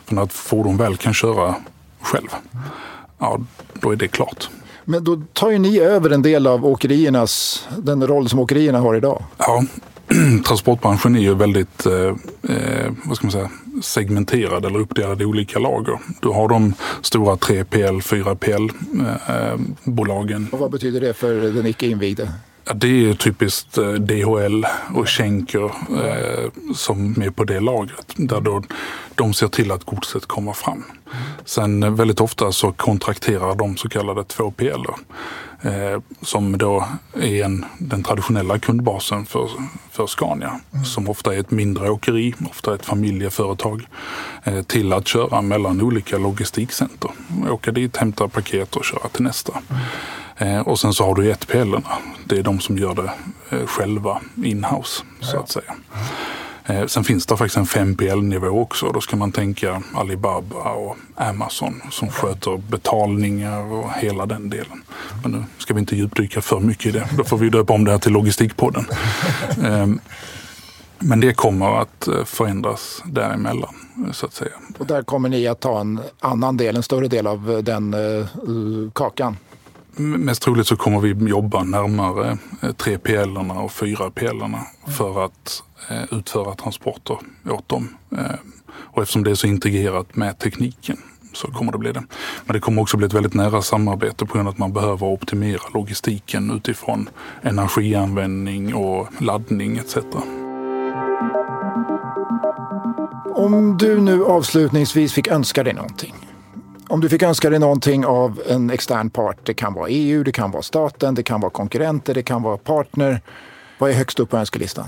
För 0.04 0.14
när 0.14 0.22
ett 0.22 0.32
fordon 0.32 0.76
väl 0.76 0.96
kan 0.96 1.14
köra 1.14 1.54
själv, 2.00 2.28
ja, 3.18 3.40
då 3.80 3.90
är 3.90 3.96
det 3.96 4.08
klart. 4.08 4.48
Men 4.84 5.04
då 5.04 5.22
tar 5.32 5.50
ju 5.50 5.58
ni 5.58 5.78
över 5.78 6.10
en 6.10 6.22
del 6.22 6.46
av 6.46 6.66
åkeriernas, 6.66 7.66
den 7.78 8.06
roll 8.06 8.28
som 8.28 8.38
åkerierna 8.38 8.80
har 8.80 8.94
idag. 8.94 9.24
Ja, 9.38 9.64
transportbranschen 10.46 11.16
är 11.16 11.20
ju 11.20 11.34
väldigt 11.34 11.86
eh, 11.86 12.14
eh, 12.56 12.92
vad 13.04 13.16
ska 13.16 13.26
man 13.26 13.32
säga, 13.32 13.50
segmenterad 13.82 14.64
eller 14.64 14.78
uppdelad 14.78 15.22
i 15.22 15.24
olika 15.24 15.58
lager. 15.58 15.98
Du 16.20 16.28
har 16.28 16.48
de 16.48 16.74
stora 17.02 17.34
3PL, 17.34 18.00
4PL-bolagen. 18.00 20.42
Eh, 20.42 20.48
eh 20.48 20.54
och 20.54 20.58
vad 20.58 20.70
betyder 20.70 21.00
det 21.00 21.14
för 21.14 21.34
den 21.34 21.66
icke 21.66 21.86
invigde? 21.86 22.32
Ja, 22.68 22.74
det 22.74 23.10
är 23.10 23.14
typiskt 23.14 23.78
eh, 23.78 23.92
DHL 23.92 24.64
och 24.94 25.08
Schenker 25.08 25.64
eh, 26.04 26.50
som 26.74 27.22
är 27.22 27.30
på 27.30 27.44
det 27.44 27.60
lagret. 27.60 28.12
Där 28.16 28.40
då 28.40 28.62
de 29.14 29.34
ser 29.34 29.48
till 29.48 29.70
att 29.70 29.84
godset 29.84 30.26
kommer 30.26 30.52
fram. 30.52 30.84
Sen 31.44 31.82
eh, 31.82 31.90
väldigt 31.90 32.20
ofta 32.20 32.52
så 32.52 32.72
kontrakterar 32.72 33.54
de 33.54 33.76
så 33.76 33.88
kallade 33.88 34.20
2PL 34.20 34.86
eh, 35.62 36.00
som 36.22 36.58
då 36.58 36.88
är 37.14 37.44
en, 37.44 37.64
den 37.78 38.02
traditionella 38.02 38.58
kundbasen 38.58 39.26
för, 39.26 39.50
för 39.90 40.06
Scania. 40.06 40.60
Mm. 40.72 40.84
Som 40.84 41.08
ofta 41.08 41.34
är 41.34 41.40
ett 41.40 41.50
mindre 41.50 41.90
åkeri, 41.90 42.34
ofta 42.50 42.74
ett 42.74 42.86
familjeföretag. 42.86 43.86
Eh, 44.44 44.62
till 44.62 44.92
att 44.92 45.08
köra 45.08 45.42
mellan 45.42 45.80
olika 45.80 46.18
logistikcenter. 46.18 47.10
Åka 47.50 47.72
dit, 47.72 47.96
hämta 47.96 48.28
paket 48.28 48.76
och 48.76 48.84
köra 48.84 49.08
till 49.08 49.24
nästa. 49.24 49.52
Mm. 49.52 49.82
Eh, 50.38 50.60
och 50.60 50.80
sen 50.80 50.92
så 50.92 51.04
har 51.04 51.14
du 51.14 51.32
1PL. 51.32 51.82
Det 52.24 52.38
är 52.38 52.42
de 52.42 52.60
som 52.60 52.78
gör 52.78 52.94
det 52.94 53.10
eh, 53.56 53.66
själva 53.66 54.20
inhouse 54.44 55.02
så 55.20 55.40
att 55.40 55.50
säga. 55.50 55.74
Eh, 56.64 56.86
sen 56.86 57.04
finns 57.04 57.26
det 57.26 57.36
faktiskt 57.36 57.56
en 57.56 57.64
5PL-nivå 57.64 58.60
också. 58.60 58.92
Då 58.92 59.00
ska 59.00 59.16
man 59.16 59.32
tänka 59.32 59.82
Alibaba 59.94 60.72
och 60.72 60.96
Amazon 61.14 61.82
som 61.90 62.08
sköter 62.08 62.56
betalningar 62.56 63.72
och 63.72 63.92
hela 63.92 64.26
den 64.26 64.50
delen. 64.50 64.82
Men 65.22 65.32
nu 65.32 65.44
ska 65.58 65.74
vi 65.74 65.80
inte 65.80 65.96
djupdyka 65.96 66.40
för 66.40 66.60
mycket 66.60 66.86
i 66.86 66.90
det. 66.90 67.08
Då 67.16 67.24
får 67.24 67.38
vi 67.38 67.50
döpa 67.50 67.72
om 67.72 67.84
det 67.84 67.90
här 67.90 67.98
till 67.98 68.12
Logistikpodden. 68.12 68.86
Ehm, 69.64 70.00
men 70.98 71.20
det 71.20 71.34
kommer 71.34 71.82
att 71.82 72.08
eh, 72.08 72.24
förändras 72.24 73.02
däremellan 73.06 73.74
så 74.12 74.26
att 74.26 74.34
säga. 74.34 74.52
Och 74.78 74.86
där 74.86 75.02
kommer 75.02 75.28
ni 75.28 75.46
att 75.46 75.60
ta 75.60 75.80
en 75.80 76.00
annan 76.20 76.56
del, 76.56 76.76
en 76.76 76.82
större 76.82 77.08
del 77.08 77.26
av 77.26 77.60
den 77.64 77.94
uh, 77.94 78.90
kakan? 78.92 79.36
Mest 79.98 80.42
troligt 80.42 80.66
så 80.66 80.76
kommer 80.76 81.00
vi 81.00 81.30
jobba 81.30 81.64
närmare 81.64 82.38
3PL 82.60 83.62
och 83.64 83.70
4PL 83.70 84.58
för 84.86 85.24
att 85.24 85.62
eh, 85.90 86.18
utföra 86.18 86.54
transporter 86.54 87.18
åt 87.50 87.68
dem. 87.68 87.96
Eh, 88.12 88.34
och 88.70 89.02
eftersom 89.02 89.24
det 89.24 89.30
är 89.30 89.34
så 89.34 89.46
integrerat 89.46 90.16
med 90.16 90.38
tekniken 90.38 90.96
så 91.32 91.48
kommer 91.48 91.72
det 91.72 91.78
bli 91.78 91.92
det. 91.92 92.02
Men 92.44 92.54
det 92.54 92.60
kommer 92.60 92.82
också 92.82 92.96
bli 92.96 93.06
ett 93.06 93.12
väldigt 93.12 93.34
nära 93.34 93.62
samarbete 93.62 94.26
på 94.26 94.34
grund 94.34 94.48
av 94.48 94.52
att 94.52 94.58
man 94.58 94.72
behöver 94.72 95.06
optimera 95.06 95.62
logistiken 95.74 96.50
utifrån 96.50 97.08
energianvändning 97.42 98.74
och 98.74 99.08
laddning 99.18 99.78
etc. 99.78 99.96
Om 103.34 103.76
du 103.78 104.00
nu 104.00 104.24
avslutningsvis 104.24 105.12
fick 105.12 105.26
önska 105.26 105.64
dig 105.64 105.74
någonting. 105.74 106.27
Om 106.90 107.00
du 107.00 107.08
fick 107.08 107.22
önska 107.22 107.50
dig 107.50 107.58
någonting 107.58 108.06
av 108.06 108.42
en 108.48 108.70
extern 108.70 109.10
part, 109.10 109.36
det 109.42 109.54
kan 109.54 109.74
vara 109.74 109.88
EU, 109.88 110.22
det 110.22 110.32
kan 110.32 110.50
vara 110.50 110.62
staten, 110.62 111.14
det 111.14 111.22
kan 111.22 111.40
vara 111.40 111.50
konkurrenter, 111.50 112.14
det 112.14 112.22
kan 112.22 112.42
vara 112.42 112.56
partner. 112.56 113.20
Vad 113.78 113.90
är 113.90 113.94
högst 113.94 114.20
upp 114.20 114.30
på 114.30 114.36
önskelistan? 114.36 114.86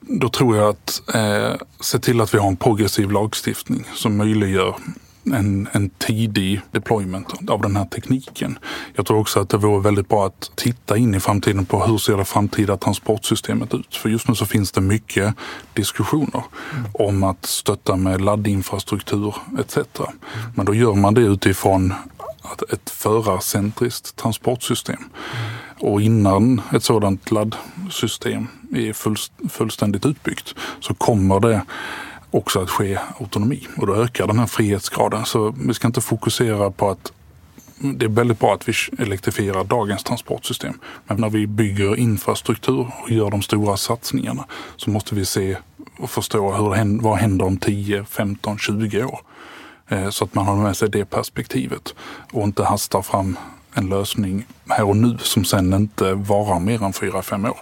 Då 0.00 0.28
tror 0.28 0.56
jag 0.56 0.68
att 0.68 1.02
eh, 1.14 1.54
se 1.80 1.98
till 1.98 2.20
att 2.20 2.34
vi 2.34 2.38
har 2.38 2.48
en 2.48 2.56
progressiv 2.56 3.10
lagstiftning 3.10 3.84
som 3.94 4.16
möjliggör 4.16 4.76
en, 5.24 5.68
en 5.72 5.90
tidig 5.90 6.60
deployment 6.70 7.50
av 7.50 7.60
den 7.62 7.76
här 7.76 7.84
tekniken. 7.84 8.58
Jag 8.94 9.06
tror 9.06 9.18
också 9.18 9.40
att 9.40 9.48
det 9.48 9.56
vore 9.56 9.82
väldigt 9.82 10.08
bra 10.08 10.26
att 10.26 10.50
titta 10.54 10.96
in 10.96 11.14
i 11.14 11.20
framtiden 11.20 11.66
på 11.66 11.84
hur 11.84 11.98
ser 11.98 12.16
det 12.16 12.24
framtida 12.24 12.76
transportsystemet 12.76 13.74
ut? 13.74 13.96
För 13.96 14.08
just 14.08 14.28
nu 14.28 14.34
så 14.34 14.46
finns 14.46 14.72
det 14.72 14.80
mycket 14.80 15.34
diskussioner 15.74 16.42
mm. 16.72 16.90
om 16.92 17.22
att 17.22 17.46
stötta 17.46 17.96
med 17.96 18.20
laddinfrastruktur 18.20 19.34
etc. 19.58 19.76
Mm. 19.76 20.12
Men 20.54 20.66
då 20.66 20.74
gör 20.74 20.94
man 20.94 21.14
det 21.14 21.20
utifrån 21.20 21.94
ett 22.72 22.90
förarcentriskt 22.90 24.16
transportsystem. 24.16 24.96
Mm. 24.96 25.90
Och 25.92 26.02
innan 26.02 26.62
ett 26.72 26.84
sådant 26.84 27.30
laddsystem 27.30 28.46
är 28.74 28.92
fullständigt 29.48 30.06
utbyggt 30.06 30.54
så 30.80 30.94
kommer 30.94 31.40
det 31.40 31.62
också 32.32 32.60
att 32.60 32.70
ske 32.70 32.98
autonomi 33.20 33.66
och 33.76 33.86
då 33.86 33.94
ökar 33.94 34.26
den 34.26 34.38
här 34.38 34.46
frihetsgraden. 34.46 35.24
Så 35.24 35.54
vi 35.58 35.74
ska 35.74 35.86
inte 35.86 36.00
fokusera 36.00 36.70
på 36.70 36.90
att 36.90 37.12
det 37.78 38.04
är 38.04 38.08
väldigt 38.08 38.40
bra 38.40 38.54
att 38.54 38.68
vi 38.68 38.72
elektrifierar 38.98 39.64
dagens 39.64 40.04
transportsystem. 40.04 40.78
Men 41.06 41.16
när 41.16 41.30
vi 41.30 41.46
bygger 41.46 41.96
infrastruktur 41.96 42.90
och 43.02 43.10
gör 43.10 43.30
de 43.30 43.42
stora 43.42 43.76
satsningarna 43.76 44.44
så 44.76 44.90
måste 44.90 45.14
vi 45.14 45.24
se 45.24 45.56
och 45.98 46.10
förstå 46.10 46.52
hur, 46.52 47.02
vad 47.02 47.18
händer 47.18 47.46
om 47.46 47.56
10, 47.56 48.04
15, 48.04 48.58
20 48.58 49.04
år. 49.04 49.20
Eh, 49.88 50.10
så 50.10 50.24
att 50.24 50.34
man 50.34 50.46
har 50.46 50.56
med 50.56 50.76
sig 50.76 50.88
det 50.88 51.04
perspektivet 51.04 51.94
och 52.32 52.42
inte 52.42 52.64
hastar 52.64 53.02
fram 53.02 53.36
en 53.74 53.88
lösning 53.88 54.46
här 54.68 54.84
och 54.84 54.96
nu 54.96 55.18
som 55.18 55.44
sen 55.44 55.74
inte 55.74 56.14
varar 56.14 56.60
mer 56.60 56.84
än 56.84 56.92
4-5 56.92 57.50
år. 57.50 57.58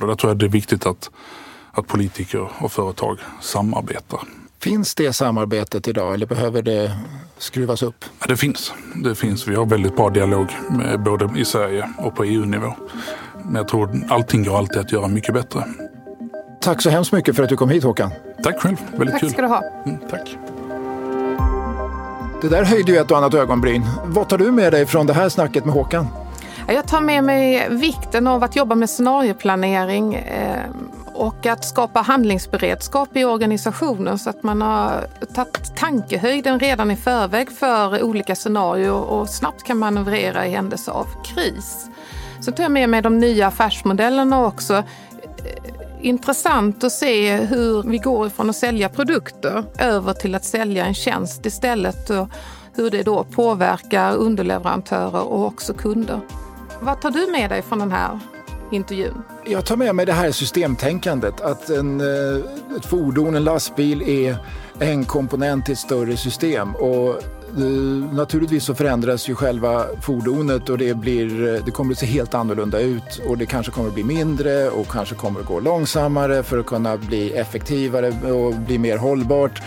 Och 0.00 0.06
där 0.06 0.14
tror 0.14 0.30
jag 0.30 0.38
det 0.38 0.46
är 0.46 0.50
viktigt 0.50 0.86
att 0.86 1.10
att 1.74 1.86
politiker 1.86 2.48
och 2.58 2.72
företag 2.72 3.18
samarbetar. 3.40 4.20
Finns 4.58 4.94
det 4.94 5.12
samarbetet 5.12 5.88
idag 5.88 6.14
eller 6.14 6.26
behöver 6.26 6.62
det 6.62 6.96
skruvas 7.38 7.82
upp? 7.82 8.04
Det 8.28 8.36
finns. 8.36 8.72
Det 8.94 9.14
finns. 9.14 9.48
Vi 9.48 9.54
har 9.54 9.66
väldigt 9.66 9.96
bra 9.96 10.10
dialog 10.10 10.46
med, 10.70 11.00
både 11.00 11.40
i 11.40 11.44
Sverige 11.44 11.90
och 11.98 12.16
på 12.16 12.24
EU-nivå. 12.24 12.74
Men 13.44 13.54
jag 13.54 13.68
tror 13.68 14.00
allting 14.10 14.44
går 14.44 14.58
alltid 14.58 14.78
att 14.78 14.92
göra 14.92 15.08
mycket 15.08 15.34
bättre. 15.34 15.64
Tack 16.60 16.82
så 16.82 16.90
hemskt 16.90 17.12
mycket 17.12 17.36
för 17.36 17.42
att 17.42 17.48
du 17.48 17.56
kom 17.56 17.68
hit 17.68 17.84
Håkan. 17.84 18.10
Tack 18.42 18.60
själv. 18.60 18.76
Väldigt 18.90 19.10
tack 19.10 19.20
kul. 19.20 19.28
Tack 19.28 19.32
ska 19.32 19.42
du 19.42 19.48
ha. 19.48 19.62
Mm, 19.86 19.98
tack. 20.10 20.36
Det 22.42 22.48
där 22.48 22.64
höjde 22.64 22.92
ju 22.92 22.98
ett 22.98 23.10
och 23.10 23.18
annat 23.18 23.34
ögonbryn. 23.34 23.82
Vad 24.04 24.28
tar 24.28 24.38
du 24.38 24.52
med 24.52 24.72
dig 24.72 24.86
från 24.86 25.06
det 25.06 25.12
här 25.12 25.28
snacket 25.28 25.64
med 25.64 25.74
Håkan? 25.74 26.06
Jag 26.68 26.86
tar 26.86 27.00
med 27.00 27.24
mig 27.24 27.68
vikten 27.70 28.26
av 28.26 28.44
att 28.44 28.56
jobba 28.56 28.74
med 28.74 28.90
scenarioplanering 28.90 30.14
eh, 30.14 30.64
och 31.14 31.46
att 31.46 31.64
skapa 31.64 32.00
handlingsberedskap 32.00 33.16
i 33.16 33.24
organisationen 33.24 34.18
så 34.18 34.30
att 34.30 34.42
man 34.42 34.62
har 34.62 35.06
tagit 35.34 35.76
tankehöjden 35.76 36.60
redan 36.60 36.90
i 36.90 36.96
förväg 36.96 37.50
för 37.50 38.02
olika 38.02 38.34
scenarier 38.34 38.92
och 38.92 39.28
snabbt 39.28 39.62
kan 39.62 39.78
manövrera 39.78 40.46
i 40.46 40.50
händelse 40.50 40.90
av 40.90 41.06
kris. 41.24 41.86
Så 42.40 42.52
tar 42.52 42.62
jag 42.62 42.72
med 42.72 42.88
mig 42.88 43.02
de 43.02 43.18
nya 43.18 43.46
affärsmodellerna 43.46 44.46
också. 44.46 44.74
Eh, 44.74 44.84
intressant 46.00 46.84
att 46.84 46.92
se 46.92 47.36
hur 47.36 47.82
vi 47.82 47.98
går 47.98 48.26
ifrån 48.26 48.50
att 48.50 48.56
sälja 48.56 48.88
produkter 48.88 49.64
över 49.78 50.12
till 50.12 50.34
att 50.34 50.44
sälja 50.44 50.86
en 50.86 50.94
tjänst 50.94 51.46
istället 51.46 52.10
och 52.10 52.28
hur 52.74 52.90
det 52.90 53.02
då 53.02 53.24
påverkar 53.24 54.16
underleverantörer 54.16 55.22
och 55.22 55.46
också 55.46 55.74
kunder. 55.74 56.20
Vad 56.80 57.00
tar 57.00 57.10
du 57.10 57.30
med 57.32 57.50
dig 57.50 57.62
från 57.62 57.78
den 57.78 57.92
här 57.92 58.20
intervjun? 58.70 59.22
Jag 59.44 59.64
tar 59.64 59.76
med 59.76 59.94
mig 59.94 60.06
det 60.06 60.12
här 60.12 60.32
systemtänkandet, 60.32 61.40
att 61.40 61.70
en, 61.70 62.00
eh, 62.00 62.76
ett 62.76 62.86
fordon, 62.86 63.34
en 63.34 63.44
lastbil 63.44 64.02
är 64.02 64.36
en 64.78 65.04
komponent 65.04 65.68
i 65.68 65.72
ett 65.72 65.78
större 65.78 66.16
system. 66.16 66.74
Och 66.74 67.08
eh, 67.08 67.64
Naturligtvis 68.12 68.64
så 68.64 68.74
förändras 68.74 69.28
ju 69.28 69.34
själva 69.34 69.84
fordonet 70.02 70.68
och 70.68 70.78
det, 70.78 70.94
blir, 70.94 71.54
eh, 71.54 71.64
det 71.64 71.70
kommer 71.70 71.92
att 71.92 71.98
se 71.98 72.06
helt 72.06 72.34
annorlunda 72.34 72.80
ut 72.80 73.20
och 73.26 73.38
det 73.38 73.46
kanske 73.46 73.72
kommer 73.72 73.88
att 73.88 73.94
bli 73.94 74.04
mindre 74.04 74.68
och 74.70 74.88
kanske 74.88 75.14
kommer 75.14 75.40
att 75.40 75.46
gå 75.46 75.60
långsammare 75.60 76.42
för 76.42 76.58
att 76.58 76.66
kunna 76.66 76.96
bli 76.96 77.30
effektivare 77.32 78.32
och 78.32 78.54
bli 78.54 78.78
mer 78.78 78.96
hållbart. 78.96 79.62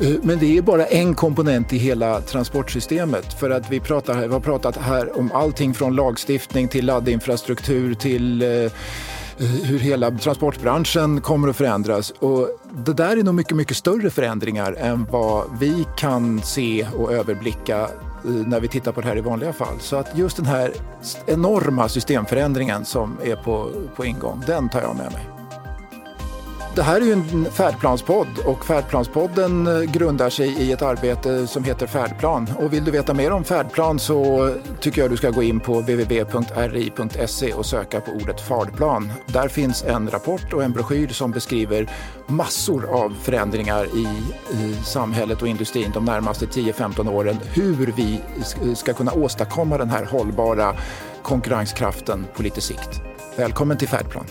Eh, 0.00 0.08
men 0.22 0.38
det 0.38 0.58
är 0.58 0.62
bara 0.62 0.86
en 0.86 1.14
komponent 1.14 1.72
i 1.72 1.78
hela 1.78 2.20
transportsystemet. 2.20 3.40
För 3.40 3.50
att 3.50 3.70
vi, 3.70 3.80
pratar, 3.80 4.14
vi 4.20 4.32
har 4.32 4.40
pratat 4.40 4.76
här 4.76 5.18
om 5.18 5.32
allting 5.32 5.74
från 5.74 5.96
lagstiftning 5.96 6.68
till 6.68 6.86
laddinfrastruktur 6.86 7.94
till 7.94 8.42
eh, 8.42 8.48
eh, 8.48 8.70
hur 9.38 9.78
hela 9.78 10.10
transportbranschen 10.10 11.20
kommer 11.20 11.48
att 11.48 11.56
förändras. 11.56 12.10
Och 12.10 12.48
det 12.86 12.92
där 12.92 13.16
är 13.16 13.22
nog 13.22 13.34
mycket, 13.34 13.56
mycket 13.56 13.76
större 13.76 14.10
förändringar 14.10 14.72
än 14.78 15.06
vad 15.10 15.44
vi 15.60 15.86
kan 15.96 16.42
se 16.42 16.86
och 16.96 17.12
överblicka 17.12 17.88
när 18.22 18.60
vi 18.60 18.68
tittar 18.68 18.92
på 18.92 19.00
det 19.00 19.06
här 19.06 19.18
i 19.18 19.20
vanliga 19.20 19.52
fall. 19.52 19.80
Så 19.80 19.96
att 19.96 20.18
just 20.18 20.36
den 20.36 20.46
här 20.46 20.72
enorma 21.26 21.88
systemförändringen 21.88 22.84
som 22.84 23.16
är 23.24 23.36
på, 23.36 23.70
på 23.96 24.04
ingång, 24.04 24.42
den 24.46 24.68
tar 24.68 24.80
jag 24.80 24.96
med 24.96 25.12
mig. 25.12 25.39
Det 26.74 26.82
här 26.82 27.00
är 27.00 27.04
ju 27.04 27.12
en 27.12 27.44
färdplanspodd 27.44 28.28
och 28.46 28.66
Färdplanspodden 28.66 29.66
eh, 29.66 29.92
grundar 29.92 30.30
sig 30.30 30.48
i 30.48 30.72
ett 30.72 30.82
arbete 30.82 31.46
som 31.46 31.64
heter 31.64 31.86
Färdplan. 31.86 32.48
Och 32.58 32.72
vill 32.72 32.84
du 32.84 32.90
veta 32.90 33.14
mer 33.14 33.30
om 33.30 33.44
färdplan 33.44 33.98
så 33.98 34.50
tycker 34.80 35.02
jag 35.02 35.10
du 35.10 35.16
ska 35.16 35.30
gå 35.30 35.42
in 35.42 35.60
på 35.60 35.80
www.ri.se 35.80 37.52
och 37.52 37.66
söka 37.66 38.00
på 38.00 38.10
ordet 38.10 38.40
färdplan. 38.40 39.12
Där 39.26 39.48
finns 39.48 39.84
en 39.84 40.10
rapport 40.10 40.52
och 40.52 40.62
en 40.62 40.72
broschyr 40.72 41.08
som 41.08 41.30
beskriver 41.30 41.90
massor 42.26 42.86
av 42.90 43.14
förändringar 43.22 43.84
i, 43.84 44.06
i 44.56 44.74
samhället 44.84 45.42
och 45.42 45.48
industrin 45.48 45.90
de 45.94 46.04
närmaste 46.04 46.46
10-15 46.46 47.10
åren. 47.10 47.38
Hur 47.54 47.92
vi 47.96 48.20
ska 48.74 48.92
kunna 48.92 49.12
åstadkomma 49.12 49.78
den 49.78 49.90
här 49.90 50.04
hållbara 50.04 50.76
konkurrenskraften 51.22 52.26
på 52.36 52.42
lite 52.42 52.60
sikt. 52.60 53.00
Välkommen 53.36 53.76
till 53.76 53.88
Färdplan. 53.88 54.26